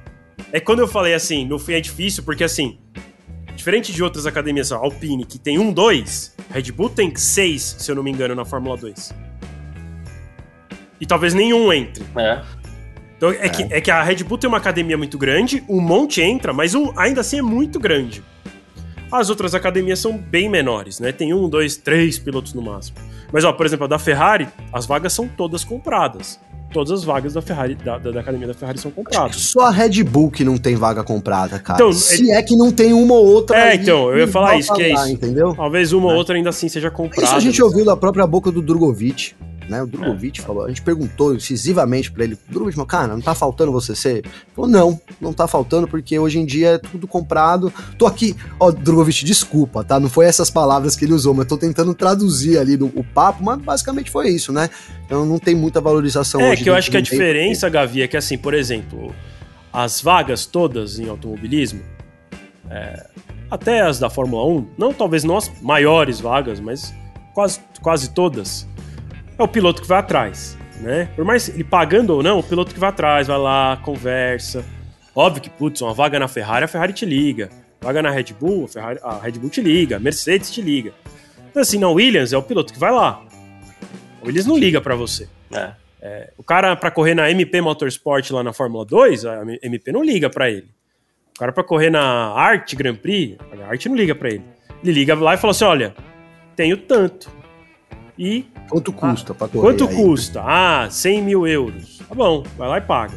[0.51, 2.79] É quando eu falei assim, no fim é difícil, porque assim.
[3.55, 7.95] Diferente de outras academias, Alpine, que tem um, dois, Red Bull tem seis, se eu
[7.95, 9.15] não me engano, na Fórmula 2.
[10.99, 12.03] E talvez nenhum entre.
[12.17, 12.41] É.
[13.23, 13.49] Então é, é.
[13.49, 16.75] Que, é que a Red Bull tem uma academia muito grande, um monte entra, mas
[16.75, 18.21] um, ainda assim é muito grande.
[19.13, 21.13] As outras academias são bem menores, né?
[21.13, 22.97] Tem um, dois, três pilotos no máximo.
[23.33, 26.41] Mas, ó, por exemplo, a da Ferrari, as vagas são todas compradas.
[26.73, 29.37] Todas as vagas da Ferrari, da, da, da academia da Ferrari são compradas.
[29.37, 31.77] Só a Red Bull que não tem vaga comprada, cara.
[31.77, 33.71] Então, Se é que não tem uma ou outra.
[33.71, 35.09] É, então, eu ia falar isso, que é isso.
[35.09, 35.55] Entendeu?
[35.55, 37.23] Talvez uma ou outra ainda assim seja comprada.
[37.23, 39.35] Isso a gente mas- ouviu da própria boca do Drogovic.
[39.69, 43.35] Né, o Drogovic falou, a gente perguntou incisivamente pra ele, Drogovic falou, cara, não tá
[43.35, 44.19] faltando você ser?
[44.19, 47.73] Ele falou, não, não tá faltando porque hoje em dia é tudo comprado.
[47.97, 50.01] Tô aqui, ó, Drogovic, desculpa, tá?
[50.01, 53.61] Não foi essas palavras que ele usou, mas tô tentando traduzir ali o papo, mas
[53.61, 54.69] basicamente foi isso, né?
[55.07, 58.09] Então não tem muita valorização É, hoje que eu acho que a diferença, Gavi, é
[58.09, 59.15] que assim, por exemplo,
[59.73, 61.81] as vagas todas em automobilismo,
[62.69, 63.07] é,
[63.51, 66.95] até as da Fórmula 1, não talvez não as maiores vagas, mas
[67.35, 68.67] quase, quase todas,
[69.39, 71.09] é o piloto que vai atrás, né?
[71.17, 74.65] Por mais ele pagando ou não, o piloto que vai atrás, vai lá, conversa.
[75.15, 77.51] Óbvio que, putz, uma vaga na Ferrari, a Ferrari te liga.
[77.81, 80.93] Vaga na Red Bull, a, Ferrari, a Red Bull te liga, a Mercedes te liga.
[81.51, 83.23] Então, assim, na Williams é o piloto que vai lá.
[84.23, 85.29] A Williams não liga pra você.
[86.01, 86.31] É.
[86.37, 90.31] O cara, pra correr na MP Motorsport lá na Fórmula 2, a MP não liga
[90.31, 90.69] pra ele.
[91.35, 92.01] O cara, pra correr na
[92.33, 94.43] Art Grand Prix, a Art não liga pra ele.
[94.83, 95.95] Ele liga lá e fala assim: olha,
[96.57, 97.31] tenho tanto.
[98.19, 99.97] E Quanto custa pra correr quanto aí?
[99.97, 100.43] custa?
[100.45, 101.99] Ah, 100 mil euros.
[102.09, 103.15] Tá bom, vai lá e paga.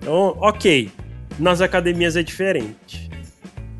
[0.00, 0.90] Então, ok.
[1.38, 3.10] Nas academias é diferente.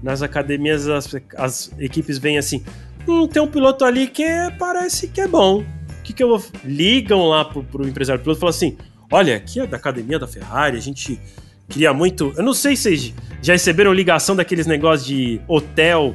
[0.03, 2.63] Nas academias as, as equipes vêm assim:
[3.07, 5.61] hum, tem um piloto ali que é- parece que é bom.
[5.61, 6.43] O que, que eu vou.
[6.65, 8.77] Ligam lá pro, pro empresário piloto e falam assim:
[9.11, 11.21] olha, aqui é da academia da Ferrari, a gente
[11.69, 12.33] queria muito.
[12.37, 16.15] Eu não sei se vocês já receberam ligação daqueles negócios de hotel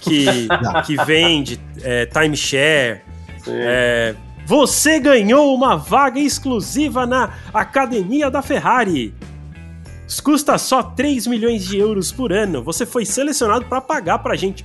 [0.00, 0.26] que,
[0.86, 3.00] que vende, é, timeshare.
[3.48, 4.14] É,
[4.46, 9.14] você ganhou uma vaga exclusiva na Academia da Ferrari.
[10.22, 12.62] Custa só 3 milhões de euros por ano.
[12.62, 14.64] Você foi selecionado para pagar pra gente.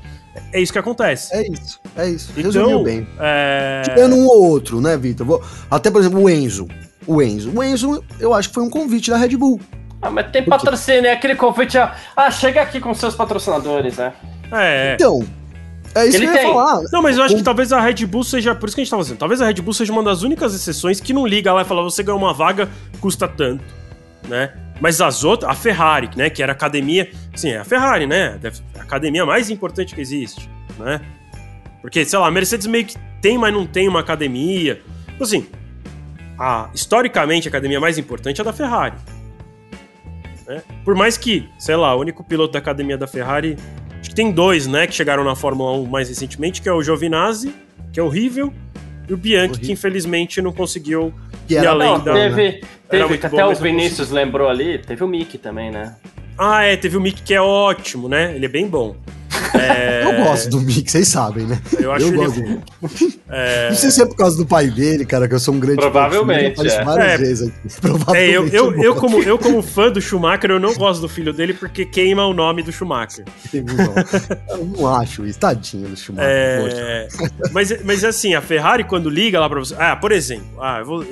[0.52, 1.34] É isso que acontece.
[1.34, 2.32] É isso, é isso.
[2.36, 3.08] Então, Resumiu bem.
[3.20, 5.42] é, Tirando um ou outro, né, Vitor?
[5.72, 6.68] Até, por exemplo, o Enzo.
[7.08, 7.52] O Enzo.
[7.56, 9.60] O Enzo, eu acho que foi um convite da Red Bull.
[10.02, 11.78] Ah, mas tem patrocínio, é aquele convite.
[11.78, 14.14] ó, Ah, chega aqui com seus patrocinadores, né?
[14.52, 14.94] é.
[14.96, 15.26] Então,
[15.96, 16.54] é isso Ele que eu ia tem.
[16.54, 16.82] falar.
[16.92, 18.54] Não, mas eu acho que talvez a Red Bull seja.
[18.56, 19.18] Por isso que a gente tava dizendo.
[19.18, 21.84] Talvez a Red Bull seja uma das únicas exceções que não liga lá e fala:
[21.84, 22.70] você ganhou uma vaga,
[23.00, 23.64] custa tanto,
[24.28, 24.54] né?
[24.80, 26.30] Mas as outras, a Ferrari, né?
[26.30, 27.10] Que era a academia.
[27.36, 28.40] Sim, é a Ferrari, né?
[28.78, 31.02] A academia mais importante que existe, né?
[31.82, 34.82] Porque, sei lá, a Mercedes meio que tem, mas não tem uma academia.
[35.16, 35.48] Então, Assim,
[36.38, 38.96] a, historicamente a academia mais importante é a da Ferrari.
[40.48, 40.62] né?
[40.86, 43.58] Por mais que, sei lá, o único piloto da academia da Ferrari
[44.00, 46.82] Acho que tem dois, né, que chegaram na Fórmula 1 mais recentemente, que é o
[46.82, 47.54] Giovinazzi,
[47.92, 48.54] que é horrível,
[49.10, 49.74] e o Bianchi, que Horrível.
[49.74, 51.14] infelizmente não conseguiu
[51.48, 54.50] Que E era além Não, da- teve, Era teve que bom, até o Vinícius lembrou
[54.50, 55.96] ali, teve o Mickey também, né?
[56.38, 58.36] Ah, é, teve o Mick que é ótimo, né?
[58.36, 58.96] Ele é bem bom.
[59.54, 61.60] É, Eu gosto do Mick, vocês sabem, né?
[61.80, 62.18] Eu acho ele.
[62.18, 63.20] gosto do Mick.
[63.30, 65.60] É, Não sei se é por causa do pai dele, cara, que eu sou um
[65.60, 67.14] grande Provavelmente, filho, eu é.
[67.14, 67.18] É.
[67.18, 67.58] vezes aqui.
[67.68, 68.34] é, Provavelmente.
[68.34, 71.54] eu, eu, eu, como, eu, como fã do Schumacher, eu não gosto do filho dele
[71.54, 73.26] porque queima o nome do Schumacher.
[74.50, 76.30] Eu não acho isso, tadinho do Schumacher.
[76.30, 77.08] É,
[77.52, 79.76] mas, mas assim, a Ferrari, quando liga lá pra você.
[79.78, 81.06] Ah, por exemplo, ah, eu vou-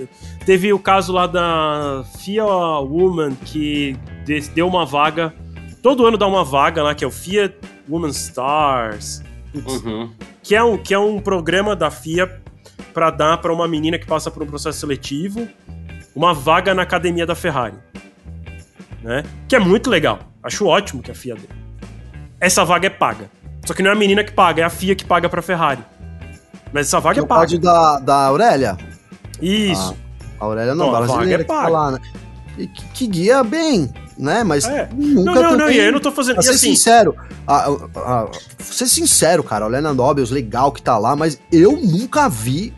[0.45, 3.95] teve o caso lá da FIA Woman que
[4.25, 5.33] de- deu uma vaga.
[5.85, 7.53] Todo ano dá uma vaga lá, que é o Fiat
[7.87, 9.21] Woman Stars.
[9.53, 10.11] Uhum.
[10.41, 12.41] que é um, que é um programa da FIA
[12.91, 15.47] para dar para uma menina que passa por um processo seletivo
[16.15, 17.77] uma vaga na academia da Ferrari.
[19.03, 19.23] Né?
[19.47, 20.21] Que é muito legal.
[20.41, 21.47] Acho ótimo que a FIA dê.
[22.39, 23.29] Essa vaga é paga.
[23.63, 25.83] Só que não é a menina que paga, é a FIA que paga pra Ferrari.
[26.73, 27.59] Mas essa vaga Que é é paga.
[27.59, 28.75] da, da Aurélia.
[29.39, 29.95] Isso.
[30.39, 31.69] A Aurélia não, Não, a vaga é que tá paga.
[31.69, 31.99] lá, né?
[32.57, 34.43] E que, que guia bem, né?
[34.43, 34.89] Mas É.
[34.93, 36.35] nunca não, não, não, e aí eu não tô fazendo.
[36.35, 37.15] Pra ser assim, sincero,
[37.47, 37.69] a, a,
[38.23, 42.73] a- ser sincero, cara, o Lena Nobles, legal que tá lá, mas eu nunca vi,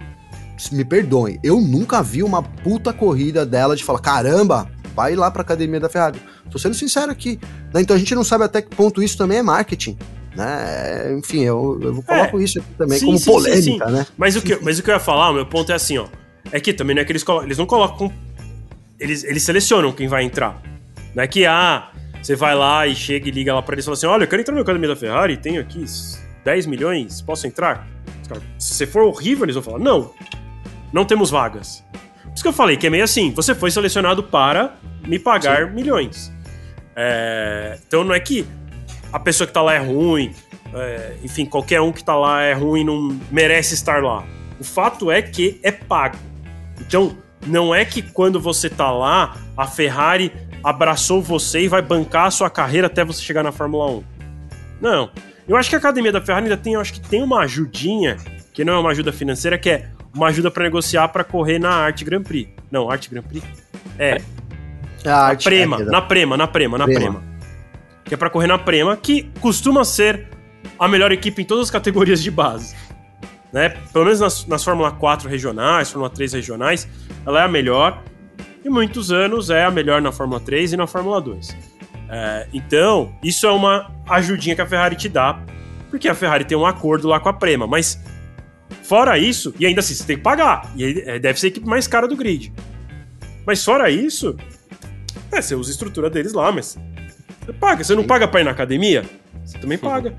[0.71, 5.41] me perdoem, eu nunca vi uma puta corrida dela de falar, caramba, vai lá pra
[5.41, 6.19] academia da Ferrari.
[6.49, 7.39] Tô sendo sincero aqui.
[7.73, 7.81] né?
[7.81, 9.97] Então a gente não sabe até que ponto isso também é marketing.
[10.35, 11.15] Né?
[11.17, 12.99] Enfim, eu, eu coloco isso aqui também É.
[12.99, 13.91] Sim, como sim, polêmica, sim.
[13.91, 14.05] né?
[14.15, 16.05] Mas o, que, mas o que eu ia falar, o meu ponto é assim, ó.
[16.51, 17.45] É que também não é que eles colocam.
[17.47, 18.11] Eles não colocam.
[18.99, 20.61] Eles, eles selecionam quem vai entrar.
[21.17, 21.89] Não é que, ah,
[22.21, 24.27] você vai lá e chega e liga lá pra eles e fala assim: olha, eu
[24.27, 25.83] quero entrar na academia da Ferrari, tenho aqui
[26.45, 27.87] 10 milhões, posso entrar?
[28.59, 30.13] Se você for horrível, eles vão falar: não,
[30.93, 31.83] não temos vagas.
[32.21, 34.75] Por isso que eu falei que é meio assim: você foi selecionado para
[35.07, 36.31] me pagar milhões.
[36.95, 38.45] É, então não é que
[39.11, 40.35] a pessoa que tá lá é ruim,
[40.71, 44.23] é, enfim, qualquer um que tá lá é ruim não merece estar lá.
[44.59, 46.17] O fato é que é pago.
[46.79, 47.17] Então,
[47.47, 50.31] não é que quando você tá lá, a Ferrari
[50.63, 54.03] abraçou você e vai bancar a sua carreira até você chegar na Fórmula 1.
[54.81, 55.09] Não.
[55.47, 58.17] Eu acho que a academia da Ferrari ainda tem, acho que tem uma ajudinha,
[58.53, 61.69] que não é uma ajuda financeira, que é uma ajuda para negociar para correr na
[61.69, 62.51] Arte Grand Prix.
[62.69, 63.45] Não, Arte Grand Prix?
[63.97, 64.21] É.
[65.05, 66.99] A arte, Prema, é, na Prema, na Prema, na Prema.
[66.99, 67.23] Prema.
[68.03, 70.27] Que é pra correr na Prema, que costuma ser
[70.77, 72.75] a melhor equipe em todas as categorias de base.
[73.53, 73.69] Né?
[73.93, 76.87] Pelo menos nas, nas Fórmula 4 regionais, Fórmula 3 regionais,
[77.25, 78.03] ela é a melhor.
[78.67, 81.55] E muitos anos é a melhor na Fórmula 3 e na Fórmula 2.
[82.09, 85.41] É, então, isso é uma ajudinha que a Ferrari te dá,
[85.89, 87.65] porque a Ferrari tem um acordo lá com a Prema.
[87.65, 87.97] Mas,
[88.83, 90.69] fora isso, e ainda assim, você tem que pagar.
[90.75, 92.51] E é, deve ser a equipe mais cara do grid.
[93.45, 94.35] Mas fora isso,
[95.31, 96.77] é, você usa a estrutura deles lá, mas
[97.45, 97.85] você paga.
[97.85, 99.05] Você não paga pra ir na academia?
[99.45, 100.13] Você também paga.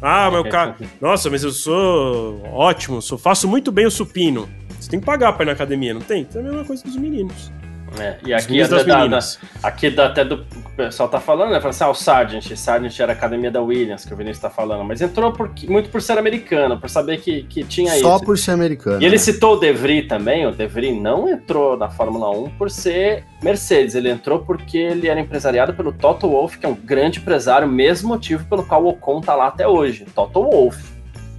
[0.00, 0.76] Ah, mas o cara.
[1.00, 4.48] Nossa, mas eu sou ótimo, sou, faço muito bem o supino.
[4.78, 6.22] Você tem que pagar pra ir na academia, não tem?
[6.22, 7.50] Então é a mesma coisa dos meninos.
[7.98, 9.38] É, e aqui até, da- meninas.
[9.60, 11.58] da- aqui dá até do o pessoal tá falando, né?
[11.60, 14.48] Fala assim, ah, o Sargent, Sargent era a academia da Williams, que o Vinícius tá
[14.48, 18.24] falando, mas entrou por- muito por ser americano, por saber que, que tinha Só isso.
[18.24, 19.02] por ser americano.
[19.02, 19.18] E ele né?
[19.18, 23.24] citou o De Vries também, o De Vries não entrou na Fórmula 1 por ser
[23.42, 27.66] Mercedes, ele entrou porque ele era empresariado pelo Toto Wolff, que é um grande empresário,
[27.68, 30.80] mesmo motivo pelo qual o Ocon tá lá até hoje, Toto Wolff,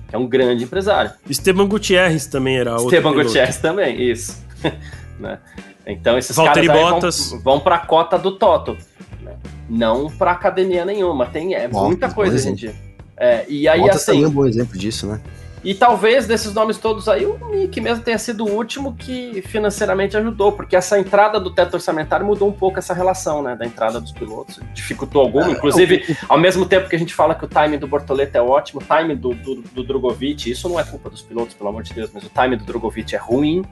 [0.10, 1.12] que é um grande empresário.
[1.30, 2.88] Esteban Gutierrez também era outro.
[2.88, 3.28] Esteban piloto.
[3.30, 4.46] Gutierrez também, isso.
[5.20, 5.38] Né?
[5.86, 7.32] Então esses Valtteri caras Bottas.
[7.32, 8.78] vão, vão pra cota do Toto,
[9.22, 9.36] né?
[9.70, 11.26] não pra academia nenhuma.
[11.26, 12.76] Tem é, Bottas, muita coisa hoje em dia.
[13.18, 15.20] É, e aí Bottas também assim, é um bom exemplo disso, né?
[15.64, 20.18] e talvez desses nomes todos aí, o Nick mesmo tenha sido o último que financeiramente
[20.18, 24.02] ajudou, porque essa entrada do teto orçamentário mudou um pouco essa relação, né, da entrada
[24.02, 27.78] dos pilotos, dificultou alguma, inclusive, ao mesmo tempo que a gente fala que o time
[27.78, 31.22] do Bortoleto é ótimo, o time do, do, do Drogovic, isso não é culpa dos
[31.22, 33.64] pilotos, pelo amor de Deus, mas o time do Drogovic é ruim,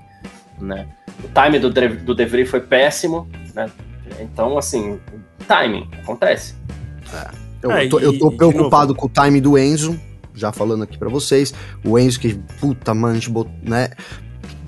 [0.60, 0.88] né,
[1.24, 3.70] o time do, do De Vries foi péssimo, né,
[4.20, 5.00] então, assim,
[5.48, 6.56] timing, acontece.
[7.62, 10.00] Eu, É, tô, eu e- tô e de preocupado com o time do Enzo,
[10.34, 11.54] já falando aqui pra vocês.
[11.84, 13.90] O Enzo que, puta, mano, a gente botou, né?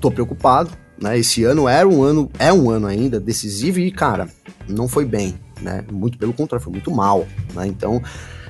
[0.00, 0.70] Tô preocupado,
[1.00, 1.18] né?
[1.18, 4.28] Esse ano era um ano, é um ano ainda decisivo e, cara,
[4.68, 5.84] não foi bem, né?
[5.90, 7.66] Muito pelo contrário, foi muito mal, né?
[7.66, 8.02] Então,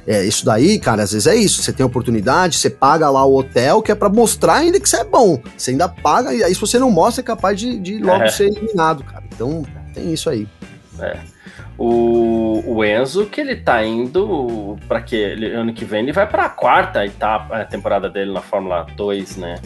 [0.07, 1.63] é, isso daí, cara, às vezes é isso.
[1.63, 4.97] Você tem oportunidade, você paga lá o hotel, que é pra mostrar ainda que você
[4.99, 5.41] é bom.
[5.57, 8.29] Você ainda paga, e aí se você não mostra, é capaz de, de logo É.
[8.29, 9.23] ser eliminado, cara.
[9.33, 9.65] Então,
[9.95, 10.47] tem isso aí.
[11.79, 16.27] O, o Enzo, que ele tá indo para que ele, ano que vem ele vai
[16.29, 19.59] para a quarta etapa, a temporada dele na Fórmula 2, né?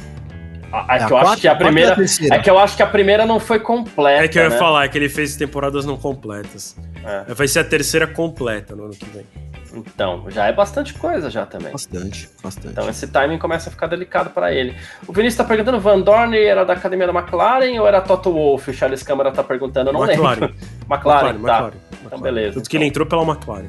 [0.73, 2.35] A, a É que eu acho que a quarta- quarta primeira terceira.
[2.35, 4.25] é que eu acho que a primeira não foi completa.
[4.25, 4.57] É que eu ia né?
[4.59, 6.77] falar, é que ele fez temporadas não completas.
[7.05, 7.35] É.
[7.35, 9.25] Vai ser a terceira completa no ano que vem.
[9.77, 11.70] Então, já é bastante coisa já também.
[11.73, 12.69] Bastante, bastante.
[12.69, 14.74] Então esse timing começa a ficar delicado para ele.
[15.07, 18.70] O Vinícius tá perguntando, Van Dorn era da academia da McLaren ou era Toto Wolff?
[18.70, 20.40] O Charles Câmara tá perguntando, eu não McLaren.
[20.40, 20.57] lembro.
[20.90, 21.70] McLaren, tá.
[22.03, 22.23] McLaren.
[22.23, 22.81] beleza, Tanto que então.
[22.85, 23.69] ele entrou pela McLaren.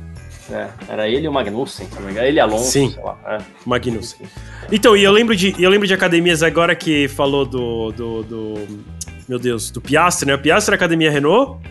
[0.49, 2.25] É, era ele e o Magnussen, se não me engano.
[2.25, 2.91] Ele e Alonso, Sim.
[2.91, 3.17] sei lá.
[3.27, 3.38] É.
[3.65, 4.25] Magnussen.
[4.71, 8.67] Então, e eu lembro de, eu lembro de academias agora que falou do, do, do-
[9.27, 10.35] Meu Deus, do Piastri, né?
[10.35, 11.61] O Piastri era academia Renault,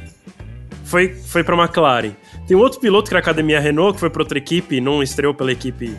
[0.84, 2.12] foi, foi pra McLaren.
[2.46, 5.34] Tem um outro piloto que era academia Renault, que foi pra outra equipe, não estreou
[5.34, 5.96] pela equipe.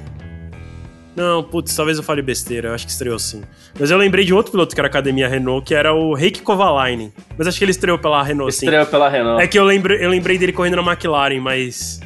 [1.15, 3.41] Não, putz, talvez eu fale besteira, eu acho que estreou sim.
[3.79, 7.11] Mas eu lembrei de outro piloto que era academia Renault, que era o Heikki Kovalainen.
[7.35, 8.65] Mas acho que ele estreou pela Renault, sim.
[8.67, 9.41] Estreou pela Renault.
[9.41, 11.99] É que eu, lembro, eu lembrei dele correndo na McLaren, mas.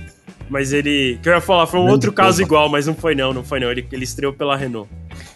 [0.49, 1.19] Mas ele.
[1.21, 2.43] Que eu ia falar, foi um Grande outro caso coisa.
[2.43, 3.69] igual, mas não foi não, não foi não.
[3.69, 4.89] Ele, ele estreou pela Renault.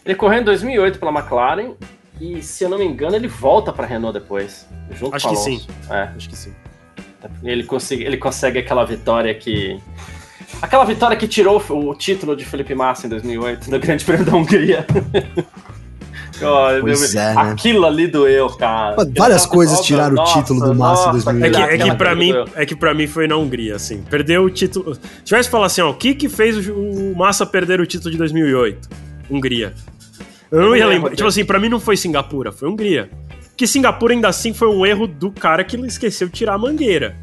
[0.06, 1.74] Ele correu em 2008 pela McLaren
[2.20, 5.50] e, se eu não me engano, ele volta pra Renault depois, junto Acho com que
[5.50, 5.68] Alonso.
[5.90, 6.54] É, Acho que sim.
[7.44, 9.80] Ele consegue, ele consegue aquela vitória que...
[10.62, 14.36] Aquela vitória que tirou o título de Felipe Massa em 2008, no Grande Prêmio da
[14.36, 14.86] Hungria.
[16.42, 17.42] Olha, Pois meu- é, né?
[17.52, 18.96] Aquilo ali doeu, cara.
[18.96, 21.46] Várias Eu tava- coisas nossa, tiraram o nossa, título do Massa em nossa, 2008.
[21.46, 22.46] É que, é, que pra aquela mim, doeu.
[22.56, 24.02] é que pra mim foi na Hungria, assim.
[24.10, 24.96] Perdeu o título.
[24.96, 28.12] Se tivesse falar assim, ó, o que que fez o, o Massa perder o título
[28.12, 28.90] de 2008?
[29.32, 29.74] Hungria.
[30.52, 31.16] Eu não ia lembrar.
[31.16, 33.10] Tipo assim, pra mim não foi Singapura, foi Hungria.
[33.56, 37.16] Porque Singapura ainda assim foi um erro do cara que esqueceu de tirar a mangueira.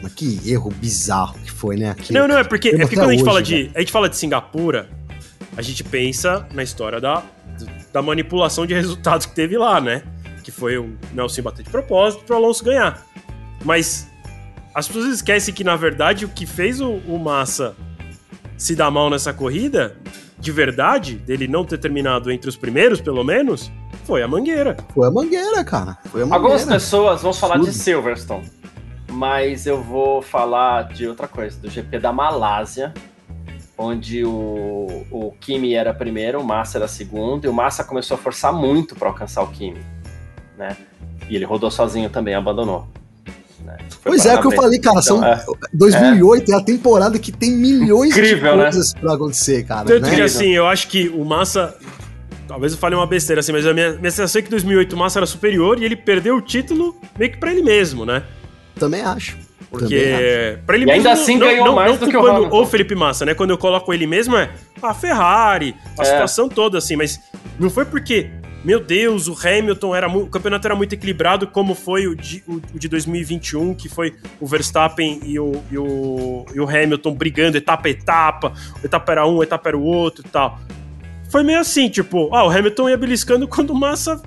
[0.00, 1.90] Mas que erro bizarro que foi, né?
[1.90, 2.20] Aquilo.
[2.20, 4.08] Não, não, é porque, é porque quando a gente, hoje, fala de, a gente fala
[4.08, 4.88] de Singapura,
[5.56, 7.24] a gente pensa na história da,
[7.92, 10.04] da manipulação de resultados que teve lá, né?
[10.44, 13.04] Que foi o Nelson bater de propósito pro Alonso ganhar.
[13.64, 14.08] Mas
[14.72, 17.74] as pessoas esquecem que, na verdade, o que fez o, o Massa
[18.56, 19.96] se dar mal nessa corrida,
[20.38, 23.68] de verdade, dele não ter terminado entre os primeiros, pelo menos,
[24.04, 24.76] foi a mangueira.
[24.94, 25.98] Foi a mangueira, cara.
[26.06, 26.34] Foi a mangueira.
[26.34, 27.82] Algumas pessoas vão falar de Absurdo.
[27.82, 28.50] Silverstone,
[29.10, 32.92] mas eu vou falar de outra coisa, do GP da Malásia,
[33.76, 38.18] onde o, o Kimi era primeiro, o Massa era segundo, e o Massa começou a
[38.18, 39.80] forçar muito para alcançar o Kimi,
[40.56, 40.76] né?
[41.28, 42.86] E ele rodou sozinho também, abandonou.
[43.64, 43.78] Né?
[44.02, 45.44] Pois é, o que eu falei, cara, são é.
[45.72, 46.54] 2008 é.
[46.54, 46.58] é.
[46.58, 49.00] a temporada que tem milhões Incrível, de coisas né?
[49.00, 49.86] pra acontecer, cara.
[49.86, 50.14] Tanto né?
[50.14, 51.76] que assim, eu acho que o Massa
[52.52, 54.98] Talvez eu fale uma besteira assim, mas a minha, minha sensação é que 2008 o
[54.98, 58.24] Massa era superior e ele perdeu o título meio que pra ele mesmo, né?
[58.78, 59.38] Também acho.
[59.70, 60.98] Porque pra ele e mesmo.
[60.98, 62.60] ainda assim não, ganhou não, mais não do que o Hamilton.
[62.60, 63.32] o Felipe Massa, né?
[63.32, 64.50] Quando eu coloco ele mesmo é
[64.82, 66.04] a Ferrari, a é.
[66.04, 67.18] situação toda, assim, mas
[67.58, 68.30] não foi porque
[68.62, 72.60] meu Deus, o Hamilton era o campeonato era muito equilibrado, como foi o de, o,
[72.74, 77.56] o de 2021, que foi o Verstappen e o, e o, e o Hamilton brigando
[77.56, 78.52] etapa a etapa,
[78.84, 80.60] etapa era um, etapa era o outro e tal.
[81.32, 84.20] Foi meio assim, tipo, ah, o Hamilton ia beliscando quando o Massa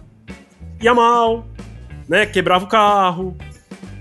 [0.82, 1.46] ia mal,
[2.10, 2.26] né?
[2.26, 3.38] Quebrava o carro.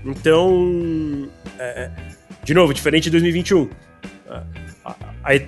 [0.03, 1.29] Então,
[1.59, 1.91] é, é
[2.43, 3.69] de novo, diferente de 2021.
[4.27, 4.43] A,
[4.83, 4.95] a,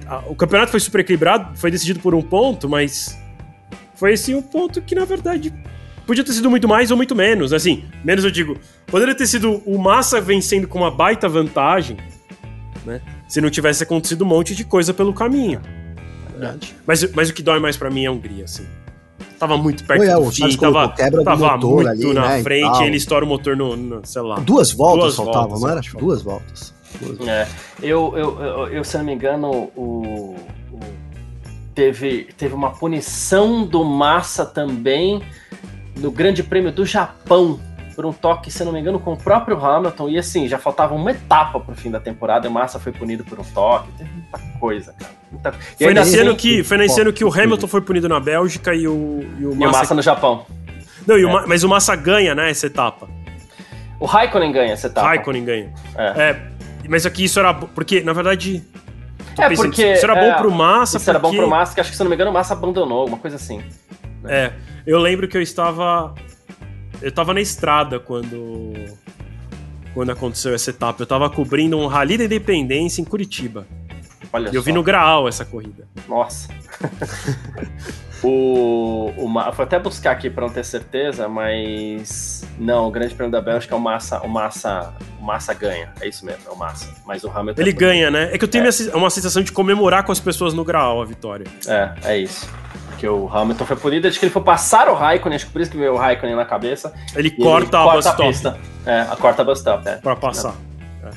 [0.06, 3.18] a, o campeonato foi super equilibrado, foi decidido por um ponto, mas
[3.96, 5.52] foi assim um ponto que, na verdade,
[6.06, 7.54] podia ter sido muito mais ou muito menos.
[7.54, 8.56] Assim, menos eu digo,
[8.86, 11.98] poderia ter sido o Massa vencendo com uma baita vantagem,
[12.86, 13.02] né?
[13.28, 15.60] Se não tivesse acontecido um monte de coisa pelo caminho.
[16.38, 16.76] Verdade.
[16.86, 18.66] Mas, mas o que dói mais para mim é a Hungria, assim.
[19.40, 20.90] Tava muito perto Foi, é, do fim, tava,
[21.24, 24.40] tava muito ali, na né, frente, ele estoura o motor no, no, sei lá.
[24.40, 25.82] Duas voltas faltavam, não era?
[26.00, 26.74] Duas voltas.
[27.00, 27.28] Duas voltas.
[27.28, 27.48] É,
[27.82, 30.36] eu, eu, eu, eu, se não me engano, o,
[30.72, 30.80] o
[31.76, 35.22] teve, teve uma punição do Massa também
[35.96, 37.60] no Grande Prêmio do Japão
[37.98, 40.08] por um toque, se não me engano, com o próprio Hamilton.
[40.08, 43.24] E assim, já faltava uma etapa pro fim da temporada e o Massa foi punido
[43.24, 43.92] por um toque.
[43.98, 45.12] Teve muita coisa, cara.
[45.32, 45.52] Muita...
[45.52, 48.88] Foi, nesse ano que, foi nesse ano que o Hamilton foi punido na Bélgica e
[48.88, 49.64] o, e o, Massa...
[49.64, 50.46] E o Massa no Japão.
[51.08, 51.26] Não, é.
[51.26, 53.10] o, mas o Massa ganha, né, essa etapa.
[54.00, 55.08] O Raikkonen ganha essa etapa.
[55.08, 55.74] Raikkonen ganha.
[55.98, 56.22] É.
[56.22, 56.42] é
[56.88, 57.52] mas aqui isso era.
[57.52, 58.64] Porque, na verdade,
[59.40, 59.94] é, pensando, porque.
[59.94, 60.98] Isso era é, bom pro Massa.
[60.98, 61.10] Isso porque...
[61.10, 63.18] era bom pro Massa, que acho que se não me engano o Massa abandonou, alguma
[63.18, 63.58] coisa assim.
[64.22, 64.46] Né?
[64.46, 64.54] É.
[64.86, 66.14] Eu lembro que eu estava.
[67.02, 68.74] Eu estava na estrada quando.
[69.94, 71.02] Quando aconteceu essa etapa.
[71.02, 73.68] Eu estava cobrindo um Rally da Independência em Curitiba.
[74.32, 74.66] Olha e eu só.
[74.66, 75.88] vi no Graal essa corrida.
[76.08, 76.50] Nossa.
[78.24, 83.32] O, o vou até buscar aqui para não ter certeza, mas não, o Grande Prêmio
[83.32, 86.56] da Bélgica é o Massa, o Massa, o Massa ganha, é isso mesmo, é o
[86.56, 86.90] Massa.
[87.06, 88.30] Mas o Hamilton ele é ganha, né?
[88.34, 88.96] É que eu tenho é.
[88.96, 91.46] uma sensação de comemorar com as pessoas no Graal a vitória.
[91.68, 92.50] É, é isso.
[92.98, 95.62] Porque o Hamilton foi punido, acho que ele foi passar o Raikkonen, acho que por
[95.62, 96.92] isso que veio o Raikkonen na cabeça.
[97.16, 98.58] Ele corta ele a corta a pista.
[98.88, 99.98] É, a corta a bus stop, é.
[99.98, 100.56] Pra passar.
[101.04, 101.10] É.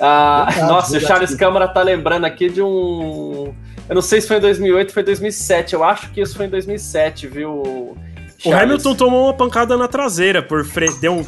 [0.00, 3.52] Ah, nossa, o Charles Câmara tá lembrando aqui de um
[3.90, 5.74] eu não sei se foi em 2008 ou foi em 2007.
[5.74, 7.96] Eu acho que isso foi em 2007, viu?
[8.44, 10.88] O Hamilton tomou uma pancada na traseira por fre...
[11.00, 11.24] deu um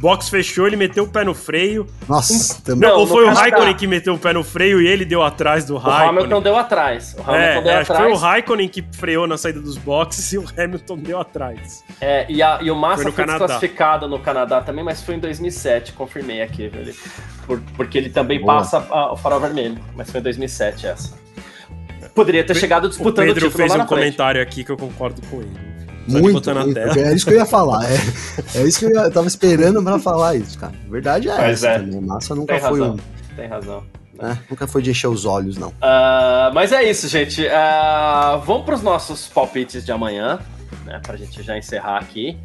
[0.00, 1.86] box fechou, ele meteu o pé no freio.
[2.08, 2.88] Nossa, também.
[2.88, 5.64] Não, ou foi o Raikkonen que meteu o pé no freio e ele deu atrás
[5.64, 6.06] do Raikkonen.
[6.06, 7.14] O Hamilton deu atrás.
[7.16, 8.02] O Hamilton é, deu é, atrás.
[8.02, 11.84] foi o Raikkonen que freou na saída dos boxes e o Hamilton deu atrás.
[12.00, 15.20] É, e, a, e o Massa foi, foi desclassificado no Canadá também, mas foi em
[15.20, 16.94] 2007, confirmei aqui, velho.
[17.46, 18.58] Por, porque ele também Boa.
[18.58, 21.22] passa a, o farol vermelho, mas foi em 2007 essa.
[22.14, 25.22] Poderia ter chegado disputando o, Pedro o título fez um comentário aqui que eu concordo
[25.28, 25.71] com ele.
[26.08, 26.78] Só muito, muito.
[26.78, 27.84] É isso que eu ia falar.
[27.84, 27.96] É,
[28.58, 30.72] é isso que eu, ia, eu tava esperando pra falar isso, cara.
[30.86, 31.78] A verdade é mas essa é.
[31.78, 32.00] também.
[32.00, 32.94] Massa nunca Tem foi razão.
[32.94, 33.36] um.
[33.36, 33.84] Tem razão.
[34.18, 35.70] É, nunca foi de encher os olhos, não.
[35.70, 37.44] Uh, mas é isso, gente.
[37.44, 40.38] Uh, vamos para os nossos palpites de amanhã,
[40.84, 41.00] né?
[41.02, 42.38] Para a gente já encerrar aqui.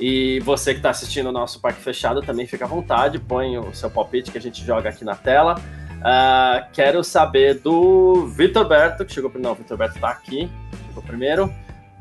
[0.00, 3.74] E você que está assistindo o nosso Parque Fechado também fica à vontade, põe o
[3.74, 5.54] seu palpite que a gente joga aqui na tela.
[6.00, 9.54] Uh, quero saber do Vitor Berto, que chegou primeiro.
[9.54, 10.50] Não, o Vitor Berto está aqui,
[10.88, 11.52] chegou primeiro.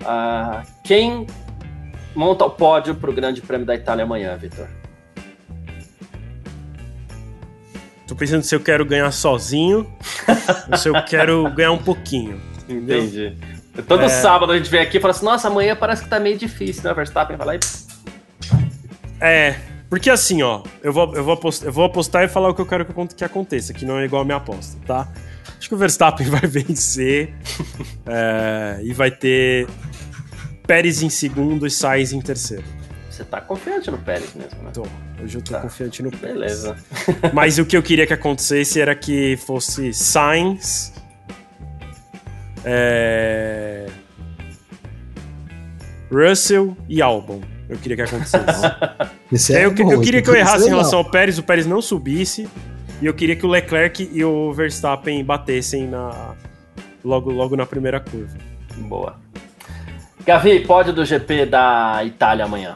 [0.01, 1.27] Uh, quem
[2.15, 4.67] monta o pódio para o Grande Prêmio da Itália amanhã, Vitor?
[8.07, 9.89] Tô pensando se eu quero ganhar sozinho
[10.69, 12.41] ou se eu quero ganhar um pouquinho.
[12.63, 12.99] Entendeu?
[12.99, 13.37] Entendi.
[13.87, 14.09] Todo é...
[14.09, 16.83] sábado a gente vem aqui e fala assim: nossa, amanhã parece que tá meio difícil,
[16.83, 16.93] né?
[16.93, 17.59] Verstappen vai lá e.
[19.21, 19.55] É,
[19.89, 22.61] porque assim, ó, eu vou, eu, vou apostar, eu vou apostar e falar o que
[22.61, 25.07] eu quero que, que aconteça, que não é igual a minha aposta, tá?
[25.57, 27.33] Acho que o Verstappen vai vencer
[28.05, 29.67] é, e vai ter
[30.71, 32.63] Pérez em segundo e Sainz em terceiro.
[33.09, 34.71] Você tá confiante no Pérez mesmo, né?
[34.73, 34.87] Tô.
[35.21, 35.59] Hoje eu tô tá.
[35.59, 36.33] confiante no Pérez.
[36.33, 36.77] Beleza.
[37.33, 40.93] Mas o que eu queria que acontecesse era que fosse Sainz.
[42.63, 43.85] É...
[46.09, 47.41] Russell e Albon.
[47.67, 48.63] Eu queria que acontecesse.
[49.53, 51.81] é, eu, bom, eu, queria que eu errasse em relação ao Pérez, o Pérez não
[51.81, 52.47] subisse.
[53.01, 56.33] E eu queria que o Leclerc e o Verstappen batessem na,
[57.03, 58.37] logo, logo na primeira curva.
[58.77, 59.30] Boa.
[60.25, 62.75] Gavi, pódio do GP da Itália amanhã.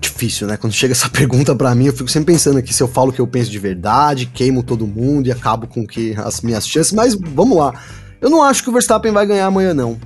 [0.00, 0.56] Difícil, né?
[0.56, 3.12] Quando chega essa pergunta para mim, eu fico sempre pensando aqui se eu falo o
[3.12, 6.92] que eu penso de verdade, queimo todo mundo e acabo com que as minhas chances.
[6.92, 7.72] Mas vamos lá.
[8.20, 9.98] Eu não acho que o Verstappen vai ganhar amanhã, não.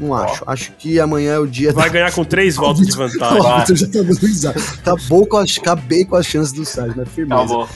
[0.00, 0.44] Não acho.
[0.46, 1.72] Acho que amanhã é o dia.
[1.72, 3.58] Vai ganhar com três voltas de vantagem.
[3.58, 4.60] Vitor já tá dando risada.
[4.78, 7.42] Acabou com as, acabei com as chances do Sainz, mas firmeza.
[7.42, 7.68] Acabou.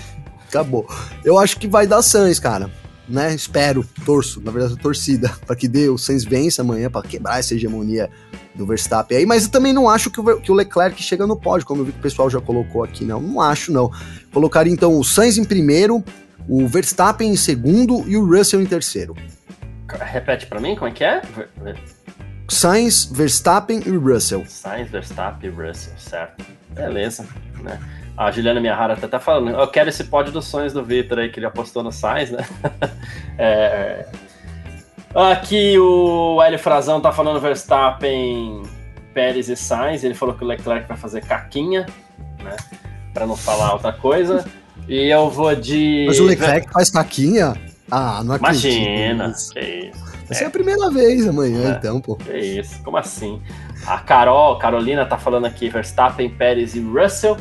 [0.48, 0.86] Acabou.
[1.24, 2.70] Eu acho que vai dar Sainz, cara.
[3.08, 3.34] Né?
[3.34, 7.54] Espero, torço, na verdade, torcida, para que dê o Sainz vença amanhã, para quebrar essa
[7.54, 8.08] hegemonia
[8.54, 9.26] do Verstappen aí.
[9.26, 11.86] Mas eu também não acho que o, que o Leclerc chega no pódio, como eu
[11.86, 13.20] vi que o pessoal já colocou aqui, não.
[13.20, 13.90] Não acho, não.
[14.32, 16.02] Colocaria então o Sainz em primeiro,
[16.48, 19.16] o Verstappen em segundo e o Russell em terceiro.
[20.00, 21.22] Repete para mim como é que é?
[22.48, 24.44] Sainz, Verstappen e Russell.
[24.46, 26.44] Sainz, Verstappen e Russell, certo.
[26.70, 27.26] Beleza,
[27.62, 27.78] né?
[28.16, 31.30] A Juliana Miyahara tá até falando, eu quero esse pódio dos sonhos do Victor aí,
[31.30, 32.46] que ele apostou no Sainz, né?
[33.38, 34.06] é...
[35.14, 38.62] Aqui o Hélio Frazão tá falando Verstappen,
[39.12, 41.86] Pérez e Sainz, ele falou que o Leclerc vai fazer caquinha,
[42.42, 42.56] né?
[43.12, 44.44] Pra não falar outra coisa.
[44.88, 46.04] E eu vou de...
[46.06, 47.54] Mas o Leclerc faz caquinha?
[47.90, 48.72] Ah, não acredito.
[48.72, 50.04] Imagina, que isso.
[50.26, 51.76] Vai ser a primeira vez amanhã, É.
[51.76, 52.16] então, pô.
[52.16, 53.42] Que isso, como assim?
[53.86, 57.36] A Carol, Carolina tá falando aqui Verstappen, Pérez e Russell.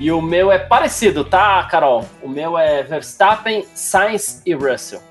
[0.00, 2.04] E o meu é parecido, tá, Carol?
[2.22, 5.02] O meu é Verstappen, Sainz e Russell.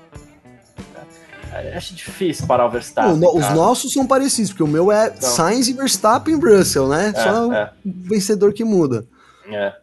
[1.52, 3.16] É, Acho difícil parar o Verstappen.
[3.16, 5.20] Não, os nossos são parecidos, porque o meu é Então.
[5.28, 7.12] Sainz e Verstappen e Russell, né?
[7.14, 7.64] É, Só é.
[7.84, 9.06] o vencedor que muda.
[9.50, 9.74] É.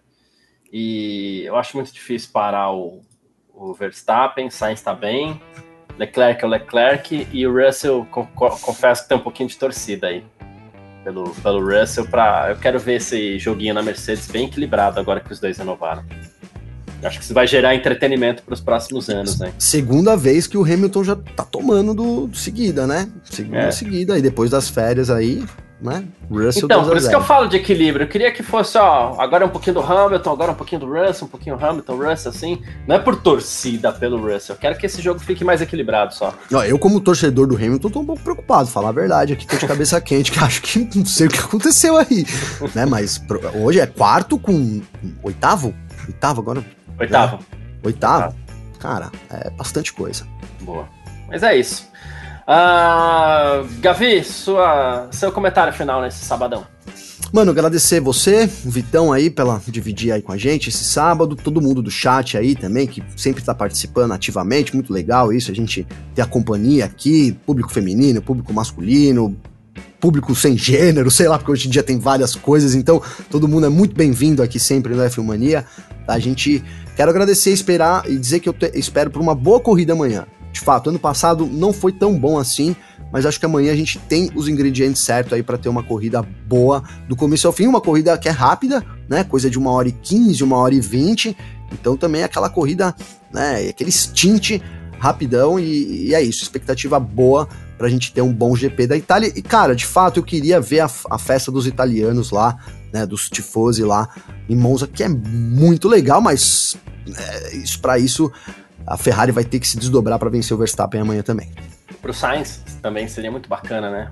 [0.71, 3.01] E eu acho muito difícil parar o,
[3.53, 5.39] o Verstappen, Sainz tá bem,
[5.97, 10.07] Leclerc é o Leclerc e o Russell, co- confesso que tem um pouquinho de torcida
[10.07, 10.23] aí.
[11.05, 15.31] Pelo, pelo Russell, pra, eu quero ver esse joguinho na Mercedes bem equilibrado agora que
[15.31, 16.03] os dois renovaram.
[17.03, 19.53] Acho que isso vai gerar entretenimento para os próximos anos, né?
[19.59, 23.07] Segunda vez que o Hamilton já tá tomando do, do seguida, né?
[23.23, 23.71] Segunda É.
[23.71, 25.45] seguida, e depois das férias aí,
[25.85, 26.03] né?
[26.29, 27.27] Russell Então, 2 a por isso que eu 0.
[27.27, 28.03] falo de equilíbrio.
[28.05, 30.87] Eu queria que fosse, ó, agora é um pouquinho do Hamilton, agora um pouquinho do
[30.93, 32.61] Russell, um pouquinho Hamilton, Russell, assim.
[32.87, 34.55] Não é por torcida pelo Russell.
[34.55, 36.33] Eu quero que esse jogo fique mais equilibrado só.
[36.53, 39.33] Ó, eu, como torcedor do Hamilton, tô um pouco preocupado, falar a verdade.
[39.33, 42.25] Aqui tô de cabeça quente, que acho que não sei o que aconteceu aí.
[42.73, 42.85] né?
[42.85, 44.81] Mas pro- hoje é quarto com
[45.23, 45.73] oitavo?
[46.07, 46.65] Oitavo agora?
[46.99, 47.39] Oitavo.
[47.83, 48.35] Oitavo?
[48.79, 50.25] Cara, é bastante coisa.
[50.61, 50.87] Boa.
[51.27, 51.87] Mas é isso.
[52.47, 56.63] Ah, Gavi, sua, seu comentário final nesse sabadão.
[57.33, 61.59] Mano, agradecer você, o Vitão aí, pela dividir aí com a gente esse sábado, todo
[61.59, 65.85] mundo do chat aí também, que sempre tá participando ativamente, muito legal isso, a gente
[66.13, 69.35] ter a companhia aqui, público feminino, público masculino,
[69.99, 73.65] público sem gênero, sei lá, porque hoje em dia tem várias coisas, então todo mundo
[73.65, 75.65] é muito bem-vindo aqui sempre no F Mania.
[76.05, 76.13] Tá?
[76.13, 76.63] A gente
[76.95, 80.25] quero agradecer, esperar e dizer que eu te- espero por uma boa corrida amanhã.
[80.55, 82.77] De fato, ano passado não foi tão bom assim,
[83.11, 86.21] mas acho que amanhã a gente tem os ingredientes certos aí para ter uma corrida
[86.47, 89.25] boa do começo ao fim, uma corrida que é rápida, né?
[89.25, 91.35] Coisa de uma hora e 15, uma hora e 20.
[91.73, 92.95] Então também é aquela corrida,
[93.33, 93.67] né?
[93.67, 94.61] Aquele stint
[94.97, 99.33] rapidão e, e é isso, expectativa boa pra gente ter um bom GP da Itália.
[99.35, 102.57] E cara, de fato eu queria ver a, a festa dos italianos lá,
[102.93, 103.05] né?
[103.05, 104.07] Dos tifosi lá
[104.47, 106.77] em Monza, que é muito legal, mas
[107.13, 108.31] é, isso para isso
[108.85, 111.51] a Ferrari vai ter que se desdobrar para vencer o Verstappen amanhã também.
[112.01, 114.11] Pro Sainz também seria muito bacana, né?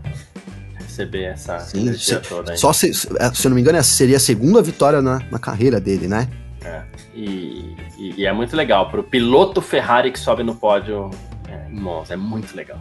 [0.80, 2.58] Receber essa Sim, energia toda aí.
[2.58, 5.80] Só se, se eu não me engano, essa seria a segunda vitória na, na carreira
[5.80, 6.28] dele, né?
[6.64, 6.82] É.
[7.14, 8.90] E, e- e é muito legal.
[8.90, 11.10] Pro piloto Ferrari que sobe no pódio
[11.48, 12.14] é, em Monza.
[12.14, 12.80] É muito legal.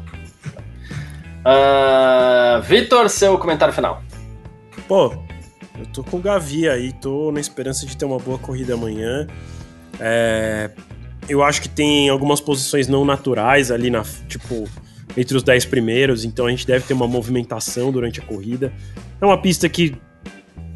[1.45, 4.03] Ah, Vitor, seu comentário final.
[4.87, 5.13] Pô,
[5.79, 9.27] eu tô com o Gavi aí, tô na esperança de ter uma boa corrida amanhã.
[9.99, 10.71] É,
[11.29, 14.69] eu acho que tem algumas posições não naturais ali na, tipo,
[15.17, 18.73] entre os 10 primeiros, então a gente deve ter uma movimentação durante a corrida.
[19.21, 19.95] É uma pista que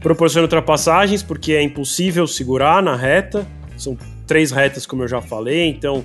[0.01, 3.47] proporciona ultrapassagens, porque é impossível segurar na reta.
[3.77, 3.97] São
[4.27, 6.05] três retas, como eu já falei, então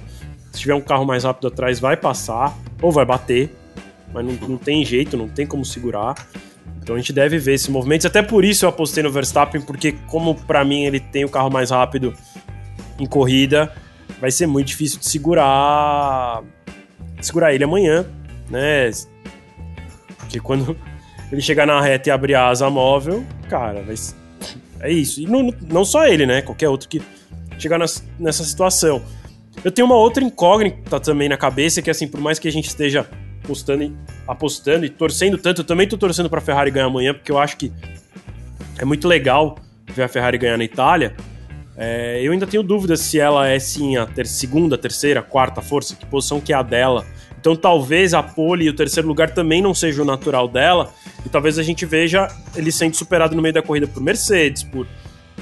[0.52, 3.50] se tiver um carro mais rápido atrás, vai passar ou vai bater,
[4.14, 6.16] mas não, não tem jeito, não tem como segurar.
[6.82, 8.08] Então a gente deve ver esse movimento.
[8.08, 11.50] Até por isso eu apostei no Verstappen, porque como pra mim ele tem o carro
[11.50, 12.14] mais rápido
[13.00, 13.72] em corrida,
[14.20, 16.42] vai ser muito difícil de segurar
[17.22, 18.06] segurar ele amanhã,
[18.50, 18.90] né?
[20.18, 20.76] Porque quando
[21.32, 24.16] ele chegar na reta e abrir a asa móvel, cara, vai ser-
[24.80, 25.22] é isso.
[25.22, 26.42] E não, não só ele, né?
[26.42, 27.02] Qualquer outro que
[27.60, 29.02] chegar nas- nessa situação.
[29.64, 32.68] Eu tenho uma outra incógnita também na cabeça, que assim, por mais que a gente
[32.68, 33.08] esteja
[33.44, 33.94] apostando e,
[34.28, 37.58] apostando e torcendo tanto, eu também tô torcendo pra Ferrari ganhar amanhã, porque eu acho
[37.58, 37.72] que
[38.80, 39.58] é muito legal
[39.94, 41.16] ver a Ferrari ganhar na Itália.
[41.78, 45.96] É, eu ainda tenho dúvidas se ela é sim a ter- segunda, terceira, quarta força,
[45.96, 47.06] que posição que é a dela.
[47.40, 50.94] Então talvez a pole e o terceiro lugar também não seja o natural dela,
[51.26, 54.86] e talvez a gente veja ele sendo superado no meio da corrida por Mercedes, por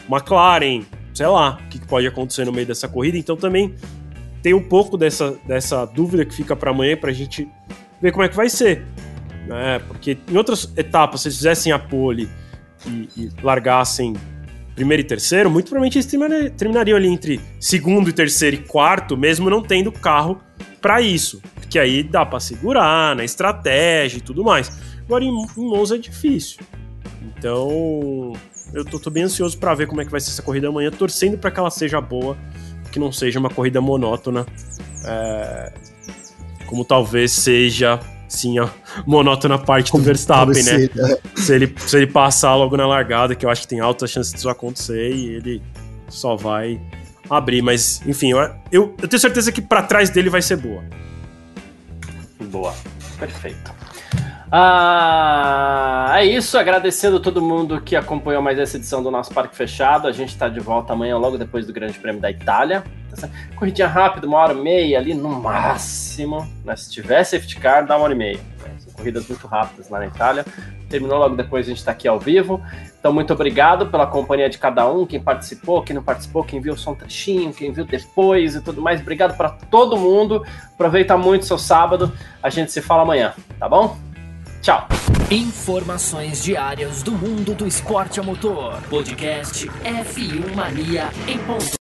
[0.09, 0.83] McLaren,
[1.13, 3.17] sei lá, o que pode acontecer no meio dessa corrida.
[3.17, 3.73] Então também
[4.41, 7.47] tem um pouco dessa, dessa dúvida que fica para amanhã pra gente
[8.01, 8.85] ver como é que vai ser.
[9.45, 9.79] Né?
[9.87, 12.29] Porque em outras etapas, se eles fizessem a pole
[12.87, 14.13] e, e largassem
[14.79, 19.49] primeiro e terceiro, muito provavelmente eles terminariam ali entre segundo e terceiro e quarto, mesmo
[19.49, 20.39] não tendo carro
[20.79, 21.41] para isso.
[21.55, 24.71] Porque aí dá para segurar na estratégia e tudo mais.
[25.05, 26.59] Agora em, em Monza é difícil.
[27.21, 28.31] Então,
[28.73, 30.89] eu tô, tô bem ansioso para ver como é que vai ser essa corrida amanhã,
[30.91, 32.37] torcendo para que ela seja boa,
[32.89, 34.45] que não seja uma corrida monótona,
[35.05, 35.73] é,
[36.67, 37.99] como talvez seja
[38.29, 38.69] sim a
[39.05, 40.89] monótona parte do Verstappen, né?
[41.35, 44.33] Se ele, se ele passar logo na largada, que eu acho que tem alta chance
[44.33, 45.61] disso acontecer, e ele
[46.07, 46.79] só vai
[47.29, 47.61] abrir.
[47.61, 48.39] Mas, enfim, eu,
[48.71, 50.83] eu, eu tenho certeza que para trás dele vai ser boa.
[52.39, 52.73] Boa,
[53.17, 53.73] perfeito.
[54.51, 60.07] Ah, é isso, agradecendo todo mundo que acompanhou mais essa edição do nosso Parque Fechado.
[60.07, 62.83] A gente está de volta amanhã, logo depois do Grande Prêmio da Itália.
[63.55, 66.47] Corridinha rápida, uma hora e meia ali no máximo.
[66.63, 66.75] Né?
[66.75, 68.39] Se tiver safety car, dá uma hora e meia.
[68.79, 70.45] São corridas muito rápidas lá na Itália.
[70.89, 72.61] Terminou logo depois, a gente está aqui ao vivo.
[72.99, 76.75] Então, muito obrigado pela companhia de cada um, quem participou, quem não participou, quem viu
[76.75, 78.99] só um trechinho, quem viu depois e tudo mais.
[78.99, 80.43] Obrigado para todo mundo.
[80.73, 82.11] Aproveita muito seu sábado.
[82.41, 83.97] A gente se fala amanhã, tá bom?
[84.61, 84.87] Tchau.
[85.31, 88.81] Informações diárias do mundo do esporte a motor.
[88.89, 91.77] Podcast F1 Mania em ponto.